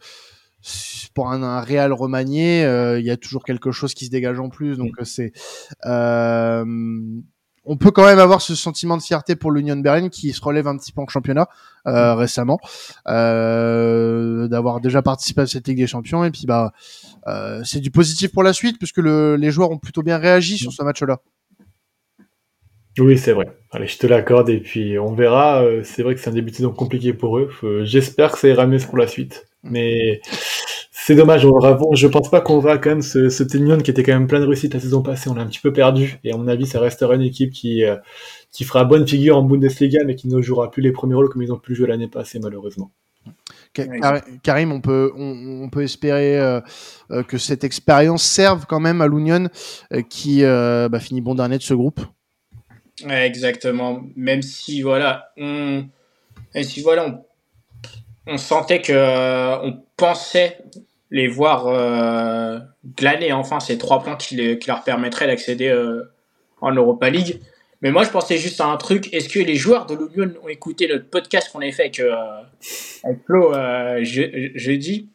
pour 1.14 1.30
un, 1.30 1.42
un 1.42 1.60
Real 1.62 1.92
remanié, 1.94 2.64
euh, 2.64 2.98
il 3.00 3.06
y 3.06 3.10
a 3.10 3.16
toujours 3.16 3.44
quelque 3.44 3.70
chose 3.72 3.94
qui 3.94 4.04
se 4.04 4.10
dégage 4.10 4.38
en 4.38 4.50
plus. 4.50 4.76
Donc 4.76 4.90
euh, 5.00 5.04
c'est, 5.04 5.32
euh, 5.86 6.64
on 7.66 7.76
peut 7.76 7.90
quand 7.90 8.06
même 8.06 8.18
avoir 8.18 8.40
ce 8.40 8.54
sentiment 8.54 8.96
de 8.96 9.02
fierté 9.02 9.36
pour 9.36 9.50
l'Union 9.50 9.76
Berlin 9.76 10.08
qui 10.08 10.32
se 10.32 10.40
relève 10.40 10.66
un 10.68 10.76
petit 10.76 10.92
peu 10.92 11.00
en 11.02 11.08
championnat 11.08 11.48
euh, 11.86 12.14
récemment, 12.14 12.58
euh, 13.08 14.48
d'avoir 14.48 14.80
déjà 14.80 15.02
participé 15.02 15.42
à 15.42 15.46
cette 15.46 15.66
Ligue 15.68 15.78
des 15.78 15.86
Champions. 15.86 16.24
Et 16.24 16.30
puis 16.30 16.46
bah, 16.46 16.72
euh, 17.26 17.60
c'est 17.64 17.80
du 17.80 17.90
positif 17.90 18.32
pour 18.32 18.42
la 18.42 18.52
suite 18.52 18.78
puisque 18.78 18.98
le, 18.98 19.36
les 19.36 19.50
joueurs 19.50 19.70
ont 19.70 19.78
plutôt 19.78 20.02
bien 20.02 20.18
réagi 20.18 20.58
sur 20.58 20.72
ce 20.72 20.82
match-là. 20.82 21.18
Oui, 22.98 23.18
c'est 23.18 23.32
vrai. 23.32 23.46
Allez, 23.72 23.86
je 23.88 23.98
te 23.98 24.06
l'accorde 24.06 24.48
et 24.48 24.58
puis 24.58 24.98
on 24.98 25.12
verra. 25.12 25.62
Euh, 25.62 25.82
C'est 25.84 26.02
vrai 26.02 26.14
que 26.14 26.20
c'est 26.20 26.30
un 26.30 26.32
début 26.32 26.50
de 26.50 26.56
saison 26.56 26.70
compliqué 26.72 27.12
pour 27.12 27.36
eux. 27.36 27.50
Euh, 27.62 27.84
J'espère 27.84 28.32
que 28.32 28.38
ça 28.38 28.48
ira 28.48 28.66
mieux 28.66 28.78
pour 28.78 28.96
la 28.96 29.06
suite. 29.06 29.46
Mais 29.62 30.20
c'est 31.06 31.14
dommage. 31.14 31.44
On 31.44 31.50
aura, 31.50 31.78
je 31.92 32.08
pense 32.08 32.28
pas 32.28 32.40
qu'on 32.40 32.58
verra 32.58 32.78
quand 32.78 32.90
même 32.90 33.00
ce, 33.00 33.28
ce 33.28 33.44
Union 33.56 33.78
qui 33.78 33.92
était 33.92 34.02
quand 34.02 34.12
même 34.12 34.26
plein 34.26 34.40
de 34.40 34.44
réussite 34.44 34.74
la 34.74 34.80
saison 34.80 35.02
passée. 35.02 35.30
On 35.30 35.34
l'a 35.34 35.42
un 35.42 35.46
petit 35.46 35.60
peu 35.60 35.72
perdu 35.72 36.18
et 36.24 36.32
à 36.32 36.36
mon 36.36 36.48
avis, 36.48 36.66
ça 36.66 36.80
restera 36.80 37.14
une 37.14 37.22
équipe 37.22 37.52
qui 37.52 37.84
euh, 37.84 37.94
qui 38.50 38.64
fera 38.64 38.84
bonne 38.84 39.06
figure 39.06 39.38
en 39.38 39.42
Bundesliga, 39.44 40.02
mais 40.04 40.16
qui 40.16 40.26
ne 40.26 40.42
jouera 40.42 40.68
plus 40.68 40.82
les 40.82 40.90
premiers 40.90 41.14
rôles 41.14 41.28
comme 41.28 41.42
ils 41.42 41.52
ont 41.52 41.58
pu 41.58 41.76
jouer 41.76 41.86
l'année 41.86 42.08
passée, 42.08 42.40
malheureusement. 42.40 42.90
Karim, 44.42 44.72
on 44.72 44.80
peut, 44.80 45.12
on, 45.16 45.62
on 45.62 45.70
peut 45.70 45.84
espérer 45.84 46.40
euh, 46.40 46.60
euh, 47.12 47.22
que 47.22 47.38
cette 47.38 47.62
expérience 47.62 48.24
serve 48.24 48.66
quand 48.66 48.80
même 48.80 49.00
à 49.00 49.06
l'Union 49.06 49.48
euh, 49.92 50.02
qui 50.02 50.42
euh, 50.42 50.88
bah, 50.88 50.98
finit 50.98 51.20
bon 51.20 51.36
dernier 51.36 51.58
de 51.58 51.62
ce 51.62 51.74
groupe. 51.74 52.00
Ouais, 53.04 53.26
exactement. 53.26 54.02
Même 54.16 54.42
si 54.42 54.82
voilà, 54.82 55.28
on, 55.36 55.84
même 56.52 56.64
si 56.64 56.80
voilà, 56.82 57.06
on, 57.06 58.32
on 58.32 58.38
sentait 58.38 58.82
que 58.82 58.92
euh, 58.92 59.56
on 59.62 59.84
pensait 59.96 60.58
les 61.10 61.28
voir 61.28 61.66
euh, 61.68 62.58
glaner 62.96 63.32
enfin 63.32 63.60
ces 63.60 63.78
trois 63.78 64.02
points 64.02 64.16
qui, 64.16 64.34
les- 64.36 64.58
qui 64.58 64.68
leur 64.68 64.82
permettraient 64.82 65.26
d'accéder 65.26 65.68
euh, 65.68 66.02
en 66.60 66.72
Europa 66.72 67.08
League. 67.10 67.40
Mais 67.82 67.90
moi, 67.90 68.04
je 68.04 68.10
pensais 68.10 68.38
juste 68.38 68.60
à 68.60 68.66
un 68.66 68.76
truc. 68.78 69.12
Est-ce 69.12 69.28
que 69.28 69.38
les 69.38 69.54
joueurs 69.54 69.86
de 69.86 69.94
l'Union 69.94 70.32
ont 70.42 70.48
écouté 70.48 70.88
notre 70.88 71.08
podcast 71.08 71.50
qu'on 71.52 71.60
a 71.60 71.70
fait 71.70 71.82
avec, 71.82 72.00
euh, 72.00 72.14
avec 73.04 73.18
Flo 73.26 73.54
euh, 73.54 74.00
je- 74.02 74.50
jeudi, 74.54 75.10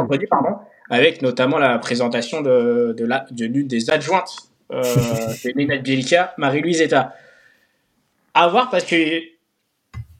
vendredi, 0.00 0.26
pardon, 0.26 0.56
avec 0.90 1.22
notamment 1.22 1.58
la 1.58 1.78
présentation 1.78 2.42
de, 2.42 2.94
de 2.96 3.04
la- 3.04 3.26
de 3.30 3.46
l'une 3.46 3.66
des 3.66 3.90
adjointes 3.90 4.36
de 4.70 5.56
Nina 5.56 5.78
Bielica, 5.78 6.34
Marie-Louise 6.38 6.80
Eta. 6.82 7.14
À 8.34 8.46
voir 8.48 8.70
parce 8.70 8.84
que 8.84 8.94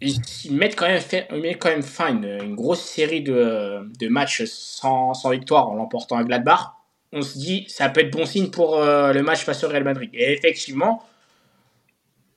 ils, 0.00 0.54
mettent 0.54 0.76
quand 0.76 0.86
même, 0.86 1.82
fin 1.82 2.08
une, 2.08 2.24
une 2.42 2.54
grosse 2.54 2.82
série 2.82 3.22
de, 3.22 4.08
matchs 4.08 4.44
sans, 4.44 5.12
victoire 5.30 5.68
en 5.68 5.74
l'emportant 5.74 6.16
à 6.16 6.24
Gladbach. 6.24 6.72
On 7.12 7.22
se 7.22 7.38
dit, 7.38 7.66
ça 7.68 7.88
peut 7.88 8.00
être 8.00 8.12
bon 8.12 8.24
signe 8.24 8.50
pour 8.50 8.78
euh, 8.78 9.12
le 9.12 9.22
match 9.22 9.44
face 9.44 9.64
au 9.64 9.68
Real 9.68 9.84
Madrid. 9.84 10.10
Et 10.14 10.32
effectivement, 10.32 11.04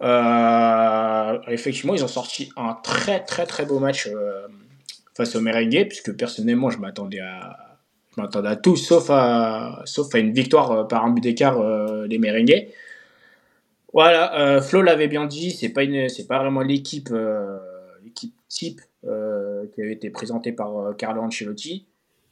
euh, 0.02 1.40
effectivement, 1.48 1.94
ils 1.94 2.04
ont 2.04 2.08
sorti 2.10 2.50
un 2.58 2.74
très 2.84 3.20
très 3.24 3.46
très 3.46 3.66
beau 3.66 3.80
match 3.80 4.08
euh, 4.08 4.48
face 5.16 5.36
au 5.36 5.42
Merengue, 5.42 5.88
puisque 5.88 6.16
personnellement, 6.18 6.72
je 6.72 6.80
m'attendais 6.80 7.20
à, 7.20 7.78
je 8.16 8.22
m'attendais 8.22 8.50
à 8.50 8.56
tout, 8.56 8.76
sauf 8.76 9.10
à, 9.10 9.84
sauf 9.86 10.14
à 10.16 10.18
une 10.18 10.34
victoire 10.34 10.88
par 10.88 11.06
un 11.06 11.12
but 11.12 11.22
d'écart 11.22 11.60
des 12.08 12.18
Merengues. 12.18 12.68
Voilà, 13.94 14.40
euh, 14.40 14.60
Flo 14.60 14.82
l'avait 14.82 15.08
bien 15.08 15.26
dit, 15.28 15.52
c'est 15.52 15.70
pas 15.70 15.84
pas 16.28 16.40
vraiment 16.40 16.62
l'équipe, 16.62 17.10
euh, 17.12 17.60
type 18.48 18.82
euh, 19.06 19.68
qui 19.74 19.82
avait 19.82 19.94
été 19.94 20.10
présentée 20.10 20.52
par 20.52 20.96
Carlo 20.98 21.22
Ancelotti, 21.22 21.88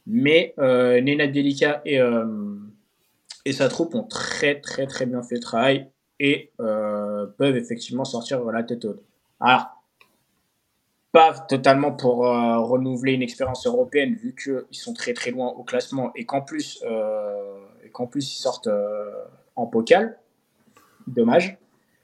mais 0.07 0.55
Nena 0.57 1.27
Delica 1.27 1.81
et 1.85 3.53
sa 3.53 3.69
troupe 3.69 3.95
ont 3.95 4.03
très 4.03 4.59
très 4.59 4.85
très 4.85 5.05
bien 5.05 5.23
fait 5.23 5.35
le 5.35 5.41
travail 5.41 5.89
et 6.19 6.51
peuvent 6.57 7.55
effectivement 7.55 8.05
sortir 8.05 8.43
la 8.45 8.63
tête 8.63 8.85
haute. 8.85 9.03
Alors, 9.39 9.67
pas 11.11 11.33
totalement 11.33 11.91
pour 11.91 12.17
renouveler 12.17 13.13
une 13.13 13.23
expérience 13.23 13.65
européenne 13.65 14.15
vu 14.15 14.35
qu'ils 14.35 14.77
sont 14.79 14.93
très 14.93 15.13
très 15.13 15.31
loin 15.31 15.49
au 15.49 15.63
classement 15.63 16.11
et 16.15 16.25
qu'en 16.25 16.41
plus, 16.41 16.83
ils 16.83 18.21
sortent 18.21 18.69
en 19.55 19.65
pocal. 19.67 20.19
Dommage. 21.07 21.57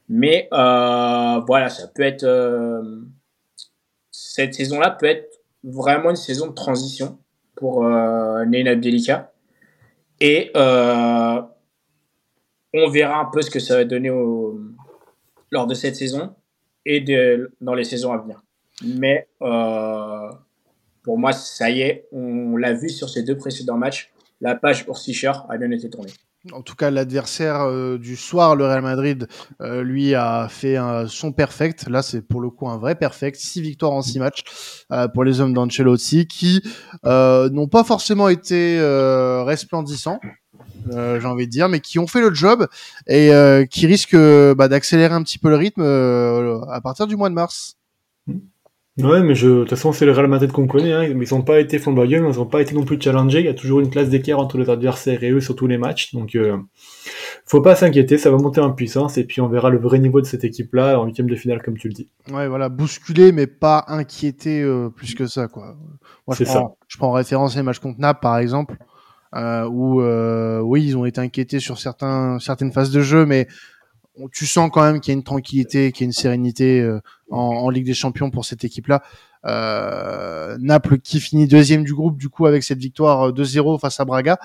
Mais 0.09 0.47
euh, 0.53 1.39
voilà, 1.47 1.69
ça 1.69 1.87
peut 1.87 2.03
être. 2.03 2.23
euh, 2.23 3.01
cette 4.11 4.53
saison-là 4.55 4.91
peut 4.91 5.05
être 5.07 5.41
vraiment 5.63 6.09
une 6.11 6.15
saison 6.15 6.47
de 6.47 6.53
transition 6.53 7.19
pour 7.55 7.85
euh, 7.85 8.45
Nena 8.45 8.75
Bjelica. 8.75 9.31
Et 10.19 10.51
euh, 10.55 11.41
on 12.73 12.89
verra 12.89 13.19
un 13.19 13.25
peu 13.25 13.41
ce 13.41 13.49
que 13.49 13.59
ça 13.59 13.75
va 13.77 13.85
donner 13.85 14.09
au- 14.09 14.59
lors 15.51 15.67
de 15.67 15.73
cette 15.73 15.95
saison 15.95 16.35
et 16.85 17.01
de, 17.01 17.51
dans 17.61 17.73
les 17.73 17.83
saisons 17.83 18.11
à 18.13 18.17
venir. 18.17 18.41
Mais 18.83 19.27
euh, 19.41 20.29
pour 21.03 21.17
moi, 21.17 21.31
ça 21.33 21.69
y 21.69 21.81
est, 21.81 22.07
on 22.11 22.57
l'a 22.57 22.73
vu 22.73 22.89
sur 22.89 23.09
ces 23.09 23.23
deux 23.23 23.37
précédents 23.37 23.77
matchs. 23.77 24.11
La 24.41 24.55
page 24.55 24.85
Ursischer 24.87 25.31
a 25.49 25.57
bien 25.57 25.71
été 25.71 25.89
tournée. 25.89 26.11
En 26.53 26.61
tout 26.61 26.75
cas, 26.75 26.91
l'adversaire 26.91 27.61
euh, 27.61 27.97
du 27.97 28.15
soir, 28.15 28.55
le 28.55 28.65
Real 28.65 28.81
Madrid, 28.81 29.27
euh, 29.61 29.81
lui 29.83 30.15
a 30.15 30.47
fait 30.49 30.77
un, 30.77 31.07
son 31.07 31.31
perfect. 31.31 31.89
Là, 31.89 32.01
c'est 32.01 32.21
pour 32.21 32.41
le 32.41 32.49
coup 32.49 32.69
un 32.69 32.77
vrai 32.77 32.95
perfect. 32.95 33.37
Six 33.39 33.61
victoires 33.61 33.91
en 33.91 34.01
six 34.01 34.19
matchs 34.19 34.43
euh, 34.91 35.07
pour 35.07 35.23
les 35.23 35.41
hommes 35.41 35.53
d'Ancelotti 35.53 36.27
qui 36.27 36.61
n'ont 37.03 37.67
pas 37.67 37.83
forcément 37.83 38.29
été 38.29 38.79
resplendissants, 39.45 40.19
j'ai 40.91 41.25
envie 41.25 41.47
de 41.47 41.51
dire, 41.51 41.69
mais 41.69 41.79
qui 41.79 41.99
ont 41.99 42.07
fait 42.07 42.21
le 42.21 42.33
job 42.33 42.67
et 43.07 43.31
qui 43.69 43.87
risquent 43.87 44.17
bah, 44.55 44.67
d'accélérer 44.67 45.13
un 45.13 45.23
petit 45.23 45.39
peu 45.39 45.49
le 45.49 45.55
rythme 45.55 45.81
à 45.81 46.81
partir 46.81 47.07
du 47.07 47.15
mois 47.15 47.29
de 47.29 47.35
mars. 47.35 47.77
Ouais, 48.97 49.21
mais 49.21 49.35
je, 49.35 49.47
de 49.47 49.59
toute 49.59 49.69
façon, 49.69 49.91
c'est 49.91 50.05
le 50.05 50.11
Real 50.11 50.27
Madrid 50.27 50.51
qu'on 50.51 50.65
connaît, 50.65 50.91
hein. 50.91 51.03
Ils 51.03 51.35
ont 51.35 51.43
pas 51.43 51.59
été 51.59 51.77
flamboyants, 51.77 52.27
ils 52.27 52.39
ont 52.39 52.47
pas 52.47 52.61
été 52.61 52.73
non 52.73 52.83
plus 52.83 52.99
challengés. 52.99 53.39
Il 53.39 53.45
y 53.45 53.49
a 53.49 53.53
toujours 53.53 53.79
une 53.79 53.91
classe 53.91 54.09
d'écart 54.09 54.39
entre 54.39 54.57
les 54.57 54.69
adversaires 54.71 55.23
et 55.23 55.29
eux 55.29 55.39
sur 55.39 55.55
tous 55.55 55.67
les 55.67 55.77
matchs. 55.77 56.13
Donc, 56.15 56.35
euh, 56.35 56.57
faut 57.45 57.61
pas 57.61 57.75
s'inquiéter, 57.75 58.17
ça 58.17 58.31
va 58.31 58.37
monter 58.37 58.59
en 58.59 58.71
puissance 58.71 59.17
et 59.17 59.23
puis 59.23 59.39
on 59.39 59.47
verra 59.47 59.69
le 59.69 59.77
vrai 59.77 59.99
niveau 59.99 60.19
de 60.19 60.25
cette 60.25 60.43
équipe-là 60.43 60.99
en 60.99 61.05
huitième 61.05 61.29
de 61.29 61.35
finale, 61.35 61.61
comme 61.61 61.77
tu 61.77 61.87
le 61.87 61.93
dis. 61.93 62.09
Ouais, 62.31 62.47
voilà, 62.47 62.69
bousculé, 62.69 63.31
mais 63.31 63.45
pas 63.45 63.85
inquiété 63.87 64.63
euh, 64.63 64.89
plus 64.89 65.13
que 65.13 65.27
ça, 65.27 65.47
quoi. 65.47 65.75
Moi, 66.25 66.35
je 66.37 66.43
prends, 66.43 66.77
je 66.87 66.97
prends 66.97 67.09
en 67.09 67.13
référence 67.13 67.55
les 67.55 67.61
matchs 67.61 67.79
contre 67.79 67.99
Naples, 67.99 68.19
par 68.21 68.39
exemple, 68.39 68.77
euh, 69.35 69.67
où, 69.69 70.01
euh, 70.01 70.59
oui, 70.59 70.83
ils 70.83 70.97
ont 70.97 71.05
été 71.05 71.21
inquiétés 71.21 71.59
sur 71.59 71.77
certains, 71.77 72.39
certaines 72.39 72.71
phases 72.71 72.91
de 72.91 73.01
jeu, 73.01 73.25
mais 73.27 73.47
tu 74.31 74.45
sens 74.45 74.69
quand 74.71 74.83
même 74.83 74.99
qu'il 74.99 75.11
y 75.13 75.15
a 75.15 75.17
une 75.17 75.23
tranquillité, 75.23 75.91
qu'il 75.91 76.03
y 76.03 76.05
a 76.05 76.07
une 76.07 76.13
sérénité 76.13 76.81
euh, 76.81 76.99
en, 77.29 77.69
Ligue 77.69 77.85
des 77.85 77.93
Champions 77.93 78.29
pour 78.29 78.45
cette 78.45 78.63
équipe-là. 78.63 79.03
Euh, 79.45 80.57
Naples 80.59 80.97
qui 80.99 81.19
finit 81.19 81.47
deuxième 81.47 81.83
du 81.83 81.93
groupe, 81.93 82.17
du 82.17 82.27
coup, 82.27 82.47
avec 82.47 82.63
cette 82.63 82.79
victoire 82.79 83.29
euh, 83.29 83.31
2-0 83.31 83.79
face 83.79 83.99
à 83.99 84.05
Braga. 84.05 84.37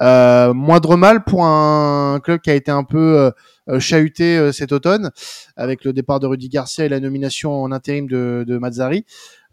Euh, 0.00 0.52
moindre 0.54 0.96
mal 0.96 1.24
pour 1.24 1.44
un 1.44 2.20
club 2.22 2.40
qui 2.40 2.50
a 2.50 2.54
été 2.54 2.70
un 2.70 2.84
peu 2.84 3.18
euh, 3.18 3.30
euh, 3.68 3.80
chahuté 3.80 4.36
euh, 4.36 4.52
cet 4.52 4.70
automne 4.70 5.10
avec 5.56 5.84
le 5.84 5.92
départ 5.92 6.20
de 6.20 6.26
Rudy 6.28 6.48
Garcia 6.48 6.84
et 6.84 6.88
la 6.88 7.00
nomination 7.00 7.62
en 7.62 7.72
intérim 7.72 8.06
de, 8.06 8.44
de 8.46 8.58
Mazzari. 8.58 9.04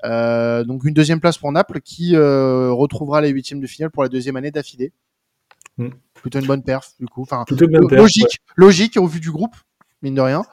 Euh, 0.05 0.63
donc 0.63 0.83
une 0.83 0.93
deuxième 0.93 1.19
place 1.19 1.37
pour 1.37 1.51
Naples 1.51 1.79
qui 1.81 2.15
euh, 2.15 2.71
retrouvera 2.71 3.21
les 3.21 3.29
huitièmes 3.29 3.59
de 3.59 3.67
finale 3.67 3.89
pour 3.89 4.03
la 4.03 4.09
deuxième 4.09 4.35
année 4.35 4.51
d'affilée. 4.51 4.91
Mm. 5.77 5.89
Plutôt 6.13 6.39
une 6.39 6.47
bonne 6.47 6.63
perf, 6.63 6.91
du 6.99 7.07
coup. 7.07 7.23
Enfin, 7.23 7.45
logique, 7.91 8.39
logique 8.55 8.97
au 8.97 9.07
vu 9.07 9.19
du 9.19 9.31
groupe, 9.31 9.55
mine 10.01 10.15
de 10.15 10.21
rien. 10.21 10.43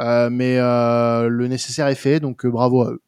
Euh, 0.00 0.30
mais 0.30 0.58
euh, 0.58 1.28
le 1.28 1.48
nécessaire 1.48 1.88
est 1.88 1.94
fait, 1.94 2.20
donc 2.20 2.46
bravo 2.46 2.82
à 2.82 2.92
eux. 2.92 3.02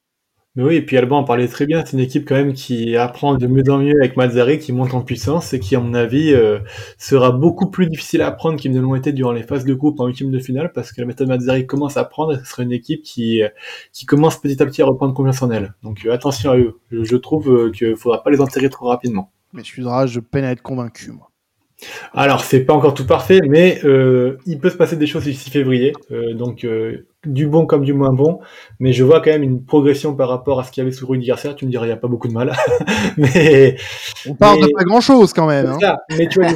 Mais 0.56 0.62
oui, 0.62 0.76
et 0.76 0.82
puis 0.82 0.96
Alban 0.96 1.18
en 1.18 1.24
parlait 1.24 1.48
très 1.48 1.66
bien. 1.66 1.84
C'est 1.84 1.94
une 1.94 2.02
équipe 2.02 2.28
quand 2.28 2.36
même 2.36 2.52
qui 2.52 2.96
apprend 2.96 3.34
de 3.34 3.46
mieux 3.48 3.68
en 3.68 3.78
mieux 3.78 3.94
avec 4.00 4.16
Mazzari, 4.16 4.60
qui 4.60 4.72
monte 4.72 4.94
en 4.94 5.02
puissance 5.02 5.52
et 5.52 5.58
qui, 5.58 5.74
à 5.74 5.80
mon 5.80 5.94
avis, 5.94 6.32
euh, 6.32 6.60
sera 6.96 7.32
beaucoup 7.32 7.70
plus 7.70 7.88
difficile 7.88 8.22
à 8.22 8.28
apprendre 8.28 8.56
qu'ils 8.60 8.70
ne 8.70 8.80
l'ont 8.80 8.94
été 8.94 9.12
durant 9.12 9.32
les 9.32 9.42
phases 9.42 9.64
de 9.64 9.74
groupe 9.74 9.98
en 9.98 10.06
huitième 10.06 10.30
de 10.30 10.38
finale, 10.38 10.70
parce 10.72 10.92
que 10.92 11.00
la 11.00 11.08
méthode 11.08 11.26
Mazzari 11.26 11.66
commence 11.66 11.96
à 11.96 12.04
prendre 12.04 12.34
et 12.34 12.38
ce 12.38 12.44
sera 12.44 12.62
une 12.62 12.70
équipe 12.70 13.02
qui, 13.02 13.42
euh, 13.42 13.48
qui 13.92 14.06
commence 14.06 14.40
petit 14.40 14.62
à 14.62 14.66
petit 14.66 14.80
à 14.80 14.86
reprendre 14.86 15.12
confiance 15.12 15.42
en 15.42 15.50
elle. 15.50 15.74
Donc 15.82 16.06
euh, 16.06 16.12
attention 16.12 16.52
à 16.52 16.56
eux. 16.56 16.78
Je, 16.92 17.16
trouve 17.16 17.72
qu'il 17.72 17.90
ne 17.90 17.96
faudra 17.96 18.22
pas 18.22 18.30
les 18.30 18.40
enterrer 18.40 18.70
trop 18.70 18.86
rapidement. 18.86 19.32
Mais 19.52 19.62
tu 19.62 19.82
je 19.82 20.20
peine 20.20 20.44
à 20.44 20.52
être 20.52 20.62
convaincu, 20.62 21.10
moi. 21.10 21.32
Alors, 22.12 22.44
c'est 22.44 22.60
pas 22.60 22.72
encore 22.72 22.94
tout 22.94 23.06
parfait, 23.06 23.40
mais 23.46 23.80
euh, 23.84 24.38
il 24.46 24.58
peut 24.58 24.70
se 24.70 24.76
passer 24.76 24.96
des 24.96 25.06
choses 25.06 25.26
ici 25.26 25.50
février, 25.50 25.92
euh, 26.12 26.34
donc 26.34 26.64
euh, 26.64 27.06
du 27.24 27.46
bon 27.46 27.66
comme 27.66 27.84
du 27.84 27.92
moins 27.92 28.12
bon, 28.12 28.40
mais 28.78 28.92
je 28.92 29.02
vois 29.02 29.20
quand 29.20 29.30
même 29.30 29.42
une 29.42 29.64
progression 29.64 30.14
par 30.14 30.28
rapport 30.28 30.60
à 30.60 30.64
ce 30.64 30.70
qu'il 30.70 30.82
y 30.82 30.86
avait 30.86 30.94
sous 30.94 31.06
Rudy 31.06 31.26
Garcia. 31.26 31.54
Tu 31.54 31.66
me 31.66 31.70
dirais, 31.70 31.86
il 31.86 31.90
n'y 31.90 31.94
a 31.94 31.98
pas 31.98 32.08
beaucoup 32.08 32.28
de 32.28 32.32
mal, 32.32 32.52
mais 33.16 33.76
on 34.28 34.34
parle 34.34 34.60
de 34.60 34.68
pas 34.74 34.84
grand 34.84 35.00
chose 35.00 35.32
quand 35.32 35.46
même. 35.46 35.66
Hein. 35.66 35.96
mais 36.16 36.28
tu 36.28 36.40
vois, 36.40 36.50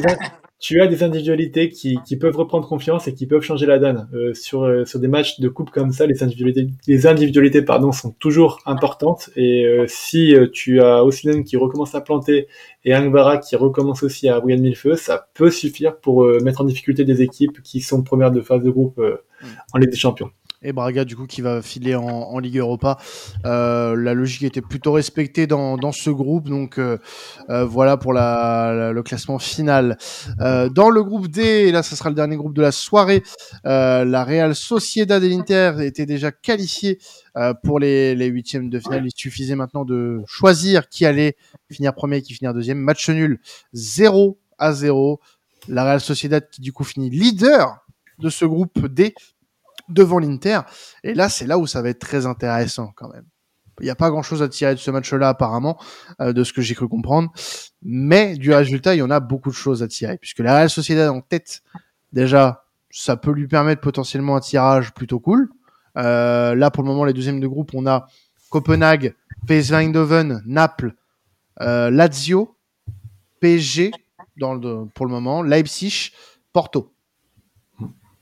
tu 0.59 0.81
as 0.81 0.89
des 0.89 1.05
individualités 1.05 1.69
qui, 1.69 1.99
qui, 2.05 2.17
peuvent 2.17 2.37
reprendre 2.37 2.67
confiance 2.67 3.07
et 3.07 3.15
qui 3.15 3.27
peuvent 3.27 3.43
changer 3.43 3.67
la 3.67 3.79
donne. 3.79 4.09
Euh, 4.13 4.35
sur, 4.35 4.65
euh, 4.65 4.85
sur 4.85 4.99
des 4.99 5.07
matchs 5.07 5.39
de 5.39 5.49
coupe 5.49 5.71
comme 5.71 5.93
ça, 5.93 6.07
les 6.07 6.23
individualités, 6.23 6.69
les 6.87 7.07
individualités 7.07 7.63
pardon, 7.63 7.93
sont 7.93 8.11
toujours 8.11 8.61
importantes. 8.67 9.31
Et 9.37 9.65
euh, 9.65 9.85
si 9.87 10.35
tu 10.53 10.81
as 10.81 11.05
Ossilen 11.05 11.45
qui 11.45 11.57
recommence 11.57 11.95
à 11.95 12.01
planter 12.01 12.49
et 12.85 12.95
Angbara 12.97 13.39
qui 13.39 13.55
recommence 13.55 14.03
aussi 14.03 14.29
à 14.29 14.41
briller 14.41 14.57
de 14.57 14.63
mille 14.63 14.77
feux, 14.77 14.97
ça 14.97 15.29
peut 15.35 15.51
suffire 15.51 15.97
pour 15.97 16.27
mettre 16.43 16.61
en 16.61 16.65
difficulté 16.65 17.05
des 17.05 17.23
équipes 17.23 17.63
qui 17.63 17.81
sont 17.81 18.03
premières 18.03 18.33
de 18.33 18.41
phase 18.41 18.63
de 18.63 18.71
groupe 18.71 18.99
mm. 18.99 19.47
en 19.75 19.79
Ligue 19.79 19.91
des 19.91 19.97
Champions 19.97 20.31
et 20.63 20.73
Braga 20.73 21.05
du 21.05 21.17
coup 21.17 21.27
qui 21.27 21.41
va 21.41 21.63
filer 21.63 21.95
en, 21.95 22.39
Ligue 22.39 22.59
Europa. 22.59 22.99
Euh, 23.45 23.97
la 23.97 24.15
logique 24.15 24.43
était 24.43 24.61
plutôt 24.61 24.93
respectée 24.93 25.47
dans, 25.47 25.93
ce 25.93 26.11
groupe, 26.11 26.49
donc 26.49 26.79
euh, 26.79 26.99
euh, 27.51 27.65
voilà 27.65 27.97
pour 27.97 28.13
le 28.13 29.01
classement 29.03 29.39
final. 29.39 29.97
dans 30.39 30.91
le 30.91 31.03
groupe 31.03 31.29
D, 31.29 31.43
et 31.43 31.73
là 31.73 31.83
ce 31.83 31.97
sera 31.97 32.11
le 32.11 32.15
dernier 32.15 32.37
groupe 32.37 32.55
de 32.55 32.63
la 32.63 32.73
soirée, 32.73 33.23
la 33.65 34.25
Real 34.25 34.55
Sociedad 34.55 35.23
et 35.23 35.29
l'Inter 35.29 35.77
étaient 35.81 36.07
déjà 36.07 36.31
qualifiés 36.33 36.99
pour 37.63 37.79
les, 37.79 38.15
les 38.15 38.27
huitièmes 38.27 38.71
de 38.71 38.79
finale. 38.79 39.07
Il 39.07 39.13
suffisait 39.15 39.57
maintenant 39.57 39.85
de 39.85 40.21
choisir 40.27 40.89
qui 40.89 41.07
allait 41.07 41.37
finir 41.71 41.95
premier 41.95 42.19
et 42.19 42.23
qui 42.23 42.35
finir 42.35 42.55
deuxième. 42.55 42.79
Match 42.79 43.09
nul 43.11 43.41
0 43.73 44.39
à 44.59 44.73
0. 44.73 45.21
La 45.69 45.85
Real 45.85 46.01
Sociedad 46.01 46.49
qui 46.51 46.61
du 46.61 46.73
coup 46.73 46.85
finit 46.85 47.11
leader 47.11 47.85
de 48.19 48.31
ce 48.31 48.45
groupe 48.45 48.87
D 48.87 49.15
devant 49.89 50.19
l'Inter. 50.19 50.61
Et 51.05 51.15
là, 51.15 51.29
c'est 51.29 51.47
là 51.47 51.59
où 51.59 51.67
ça 51.67 51.83
va 51.83 51.89
être 51.91 51.99
très 51.99 52.27
intéressant 52.27 52.93
quand 52.95 53.09
même. 53.09 53.25
Il 53.81 53.85
n'y 53.85 53.91
a 53.91 53.95
pas 53.95 54.11
grand-chose 54.11 54.43
à 54.43 54.49
tirer 54.49 54.75
de 54.75 54.81
ce 54.81 54.91
match-là 54.91 55.29
apparemment, 55.29 55.79
euh, 56.21 56.33
de 56.33 56.43
ce 56.43 56.53
que 56.53 56.63
j'ai 56.63 56.75
cru 56.75 56.89
comprendre. 56.89 57.31
Mais 57.83 58.37
du 58.37 58.53
résultat, 58.53 58.95
il 58.95 58.99
y 58.99 59.03
en 59.03 59.11
a 59.11 59.21
beaucoup 59.21 59.51
de 59.51 59.55
choses 59.55 59.83
à 59.83 59.89
tirer, 59.89 60.19
puisque 60.19 60.41
la 60.41 60.55
Real 60.55 60.71
Sociedad 60.71 61.09
en 61.11 61.21
tête, 61.21 61.63
déjà, 62.13 62.65
ça 62.91 63.17
peut 63.17 63.31
lui 63.31 63.47
permettre 63.47 63.81
potentiellement 63.81 64.37
un 64.37 64.41
tirage 64.41 64.93
plutôt 64.95 65.21
cool. 65.21 65.49
Euh, 65.97 66.55
là, 66.55 66.71
pour 66.71 66.83
le 66.83 66.89
moment, 66.89 67.05
les 67.05 67.13
deuxièmes 67.13 67.41
de 67.41 67.47
groupe, 67.47 67.73
on 67.75 67.87
a 67.87 68.07
Copenhague, 68.51 69.15
PSV 69.47 69.77
Eindhoven, 69.77 70.43
Naples, 70.47 70.95
euh, 71.61 71.91
Lazio, 71.91 72.57
PSG 73.41 73.93
pour 74.95 75.07
le 75.07 75.11
moment, 75.11 75.43
Leipzig, 75.43 76.13
Porto. 76.53 76.93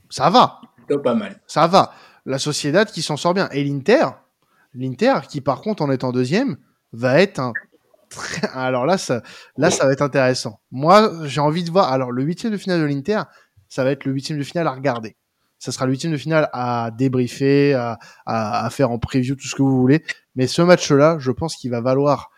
Ça 0.08 0.30
va 0.30 0.60
pas 0.94 1.14
mal. 1.14 1.40
Ça 1.46 1.66
va. 1.66 1.92
La 2.24 2.38
Sociedad 2.38 2.90
qui 2.90 3.02
s'en 3.02 3.16
sort 3.16 3.34
bien. 3.34 3.48
Et 3.50 3.62
l'Inter, 3.64 4.06
l'Inter 4.74 5.14
qui 5.28 5.40
par 5.40 5.60
contre 5.60 5.82
en 5.82 5.90
étant 5.90 6.12
deuxième, 6.12 6.56
va 6.92 7.20
être 7.20 7.40
un 7.40 7.52
alors 8.54 8.86
là 8.86 8.98
ça, 8.98 9.22
là, 9.56 9.70
ça 9.70 9.86
va 9.86 9.92
être 9.92 10.02
intéressant. 10.02 10.60
Moi, 10.70 11.12
j'ai 11.24 11.40
envie 11.40 11.64
de 11.64 11.70
voir. 11.70 11.92
Alors, 11.92 12.12
le 12.12 12.22
huitième 12.22 12.52
de 12.52 12.56
finale 12.56 12.80
de 12.80 12.86
l'Inter, 12.86 13.22
ça 13.68 13.84
va 13.84 13.90
être 13.90 14.04
le 14.04 14.12
huitième 14.12 14.38
de 14.38 14.44
finale 14.44 14.66
à 14.66 14.72
regarder. 14.72 15.16
Ça 15.58 15.72
sera 15.72 15.86
le 15.86 15.92
huitième 15.92 16.12
de 16.12 16.18
finale 16.18 16.48
à 16.52 16.90
débriefer, 16.96 17.74
à, 17.74 18.68
faire 18.70 18.90
en 18.90 18.98
preview, 18.98 19.34
tout 19.34 19.48
ce 19.48 19.54
que 19.54 19.62
vous 19.62 19.80
voulez. 19.80 20.04
Mais 20.34 20.46
ce 20.46 20.62
match-là, 20.62 21.16
je 21.18 21.32
pense 21.32 21.56
qu'il 21.56 21.70
va 21.70 21.80
valoir, 21.80 22.30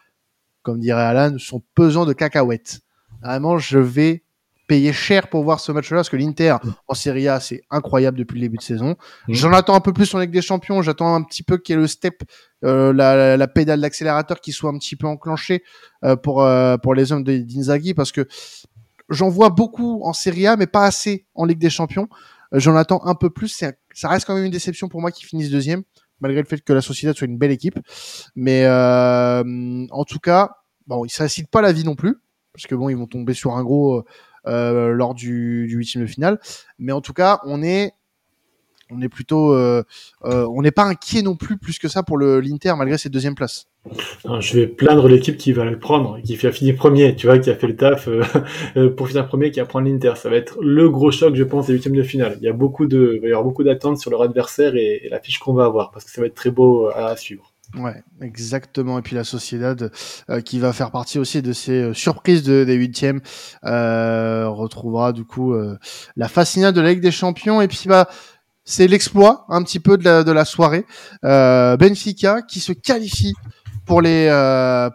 comme 0.63 0.79
dirait 0.79 1.03
Alan, 1.03 1.37
son 1.39 1.63
pesant 1.75 2.07
de 2.07 2.13
cacahuètes. 2.13 2.81
Vraiment, 3.23 3.59
je 3.59 3.79
vais 3.79 4.23
payer 4.69 4.93
cher 4.93 5.29
pour 5.29 5.43
voir 5.43 5.59
ce 5.59 5.73
match-là 5.73 5.97
parce 5.97 6.11
que 6.11 6.17
l'Inter 6.17 6.57
en 6.87 6.95
Serie 6.95 7.27
A 7.27 7.41
c'est 7.41 7.63
incroyable 7.71 8.19
depuis 8.19 8.37
le 8.37 8.43
début 8.43 8.59
de 8.59 8.63
saison. 8.63 8.95
Mm. 9.27 9.35
J'en 9.35 9.53
attends 9.53 9.75
un 9.75 9.81
peu 9.81 9.93
plus 9.93 10.15
en 10.15 10.21
Ligue 10.21 10.31
des 10.31 10.43
Champions. 10.43 10.83
J'attends 10.83 11.15
un 11.15 11.23
petit 11.23 11.43
peu 11.43 11.57
qu'il 11.57 11.75
y 11.75 11.79
ait 11.79 11.81
le 11.81 11.89
step, 11.89 12.23
euh, 12.65 12.93
la, 12.93 13.37
la, 13.37 13.49
pédale 13.49 13.81
d'accélérateur 13.81 14.41
qui 14.41 14.53
soit 14.53 14.71
un 14.71 14.79
petit 14.79 14.95
peu 14.95 15.07
enclenchée 15.09 15.65
euh, 16.05 16.15
pour 16.15 16.43
euh, 16.43 16.77
pour 16.77 16.95
les 16.95 17.11
hommes 17.11 17.25
d'Inzaghi 17.25 17.95
parce 17.95 18.13
que 18.13 18.29
j'en 19.09 19.31
vois 19.31 19.51
beaucoup 19.51 20.03
en 20.05 20.13
Serie 20.13 20.47
A 20.47 20.57
mais 20.57 20.67
pas 20.67 20.85
assez 20.85 21.27
en 21.35 21.47
Ligue 21.47 21.59
des 21.59 21.71
Champions. 21.71 22.09
Euh, 22.55 22.61
j'en 22.61 22.77
attends 22.77 23.05
un 23.05 23.15
peu 23.15 23.31
plus. 23.31 23.49
Ça 23.49 24.09
reste 24.09 24.27
quand 24.27 24.35
même 24.35 24.45
une 24.45 24.53
déception 24.53 24.89
pour 24.89 25.01
moi 25.01 25.11
qu'ils 25.11 25.27
finissent 25.27 25.51
deuxième 25.51 25.83
malgré 26.21 26.43
le 26.43 26.49
fait 26.49 26.61
que 26.61 26.73
la 26.73 26.83
Sociedad 26.83 27.17
soit 27.17 27.29
une 27.29 27.39
belle 27.39 27.53
équipe. 27.53 27.79
Mais 28.37 28.69
en 28.69 30.05
tout 30.05 30.19
cas, 30.19 30.51
bon, 30.87 31.07
ils 31.07 31.23
ne 31.23 31.47
pas 31.47 31.63
la 31.63 31.73
vie 31.73 31.85
non 31.85 31.95
plus 31.95 32.17
parce 32.59 32.67
que 32.67 32.75
bon, 32.75 32.89
ils 32.89 32.97
vont 32.97 33.07
tomber 33.07 33.35
sur 33.35 33.53
un 33.53 33.63
gros 33.63 34.05
euh, 34.47 34.93
lors 34.93 35.15
du, 35.15 35.69
huitième 35.71 36.05
de 36.05 36.09
finale. 36.09 36.41
Mais 36.79 36.93
en 36.93 37.01
tout 37.01 37.13
cas, 37.13 37.41
on 37.45 37.63
est 37.63 37.93
on 38.91 39.03
est 39.03 39.11
plutôt, 39.11 39.53
euh, 39.53 39.83
euh, 40.25 40.49
on 40.51 40.63
n'est 40.63 40.71
pas 40.71 40.85
inquiet 40.85 41.21
non 41.21 41.37
plus 41.37 41.59
plus 41.59 41.79
que 41.79 41.89
ça 41.89 42.03
pour 42.03 42.17
l'Inter 42.17 42.73
malgré 42.79 42.97
cette 42.97 43.13
deuxième 43.13 43.35
place. 43.35 43.69
je 44.41 44.55
vais 44.55 44.67
plaindre 44.67 45.09
l'équipe 45.09 45.37
qui 45.37 45.53
va 45.53 45.67
le 45.67 45.79
prendre, 45.79 46.19
qui 46.23 46.47
a 46.47 46.53
fini 46.53 46.73
premier, 46.73 47.15
tu 47.15 47.27
vois, 47.27 47.39
qui 47.39 47.51
a 47.51 47.55
fait 47.55 47.67
le 47.67 47.77
taf 47.77 48.09
pour 48.97 49.09
finir 49.09 49.29
premier, 49.29 49.51
qui 49.51 49.61
va 49.61 49.67
prendre 49.67 49.87
l'Inter. 49.87 50.15
Ça 50.17 50.31
va 50.31 50.37
être 50.37 50.57
le 50.63 50.89
gros 50.89 51.11
choc, 51.11 51.35
je 51.35 51.45
pense, 51.45 51.67
des 51.67 51.75
huitièmes 51.75 51.97
de 51.97 52.03
finale. 52.03 52.39
Il 52.41 52.45
y 52.45 52.49
a 52.49 52.55
beaucoup 52.55 52.87
de, 52.87 53.19
va 53.21 53.29
y 53.29 53.31
avoir 53.31 53.45
beaucoup 53.45 53.63
d'attentes 53.63 53.99
sur 53.99 54.11
leur 54.11 54.23
adversaire 54.23 54.75
et, 54.75 55.03
et 55.05 55.09
la 55.11 55.21
qu'on 55.39 55.53
va 55.53 55.67
avoir 55.67 55.91
parce 55.91 56.07
que 56.07 56.11
ça 56.11 56.23
va 56.23 56.27
être 56.27 56.35
très 56.35 56.51
beau 56.51 56.89
à 56.89 57.15
suivre. 57.17 57.53
Ouais, 57.75 58.03
exactement. 58.23 58.99
Et 58.99 59.03
puis 59.03 59.15
la 59.15 59.25
Sociedad, 59.25 59.93
euh, 60.31 60.41
qui 60.41 60.59
va 60.59 60.73
faire 60.73 60.91
partie 60.91 61.19
aussi 61.19 61.43
de 61.43 61.53
ces 61.53 61.83
euh, 61.83 61.95
surprises 61.95 62.43
de, 62.43 62.65
des 62.65 62.75
huitièmes, 62.75 63.21
euh, 63.65 64.49
retrouvera 64.49 65.13
du 65.13 65.25
coup 65.25 65.55
la 66.17 66.29
fascination 66.29 66.73
de 66.73 66.81
la 66.81 66.91
Ligue 66.91 67.01
des 67.03 67.11
Champions. 67.11 67.61
Et 67.61 67.69
puis 67.69 67.83
bah, 67.87 68.09
c'est 68.65 68.87
l'exploit 68.87 69.45
un 69.49 69.63
petit 69.63 69.81
peu 69.81 69.99
de 69.99 70.33
la, 70.33 70.45
soirée. 70.45 70.87
Benfica 71.23 72.43
qui 72.43 72.61
se 72.61 72.73
qualifie 72.73 73.35
pour 73.85 74.01
les 74.01 74.29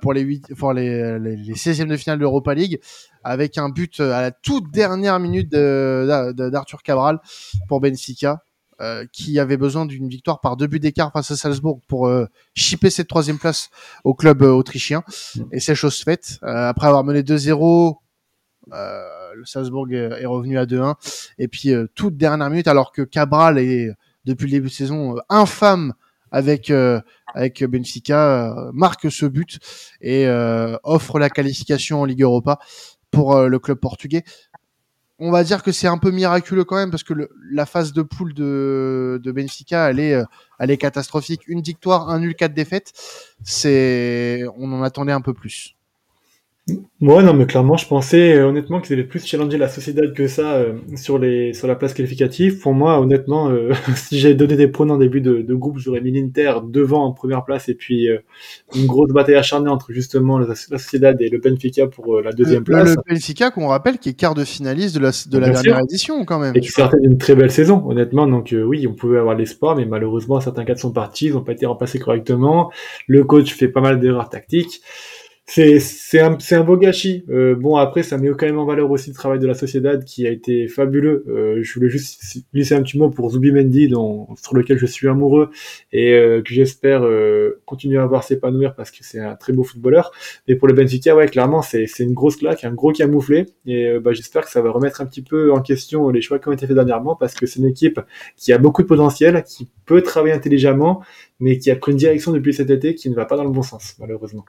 pour 0.02 0.14
les 0.14 0.22
8 0.22 0.56
pour 0.56 0.74
les, 0.74 1.20
les, 1.20 1.36
les 1.36 1.54
16e 1.54 1.88
de 1.88 1.98
finale 1.98 2.18
de 2.18 2.22
l'Europa 2.22 2.54
League 2.54 2.80
avec 3.24 3.58
un 3.58 3.70
but 3.70 4.00
à 4.00 4.22
la 4.22 4.32
toute 4.32 4.72
dernière 4.72 5.20
minute 5.20 5.52
d'Arthur 5.52 6.84
Cabral 6.84 7.20
pour 7.68 7.82
Benfica. 7.82 8.44
Euh, 8.82 9.06
qui 9.12 9.40
avait 9.40 9.58
besoin 9.58 9.86
d'une 9.86 10.10
victoire 10.10 10.42
par 10.42 10.58
deux 10.58 10.66
buts 10.66 10.80
d'écart 10.80 11.12
face 11.12 11.30
à 11.30 11.36
Salzbourg 11.36 11.80
pour 11.88 12.08
euh, 12.08 12.26
chipper 12.56 12.90
cette 12.90 13.08
troisième 13.08 13.38
place 13.38 13.70
au 14.04 14.16
club 14.16 14.42
euh, 14.42 14.52
autrichien. 14.52 15.04
Et 15.52 15.60
c'est 15.60 15.76
chose 15.76 16.00
faite. 16.02 16.40
après 16.42 16.88
avoir 16.88 17.04
mené 17.04 17.22
2-0, 17.22 17.98
le 18.72 19.46
Salzbourg 19.46 19.88
est, 19.92 20.26
revenu 20.26 20.58
à 20.58 20.66
2-1. 20.66 20.96
Et 21.38 21.48
puis 21.48 21.72
toute 21.94 22.18
dernière 22.18 22.50
minute, 22.50 22.68
alors 22.68 22.92
que 22.92 23.04
Cabral 23.04 23.60
est 23.60 23.92
depuis 24.26 24.46
le 24.46 24.52
début 24.52 24.70
de 24.70 24.74
saison 24.74 25.18
infâme 25.30 25.94
avec 26.32 26.72
avec 27.36 27.64
Benfica, 27.64 28.72
marque 28.74 29.12
ce 29.12 29.28
but 29.28 29.60
et 30.02 30.28
offre 30.84 31.20
la 31.20 31.30
qualification 31.30 32.02
en 32.02 32.06
Ligue 32.06 32.24
Europa 32.24 32.60
pour 33.12 33.40
le 33.40 33.60
club 33.60 33.78
portugais 33.78 34.24
on 35.20 35.32
va 35.32 35.43
dire 35.43 35.64
que 35.64 35.72
c'est 35.72 35.88
un 35.88 35.97
peu 35.97 36.11
miraculeux 36.11 36.64
quand 36.64 36.76
même 36.76 36.91
parce 36.91 37.03
que 37.03 37.14
la 37.51 37.66
phase 37.66 37.93
de 37.93 38.01
poule 38.01 38.34
de, 38.34 39.20
de 39.24 39.32
Benfica, 39.32 39.89
elle 39.89 39.99
est, 39.99 40.14
euh, 40.16 40.26
elle 40.59 40.72
est 40.72 40.78
catastrophique. 40.78 41.47
Une 41.47 41.61
victoire, 41.61 42.09
un 42.09 42.20
nul, 42.20 42.36
quatre 42.36 42.53
défaites. 42.53 42.91
C'est, 43.43 44.43
on 44.57 44.72
en 44.74 44.84
attendait 44.84 45.11
un 45.11 45.22
peu 45.22 45.34
plus. 45.34 45.76
Moi, 47.01 47.22
non, 47.22 47.34
mais 47.34 47.45
clairement, 47.45 47.76
je 47.76 47.86
pensais 47.86 48.38
euh, 48.38 48.47
honnêtement 48.47 48.80
qu'ils 48.80 48.93
allaient 48.93 49.03
plus 49.03 49.26
challenger 49.26 49.57
la 49.57 49.68
Sociedad 49.68 50.14
que 50.14 50.28
ça 50.30 50.53
euh, 50.53 50.76
sur 50.95 51.20
les 51.20 51.51
sur 51.51 51.68
la 51.68 51.76
place 51.76 51.93
qualificative. 51.93 52.59
Pour 52.59 52.74
moi, 52.74 53.01
honnêtement, 53.01 53.49
euh, 53.49 53.74
si 53.97 54.18
j'ai 54.18 54.34
donné 54.34 54.55
des 54.55 54.70
points 54.70 54.89
en 54.89 54.97
début 54.97 55.20
de, 55.20 55.41
de 55.41 55.53
groupe, 55.55 55.78
j'aurais 55.78 55.99
mis 55.99 56.11
l'Inter 56.11 56.59
devant 56.66 57.03
en 57.03 57.11
première 57.11 57.43
place 57.43 57.68
et 57.68 57.74
puis 57.74 58.07
une 58.74 58.86
grosse 58.86 59.11
bataille 59.11 59.36
acharnée 59.36 59.70
entre 59.70 59.91
justement 59.91 60.39
la, 60.39 60.55
Sociedad 60.55 61.22
et 61.22 61.28
le 61.28 61.39
Benfica 61.39 61.88
pour 61.88 62.22
la 62.22 62.32
deuxième 62.32 62.64
place. 62.64 62.95
Le 62.95 63.14
Benfica, 63.14 63.51
qu'on 63.51 63.68
rappelle, 63.68 63.97
qui 63.97 64.09
est 64.09 64.14
quart 64.14 64.34
de 64.34 64.45
finaliste 64.45 64.95
de 64.95 65.01
la 65.01 65.11
de 65.11 65.38
la 65.38 65.49
dernière 65.49 65.80
édition 65.82 66.24
quand 66.24 66.39
même. 66.39 66.55
Et 66.55 66.61
qui 66.61 66.70
sortait 66.70 67.01
d'une 67.01 67.18
très 67.18 67.36
belle 67.36 67.51
saison, 67.51 67.84
honnêtement. 67.89 68.26
Donc 68.26 68.55
oui, 68.57 68.88
on 68.88 68.93
pouvait 68.93 69.20
avoir 69.20 69.36
l'espoir, 69.36 69.76
mais 69.76 69.86
malheureusement, 69.86 70.39
certains 70.39 70.64
cas 70.64 70.78
sont 70.78 70.93
partis, 70.93 71.26
ils 71.26 71.34
n'ont 71.34 71.43
pas 71.43 71.51
été 71.51 71.66
remplacés 71.66 71.99
correctement. 71.99 72.72
Le 73.07 73.26
coach 73.26 73.53
fait 73.53 73.68
pas 73.68 73.82
mal 73.82 73.99
d'erreurs 73.99 74.30
tactiques. 74.30 74.82
C'est 75.46 75.80
c'est 75.82 76.22
un 76.22 76.38
c'est 76.39 76.56
un 76.56 76.64
beau 76.64 76.78
gâchis. 76.78 77.26
Euh, 77.30 77.54
bon 77.54 77.76
après 77.76 78.02
ça 78.02 78.18
met 78.18 78.30
quand 78.30 78.46
même 78.46 78.58
en 78.58 78.66
valeur 78.66 78.89
aussi 78.89 79.10
le 79.10 79.16
travail 79.16 79.39
de 79.39 79.48
la 79.48 79.54
Sociedad 79.54 80.04
qui 80.06 80.26
a 80.26 80.32
été 80.32 80.70
fabuleux. 80.70 81.26
Euh, 81.28 81.60
je 81.62 81.74
voulais 81.74 81.89
juste 81.89 82.22
glisser 82.54 82.76
un 82.76 82.82
petit 82.82 82.98
mot 82.98 83.10
pour 83.10 83.30
Zubimendi 83.30 83.89
dont 83.89 84.28
sur 84.41 84.56
lequel 84.56 84.78
je 84.78 84.86
suis 84.86 85.08
amoureux 85.10 85.50
et 85.91 86.14
euh, 86.14 86.41
que 86.41 86.54
j'espère 86.54 87.04
euh, 87.04 87.62
continuer 87.66 88.00
à 88.00 88.06
voir 88.06 88.24
s'épanouir 88.24 88.74
parce 88.74 88.89
que 88.89 89.00
c'est 89.02 89.20
un 89.20 89.36
très 89.36 89.52
beau 89.52 89.64
footballeur. 89.64 90.12
Et 90.48 90.56
pour 90.56 90.70
le 90.70 90.74
Benfica 90.74 91.14
ouais 91.14 91.28
clairement 91.28 91.62
c'est 91.62 91.88
c'est 91.88 92.04
une 92.04 92.14
grosse 92.14 92.38
claque, 92.38 92.64
un 92.64 92.74
gros 92.74 92.94
camouflé 92.94 93.48
et 93.66 93.88
euh, 93.88 94.00
bah, 94.00 94.14
j'espère 94.14 94.46
que 94.46 94.52
ça 94.52 94.62
va 94.62 94.72
remettre 94.72 95.02
un 95.02 95.06
petit 95.06 95.24
peu 95.24 95.52
en 95.52 95.62
question 95.62 96.10
les 96.10 96.22
choix 96.22 96.39
qui 96.39 96.48
ont 96.48 96.54
été 96.54 96.68
faits 96.68 96.76
dernièrement 96.76 97.18
parce 97.18 97.34
que 97.34 97.46
c'est 97.48 97.60
une 97.60 97.68
équipe 97.68 98.00
qui 98.38 98.54
a 98.54 98.58
beaucoup 98.58 98.82
de 98.82 98.88
potentiel, 98.88 99.44
qui 99.44 99.70
peut 99.86 100.02
travailler 100.02 100.34
intelligemment 100.34 101.04
mais 101.41 101.58
qui 101.58 101.70
a 101.70 101.76
pris 101.76 101.91
une 101.91 101.98
direction 101.98 102.32
depuis 102.32 102.54
cet 102.54 102.70
été 102.70 102.96
qui 102.96 103.10
ne 103.10 103.16
va 103.16 103.26
pas 103.26 103.36
dans 103.36 103.44
le 103.44 103.52
bon 103.52 103.64
sens 103.64 103.96
malheureusement. 104.00 104.46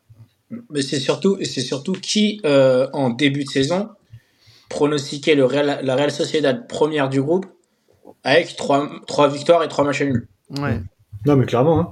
Mais 0.71 0.83
c'est 0.83 1.01
surtout, 1.01 1.39
c'est 1.43 1.61
surtout 1.61 1.93
qui, 1.93 2.41
euh, 2.45 2.87
en 2.93 3.11
début 3.11 3.45
de 3.45 3.49
saison, 3.49 3.89
pronostiquait 4.69 5.35
le 5.35 5.45
Real, 5.45 5.81
la 5.83 5.97
Real 5.97 6.11
Sociedad 6.11 6.67
première 6.69 7.09
du 7.09 7.23
groupe 7.23 7.47
avec 8.23 8.57
trois, 8.57 8.91
trois 9.07 9.29
victoires 9.29 9.63
et 9.63 9.69
trois 9.69 9.85
matchs 9.85 10.03
nuls. 10.03 10.29
Ouais. 10.59 10.81
Non, 11.27 11.37
mais 11.37 11.47
clairement. 11.47 11.81
Hein. 11.81 11.91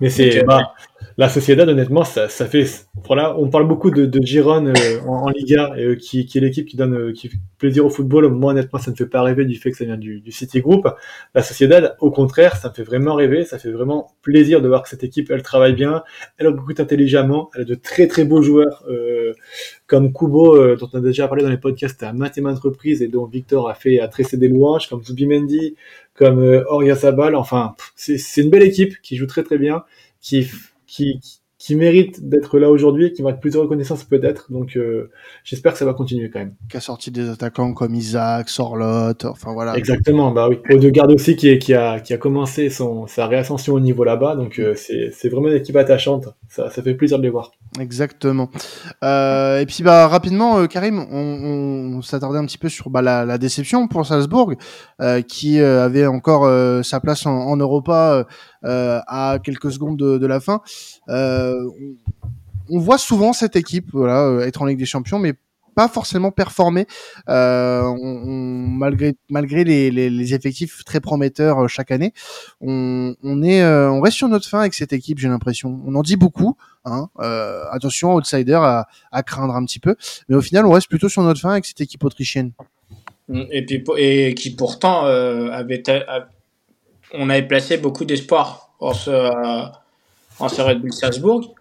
Mais 0.00 0.10
c'est 0.10 0.40
euh, 0.40 0.44
bah, 0.44 0.74
la 1.18 1.30
Sociedad, 1.30 1.66
honnêtement, 1.68 2.04
ça, 2.04 2.28
ça 2.28 2.46
fait. 2.46 2.66
Voilà, 3.06 3.38
on 3.38 3.48
parle 3.48 3.66
beaucoup 3.66 3.90
de, 3.90 4.04
de 4.04 4.20
Giron 4.22 4.66
euh, 4.66 5.00
en, 5.06 5.30
Liga, 5.30 5.72
euh, 5.78 5.96
qui, 5.96 6.26
qui 6.26 6.36
est 6.36 6.40
l'équipe 6.42 6.66
qui 6.66 6.76
donne 6.76 6.94
euh, 6.94 7.12
qui 7.12 7.28
fait 7.28 7.38
plaisir 7.56 7.86
au 7.86 7.90
football. 7.90 8.28
Moi, 8.28 8.52
honnêtement, 8.52 8.78
ça 8.78 8.90
ne 8.90 8.96
fait 8.96 9.06
pas 9.06 9.22
rêver 9.22 9.46
du 9.46 9.56
fait 9.56 9.70
que 9.70 9.78
ça 9.78 9.86
vient 9.86 9.96
du, 9.96 10.20
du 10.20 10.30
City 10.30 10.60
Group. 10.60 10.86
La 11.34 11.42
Sociedad, 11.42 11.96
au 12.00 12.10
contraire, 12.10 12.56
ça 12.56 12.68
me 12.68 12.74
fait 12.74 12.82
vraiment 12.82 13.14
rêver. 13.14 13.44
Ça 13.44 13.58
fait 13.58 13.70
vraiment 13.70 14.12
plaisir 14.20 14.60
de 14.60 14.68
voir 14.68 14.82
que 14.82 14.90
cette 14.90 15.04
équipe, 15.04 15.30
elle 15.30 15.42
travaille 15.42 15.72
bien, 15.72 16.02
elle 16.36 16.48
recrute 16.48 16.80
intelligemment, 16.80 17.50
elle 17.54 17.62
a 17.62 17.64
de 17.64 17.74
très 17.74 18.08
très 18.08 18.24
beaux 18.24 18.42
joueurs 18.42 18.84
euh, 18.88 19.32
comme 19.86 20.12
Kubo, 20.12 20.54
euh, 20.54 20.76
dont 20.76 20.88
on 20.92 20.98
a 20.98 21.00
déjà 21.00 21.28
parlé 21.28 21.42
dans 21.42 21.50
les 21.50 21.56
podcasts 21.56 22.02
à 22.02 22.12
maintes 22.12 22.36
et 22.36 22.42
maintes 22.42 22.58
reprises 22.58 23.00
et 23.00 23.08
dont 23.08 23.24
Victor 23.24 23.70
a 23.70 23.74
fait 23.74 24.00
à 24.00 24.08
tresser 24.08 24.36
des 24.36 24.48
louanges, 24.48 24.88
comme 24.88 25.02
Zubimendi, 25.02 25.76
comme 26.14 26.40
euh, 26.40 26.64
Oria 26.68 26.94
Sabal. 26.94 27.36
Enfin, 27.36 27.74
c'est 27.94 28.42
une 28.42 28.50
belle 28.50 28.64
équipe 28.64 29.00
qui 29.00 29.16
joue 29.16 29.26
très 29.26 29.44
très 29.44 29.56
bien, 29.56 29.84
qui 30.20 30.46
qui, 30.86 31.20
qui 31.58 31.74
mérite 31.74 32.28
d'être 32.28 32.58
là 32.58 32.70
aujourd'hui, 32.70 33.12
qui 33.12 33.22
mérite 33.22 33.40
plus 33.40 33.52
de 33.52 33.58
reconnaissance 33.58 34.04
peut-être. 34.04 34.52
Donc 34.52 34.76
euh, 34.76 35.10
j'espère 35.42 35.72
que 35.72 35.78
ça 35.78 35.84
va 35.84 35.94
continuer 35.94 36.30
quand 36.30 36.38
même. 36.38 36.54
Qui 36.70 36.76
a 36.76 36.80
sorti 36.80 37.10
des 37.10 37.28
attaquants 37.28 37.72
comme 37.72 37.94
Isaac, 37.94 38.48
Sorlotte, 38.48 39.24
enfin 39.24 39.52
voilà. 39.52 39.76
Exactement, 39.76 40.32
bah 40.32 40.48
oui. 40.48 40.58
Odegaard 40.70 41.08
aussi 41.10 41.34
qui, 41.34 41.48
est, 41.48 41.58
qui, 41.58 41.74
a, 41.74 42.00
qui 42.00 42.12
a 42.12 42.18
commencé 42.18 42.68
son, 42.68 43.06
sa 43.06 43.26
réascension 43.26 43.74
au 43.74 43.80
niveau 43.80 44.04
là-bas, 44.04 44.36
donc 44.36 44.58
euh, 44.58 44.74
c'est 44.76 45.10
c'est 45.12 45.28
vraiment 45.28 45.48
une 45.48 45.56
équipe 45.56 45.76
attachante. 45.76 46.28
Ça, 46.48 46.70
ça 46.70 46.82
fait 46.82 46.94
plaisir 46.94 47.18
de 47.18 47.22
les 47.22 47.30
voir. 47.30 47.52
Exactement. 47.78 48.50
Euh, 49.04 49.60
et 49.60 49.66
puis 49.66 49.82
bah 49.82 50.08
rapidement, 50.08 50.58
euh, 50.58 50.66
Karim, 50.66 50.98
on, 51.10 51.96
on 51.96 52.02
s'attardait 52.02 52.38
un 52.38 52.46
petit 52.46 52.58
peu 52.58 52.68
sur 52.68 52.90
bah, 52.90 53.02
la, 53.02 53.24
la 53.24 53.38
déception 53.38 53.86
pour 53.88 54.06
Salzbourg, 54.06 54.54
euh, 55.00 55.20
qui 55.20 55.60
euh, 55.60 55.84
avait 55.84 56.06
encore 56.06 56.44
euh, 56.44 56.82
sa 56.82 57.00
place 57.00 57.26
en, 57.26 57.32
en 57.32 57.56
Europa 57.56 58.26
à 58.62 59.38
quelques 59.44 59.70
secondes 59.70 59.96
de, 59.96 60.18
de 60.18 60.26
la 60.26 60.40
fin. 60.40 60.60
On, 61.08 62.80
voit 62.80 62.98
souvent 62.98 63.32
cette 63.32 63.54
équipe 63.54 63.90
voilà, 63.92 64.44
être 64.44 64.62
en 64.62 64.64
Ligue 64.64 64.78
des 64.78 64.86
Champions, 64.86 65.20
mais 65.20 65.34
pas 65.76 65.88
forcément 65.88 66.32
performer 66.32 66.86
euh, 67.28 67.94
malgré 68.00 69.14
malgré 69.28 69.62
les, 69.62 70.34
effectifs 70.34 70.84
très 70.84 71.00
prometteurs 71.00 71.64
euh, 71.64 71.68
chaque 71.68 71.90
année. 71.90 72.12
On, 72.62 73.14
est 73.42 73.62
euh, 73.62 73.90
on 73.90 74.00
reste 74.00 74.16
sur 74.16 74.28
notre 74.28 74.48
fin 74.48 74.60
avec 74.60 74.72
cette 74.72 74.94
équipe, 74.94 75.18
j'ai 75.18 75.28
l'impression. 75.28 75.80
On 75.86 75.94
en 75.94 76.02
dit 76.02 76.16
beaucoup, 76.16 76.56
hein. 76.86 77.08
attention 77.70 78.14
outsider 78.14 78.58
à, 79.12 79.22
craindre 79.22 79.54
un 79.54 79.64
petit 79.64 79.78
peu, 79.78 79.96
mais 80.28 80.34
au 80.34 80.40
final 80.40 80.64
on 80.66 80.72
reste 80.72 80.88
plutôt 80.88 81.10
sur 81.10 81.22
notre 81.22 81.40
fin 81.40 81.50
avec 81.50 81.66
cette 81.66 81.80
équipe 81.82 82.02
autrichienne. 82.02 82.52
Et, 83.50 83.66
puis, 83.66 83.84
et 83.98 84.34
qui 84.34 84.54
pourtant 84.54 85.04
avait, 85.04 85.82
on 87.12 87.28
avait 87.28 87.46
placé 87.46 87.76
beaucoup 87.76 88.06
d'espoir 88.06 88.70
en 88.80 88.94
ce, 88.94 89.10
en 90.38 90.48
ce 90.48 90.62
Red 90.62 90.80
Bull 90.80 90.92
Salzbourg. 90.92 91.54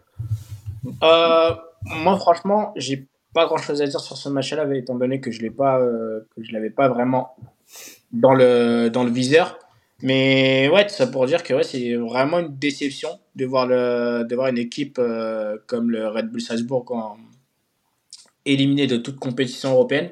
Moi, 1.02 2.18
franchement, 2.18 2.72
j'ai 2.76 3.08
pas 3.36 3.46
grand 3.48 3.58
chose 3.58 3.82
à 3.82 3.86
dire 3.86 4.00
sur 4.00 4.18
ce 4.18 4.30
match-là, 4.30 4.66
étant 4.76 4.96
donné 4.96 5.20
que 5.20 5.30
je 5.30 5.42
l'ai 5.42 5.52
pas, 5.52 5.78
euh, 5.80 6.22
que 6.34 6.42
je 6.42 6.54
l'avais 6.54 6.70
pas 6.70 6.88
vraiment 6.88 7.36
dans 8.14 8.34
le, 8.34 8.90
dans 8.90 9.04
le 9.04 9.12
viseur. 9.12 9.60
Mais 10.02 10.70
ouais, 10.70 10.88
ça 10.88 11.06
pour 11.06 11.26
dire 11.26 11.44
que 11.44 11.54
ouais, 11.54 11.64
c'est 11.64 11.96
vraiment 11.96 12.40
une 12.40 12.58
déception 12.58 13.10
de 13.36 13.46
voir, 13.46 13.68
le, 13.68 14.24
de 14.24 14.36
voir 14.36 14.48
une 14.48 14.58
équipe 14.58 14.98
euh, 15.00 15.58
comme 15.68 15.92
le 15.92 16.08
Red 16.08 16.30
Bull 16.32 16.40
Salzbourg 16.40 16.86
éliminée 18.46 18.88
de 18.88 18.98
toute 18.98 19.20
compétition 19.20 19.72
européenne. 19.74 20.12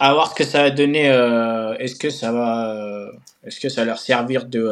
À 0.00 0.12
voir 0.12 0.30
ce 0.30 0.34
que 0.34 0.44
ça 0.44 0.62
va 0.62 0.70
donner. 0.70 1.10
euh, 1.10 1.74
est-ce 1.78 1.94
que 1.94 2.10
ça 2.10 2.32
va, 2.32 3.12
est-ce 3.44 3.60
que 3.60 3.68
ça 3.68 3.82
va 3.82 3.86
leur 3.86 3.98
servir 3.98 4.46
de, 4.46 4.66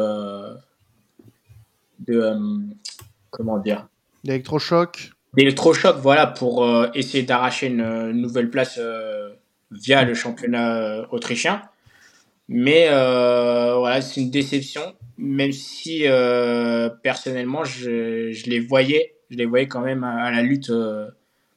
de 1.99 2.35
comment 3.29 3.59
dire, 3.59 3.87
L'électrochoc. 4.25 5.11
D'électrochoc, 5.33 5.97
voilà, 5.97 6.27
pour 6.27 6.63
euh, 6.63 6.87
essayer 6.93 7.23
d'arracher 7.23 7.67
une, 7.67 7.81
une 7.81 8.21
nouvelle 8.21 8.49
place 8.49 8.77
euh, 8.79 9.29
via 9.71 10.03
le 10.03 10.13
championnat 10.13 10.77
euh, 10.77 11.05
autrichien. 11.11 11.61
Mais 12.47 12.87
euh, 12.89 13.75
voilà, 13.77 14.01
c'est 14.01 14.21
une 14.21 14.31
déception, 14.31 14.81
même 15.17 15.51
si 15.51 16.07
euh, 16.07 16.89
personnellement, 16.89 17.63
je, 17.63 18.31
je 18.31 18.49
les 18.49 18.59
voyais, 18.59 19.15
je 19.29 19.37
les 19.37 19.45
voyais 19.45 19.67
quand 19.67 19.81
même 19.81 20.03
à, 20.03 20.23
à 20.23 20.31
la 20.31 20.41
lutte 20.41 20.71
euh, 20.71 21.07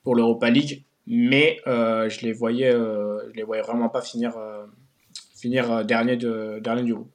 pour 0.02 0.14
l'Europa 0.14 0.50
League, 0.50 0.84
mais 1.06 1.60
euh, 1.66 2.10
je 2.10 2.20
les 2.20 2.32
voyais, 2.32 2.74
euh, 2.74 3.20
je 3.30 3.36
les 3.36 3.42
voyais 3.42 3.62
vraiment 3.62 3.88
pas 3.88 4.02
finir, 4.02 4.36
euh, 4.36 4.66
finir 5.34 5.72
euh, 5.72 5.82
dernier 5.82 6.16
de 6.16 6.58
dernier 6.60 6.82
du 6.82 6.92
groupe. 6.92 7.10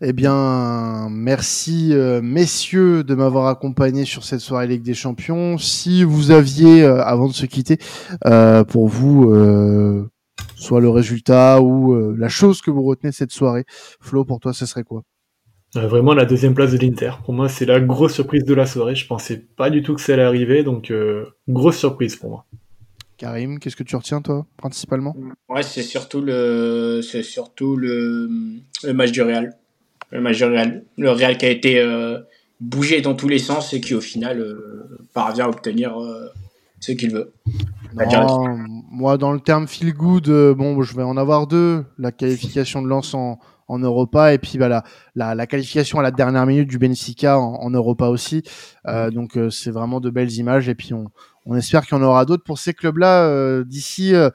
Eh 0.00 0.12
bien, 0.12 1.08
merci 1.10 1.92
euh, 1.92 2.20
messieurs 2.22 3.04
de 3.04 3.14
m'avoir 3.14 3.46
accompagné 3.46 4.04
sur 4.04 4.24
cette 4.24 4.40
soirée 4.40 4.66
Ligue 4.66 4.82
des 4.82 4.94
Champions. 4.94 5.58
Si 5.58 6.04
vous 6.04 6.30
aviez, 6.30 6.82
euh, 6.82 7.02
avant 7.02 7.28
de 7.28 7.32
se 7.32 7.46
quitter, 7.46 7.78
euh, 8.26 8.64
pour 8.64 8.88
vous, 8.88 9.30
euh, 9.30 10.08
soit 10.56 10.80
le 10.80 10.90
résultat 10.90 11.60
ou 11.60 11.94
euh, 11.94 12.14
la 12.18 12.28
chose 12.28 12.62
que 12.62 12.70
vous 12.70 12.82
retenez 12.82 13.10
de 13.10 13.14
cette 13.14 13.32
soirée, 13.32 13.64
Flo, 14.00 14.24
pour 14.24 14.40
toi, 14.40 14.52
ce 14.52 14.66
serait 14.66 14.84
quoi? 14.84 15.02
Euh, 15.76 15.86
vraiment 15.86 16.14
la 16.14 16.24
deuxième 16.24 16.54
place 16.54 16.72
de 16.72 16.78
l'Inter. 16.78 17.12
Pour 17.24 17.34
moi, 17.34 17.48
c'est 17.48 17.66
la 17.66 17.80
grosse 17.80 18.14
surprise 18.14 18.44
de 18.44 18.54
la 18.54 18.66
soirée. 18.66 18.94
Je 18.94 19.06
pensais 19.06 19.36
pas 19.56 19.68
du 19.68 19.82
tout 19.82 19.94
que 19.94 20.00
ça 20.00 20.14
allait 20.14 20.22
arriver, 20.22 20.62
donc 20.62 20.90
euh, 20.90 21.26
grosse 21.48 21.76
surprise 21.76 22.16
pour 22.16 22.30
moi. 22.30 22.46
Karim, 23.18 23.58
qu'est-ce 23.58 23.76
que 23.76 23.82
tu 23.82 23.96
retiens, 23.96 24.22
toi, 24.22 24.46
principalement? 24.56 25.16
Ouais, 25.48 25.62
c'est 25.62 25.82
surtout 25.82 26.20
le, 26.20 27.00
c'est 27.02 27.24
surtout 27.24 27.76
le, 27.76 28.30
le 28.84 28.92
match 28.92 29.10
du 29.10 29.22
Real. 29.22 29.54
Le 30.10 30.20
match 30.20 30.42
Real. 30.42 30.84
Le 30.96 31.10
Real 31.10 31.36
qui 31.36 31.46
a 31.46 31.50
été 31.50 31.78
euh, 31.80 32.18
bougé 32.60 33.00
dans 33.00 33.14
tous 33.14 33.28
les 33.28 33.38
sens 33.38 33.72
et 33.72 33.80
qui 33.80 33.94
au 33.94 34.00
final 34.00 34.40
euh, 34.40 34.98
parvient 35.12 35.46
à 35.46 35.48
obtenir 35.48 36.00
euh, 36.00 36.28
ce 36.80 36.92
qu'il 36.92 37.12
veut. 37.12 37.32
Non, 37.94 38.56
Moi, 38.90 39.18
dans 39.18 39.32
le 39.32 39.40
terme 39.40 39.66
feel 39.66 39.92
good, 39.92 40.28
euh, 40.28 40.54
bon, 40.54 40.80
je 40.82 40.96
vais 40.96 41.02
en 41.02 41.16
avoir 41.16 41.46
deux. 41.46 41.84
La 41.98 42.12
qualification 42.12 42.82
de 42.82 42.88
Lens 42.88 43.14
en, 43.14 43.38
en 43.66 43.78
Europa 43.78 44.32
et 44.32 44.38
puis 44.38 44.58
bah, 44.58 44.68
la, 44.68 44.84
la, 45.14 45.34
la 45.34 45.46
qualification 45.46 45.98
à 45.98 46.02
la 46.02 46.10
dernière 46.10 46.46
minute 46.46 46.68
du 46.68 46.78
Benfica 46.78 47.38
en, 47.38 47.54
en 47.56 47.70
Europa 47.70 48.06
aussi. 48.08 48.42
Euh, 48.86 49.10
donc, 49.10 49.36
euh, 49.36 49.50
c'est 49.50 49.70
vraiment 49.70 50.00
de 50.00 50.10
belles 50.10 50.32
images. 50.32 50.68
Et 50.68 50.74
puis, 50.74 50.94
on, 50.94 51.06
on 51.46 51.54
espère 51.56 51.86
qu'il 51.86 51.96
y 51.96 52.00
en 52.00 52.04
aura 52.04 52.24
d'autres 52.24 52.44
pour 52.44 52.58
ces 52.58 52.72
clubs-là 52.72 53.24
euh, 53.24 53.64
d'ici 53.64 54.14
euh, 54.14 54.30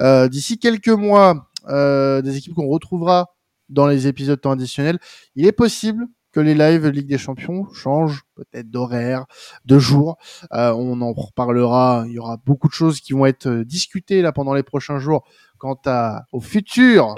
euh, 0.00 0.28
d'ici 0.28 0.58
quelques 0.58 0.88
mois. 0.88 1.44
Euh, 1.68 2.22
des 2.22 2.36
équipes 2.38 2.54
qu'on 2.54 2.68
retrouvera 2.68 3.34
dans 3.68 3.86
les 3.86 4.06
épisodes 4.06 4.40
temps 4.40 4.52
additionnels. 4.52 4.98
Il 5.34 5.46
est 5.46 5.52
possible 5.52 6.06
que 6.32 6.40
les 6.40 6.54
lives 6.54 6.86
Ligue 6.88 7.06
des 7.06 7.18
Champions 7.18 7.66
changent 7.72 8.22
peut-être 8.34 8.70
d'horaire, 8.70 9.26
de 9.64 9.78
jour. 9.78 10.18
Euh, 10.52 10.72
on 10.72 11.00
en 11.00 11.12
reparlera. 11.12 12.04
Il 12.06 12.12
y 12.12 12.18
aura 12.18 12.36
beaucoup 12.36 12.68
de 12.68 12.74
choses 12.74 13.00
qui 13.00 13.12
vont 13.12 13.26
être 13.26 13.48
euh, 13.48 13.64
discutées 13.64 14.22
là 14.22 14.32
pendant 14.32 14.54
les 14.54 14.62
prochains 14.62 14.98
jours 14.98 15.26
quant 15.58 15.80
à, 15.86 16.24
au 16.32 16.40
futur 16.40 17.14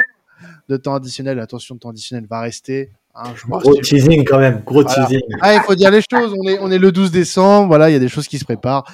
de 0.69 0.77
temps 0.77 0.95
additionnel. 0.95 1.41
Attention, 1.41 1.77
temps 1.77 1.91
additionnel 1.91 2.27
va 2.29 2.41
rester. 2.41 2.93
Hein, 3.15 3.33
je 3.35 3.43
vous 3.47 3.59
Gros 3.59 3.75
teasing 3.77 4.25
quand 4.25 4.39
même, 4.39 4.63
gros 4.65 4.83
Voilà. 4.83 5.07
teasing. 5.07 5.21
Ah, 5.41 5.55
il 5.55 5.61
faut 5.61 5.75
dire 5.75 5.91
les 5.91 6.01
choses. 6.11 6.35
On 6.39 6.49
est, 6.49 6.59
on 6.61 6.71
est 6.71 6.79
le 6.79 6.93
12 6.93 7.11
décembre. 7.11 7.69
Voilà, 7.69 7.91
il 7.91 7.93
y 7.93 7.97
a 7.97 7.99
des 8.01 8.09
choses 8.09 8.29
qui 8.29 8.39
se 8.39 8.45
préparent. 8.45 8.85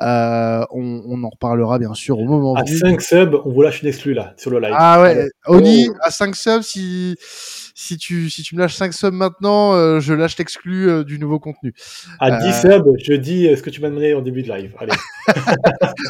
Euh, 0.00 0.64
on, 0.70 1.02
on 1.06 1.22
en 1.24 1.28
reparlera 1.28 1.78
bien 1.78 1.94
sûr 1.94 2.18
au 2.18 2.24
moment 2.24 2.54
À 2.54 2.62
venu. 2.64 2.76
5 2.78 3.00
subs, 3.00 3.34
on 3.44 3.50
vous 3.50 3.62
lâche 3.62 3.82
une 3.82 3.88
exclue 3.88 4.14
là, 4.14 4.32
sur 4.36 4.50
le 4.50 4.60
live. 4.60 4.74
Ah 4.76 5.02
ouais, 5.02 5.28
Oni 5.46 5.88
Oh. 5.90 5.96
à 6.02 6.10
5 6.10 6.34
subs, 6.36 6.62
si, 6.62 7.16
si 7.74 7.98
tu 7.98 8.30
si 8.30 8.42
tu 8.42 8.54
me 8.54 8.60
lâches 8.60 8.76
5 8.76 8.92
subs 8.92 9.12
maintenant, 9.12 9.74
euh, 9.74 10.00
je 10.00 10.14
lâche 10.14 10.38
l'exclu 10.38 10.88
euh, 10.88 11.04
du 11.04 11.18
nouveau 11.18 11.38
contenu. 11.38 11.74
À 12.20 12.40
10 12.40 12.60
subs, 12.60 12.96
je 13.02 13.14
dis 13.14 13.48
ce 13.56 13.62
que 13.62 13.70
tu 13.70 13.80
m'as 13.80 13.88
demandé 13.88 14.14
en 14.14 14.22
début 14.22 14.42
de 14.42 14.48
live. 14.52 14.72
Allez. 14.78 14.92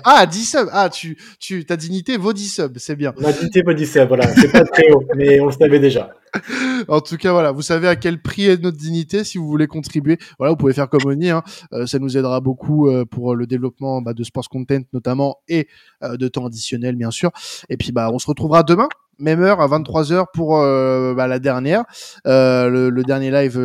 ah, 0.04 0.26
10 0.26 0.44
subs. 0.44 0.68
Ah, 0.72 0.88
tu 0.90 1.18
tu 1.40 1.64
ta 1.64 1.76
dignité 1.76 2.16
vaut 2.16 2.32
10 2.32 2.48
subs, 2.48 2.78
c'est 2.78 2.96
bien. 2.96 3.12
Ma 3.18 3.32
dignité 3.32 3.62
vaut 3.62 3.72
10 3.72 3.86
subs, 3.86 4.08
voilà. 4.08 4.32
C'est 4.34 4.52
pas 4.52 4.64
très 4.64 4.90
haut, 4.90 5.04
mais 5.16 5.40
on 5.40 5.46
le 5.46 5.52
savait 5.52 5.80
déjà. 5.80 6.10
en 6.88 7.00
tout 7.00 7.16
cas, 7.16 7.32
voilà, 7.32 7.52
vous 7.52 7.62
savez 7.62 7.88
à 7.88 7.96
quel 7.96 8.20
prix 8.20 8.46
est 8.46 8.62
notre 8.62 8.76
dignité. 8.76 9.24
Si 9.24 9.38
vous 9.38 9.46
voulez 9.46 9.66
contribuer, 9.66 10.18
voilà, 10.38 10.52
vous 10.52 10.56
pouvez 10.56 10.72
faire 10.72 10.88
comme 10.88 11.04
Oni. 11.06 11.30
Hein. 11.30 11.42
Euh, 11.72 11.86
ça 11.86 11.98
nous 11.98 12.16
aidera 12.16 12.40
beaucoup 12.40 12.88
euh, 12.88 13.04
pour 13.04 13.34
le 13.34 13.46
développement 13.46 14.02
bah, 14.02 14.14
de 14.14 14.24
sports 14.24 14.48
content 14.48 14.80
notamment 14.92 15.38
et 15.48 15.68
euh, 16.02 16.16
de 16.16 16.28
temps 16.28 16.46
additionnel, 16.46 16.96
bien 16.96 17.10
sûr. 17.10 17.30
Et 17.68 17.76
puis, 17.76 17.92
bah, 17.92 18.10
on 18.12 18.18
se 18.18 18.26
retrouvera 18.26 18.62
demain. 18.62 18.88
Même 19.18 19.42
heure 19.42 19.60
à 19.60 19.68
23h 19.68 20.26
pour 20.32 20.58
bah, 20.58 21.26
la 21.26 21.38
dernière, 21.38 21.84
le, 22.24 22.88
le, 22.90 23.02
dernier 23.04 23.30
live 23.30 23.58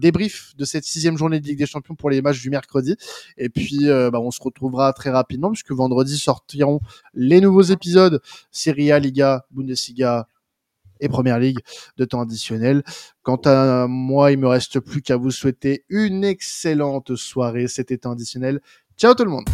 débrief 0.00 0.54
de 0.56 0.64
cette 0.64 0.84
sixième 0.84 1.16
journée 1.16 1.40
de 1.40 1.46
Ligue 1.46 1.58
des 1.58 1.66
Champions 1.66 1.94
pour 1.94 2.10
les 2.10 2.22
matchs 2.22 2.40
du 2.40 2.50
mercredi. 2.50 2.96
Et 3.36 3.48
puis, 3.48 3.86
bah, 3.86 4.20
on 4.20 4.30
se 4.30 4.42
retrouvera 4.42 4.92
très 4.92 5.10
rapidement 5.10 5.50
puisque 5.50 5.72
vendredi 5.72 6.18
sortiront 6.18 6.80
les 7.14 7.40
nouveaux 7.40 7.62
épisodes 7.62 8.20
Serie 8.50 8.92
A, 8.92 8.98
Liga, 8.98 9.46
Bundesliga, 9.50 10.26
et 11.00 11.08
Première 11.08 11.38
Ligue 11.38 11.60
de 11.96 12.04
temps 12.04 12.20
additionnel. 12.20 12.82
Quant 13.22 13.40
à 13.44 13.86
moi, 13.88 14.32
il 14.32 14.38
me 14.38 14.48
reste 14.48 14.80
plus 14.80 15.02
qu'à 15.02 15.16
vous 15.16 15.30
souhaiter 15.30 15.84
une 15.88 16.24
excellente 16.24 17.16
soirée. 17.16 17.68
C'était 17.68 17.98
temps 17.98 18.12
additionnel. 18.12 18.60
Ciao 18.96 19.14
tout 19.14 19.24
le 19.24 19.30
monde 19.30 19.44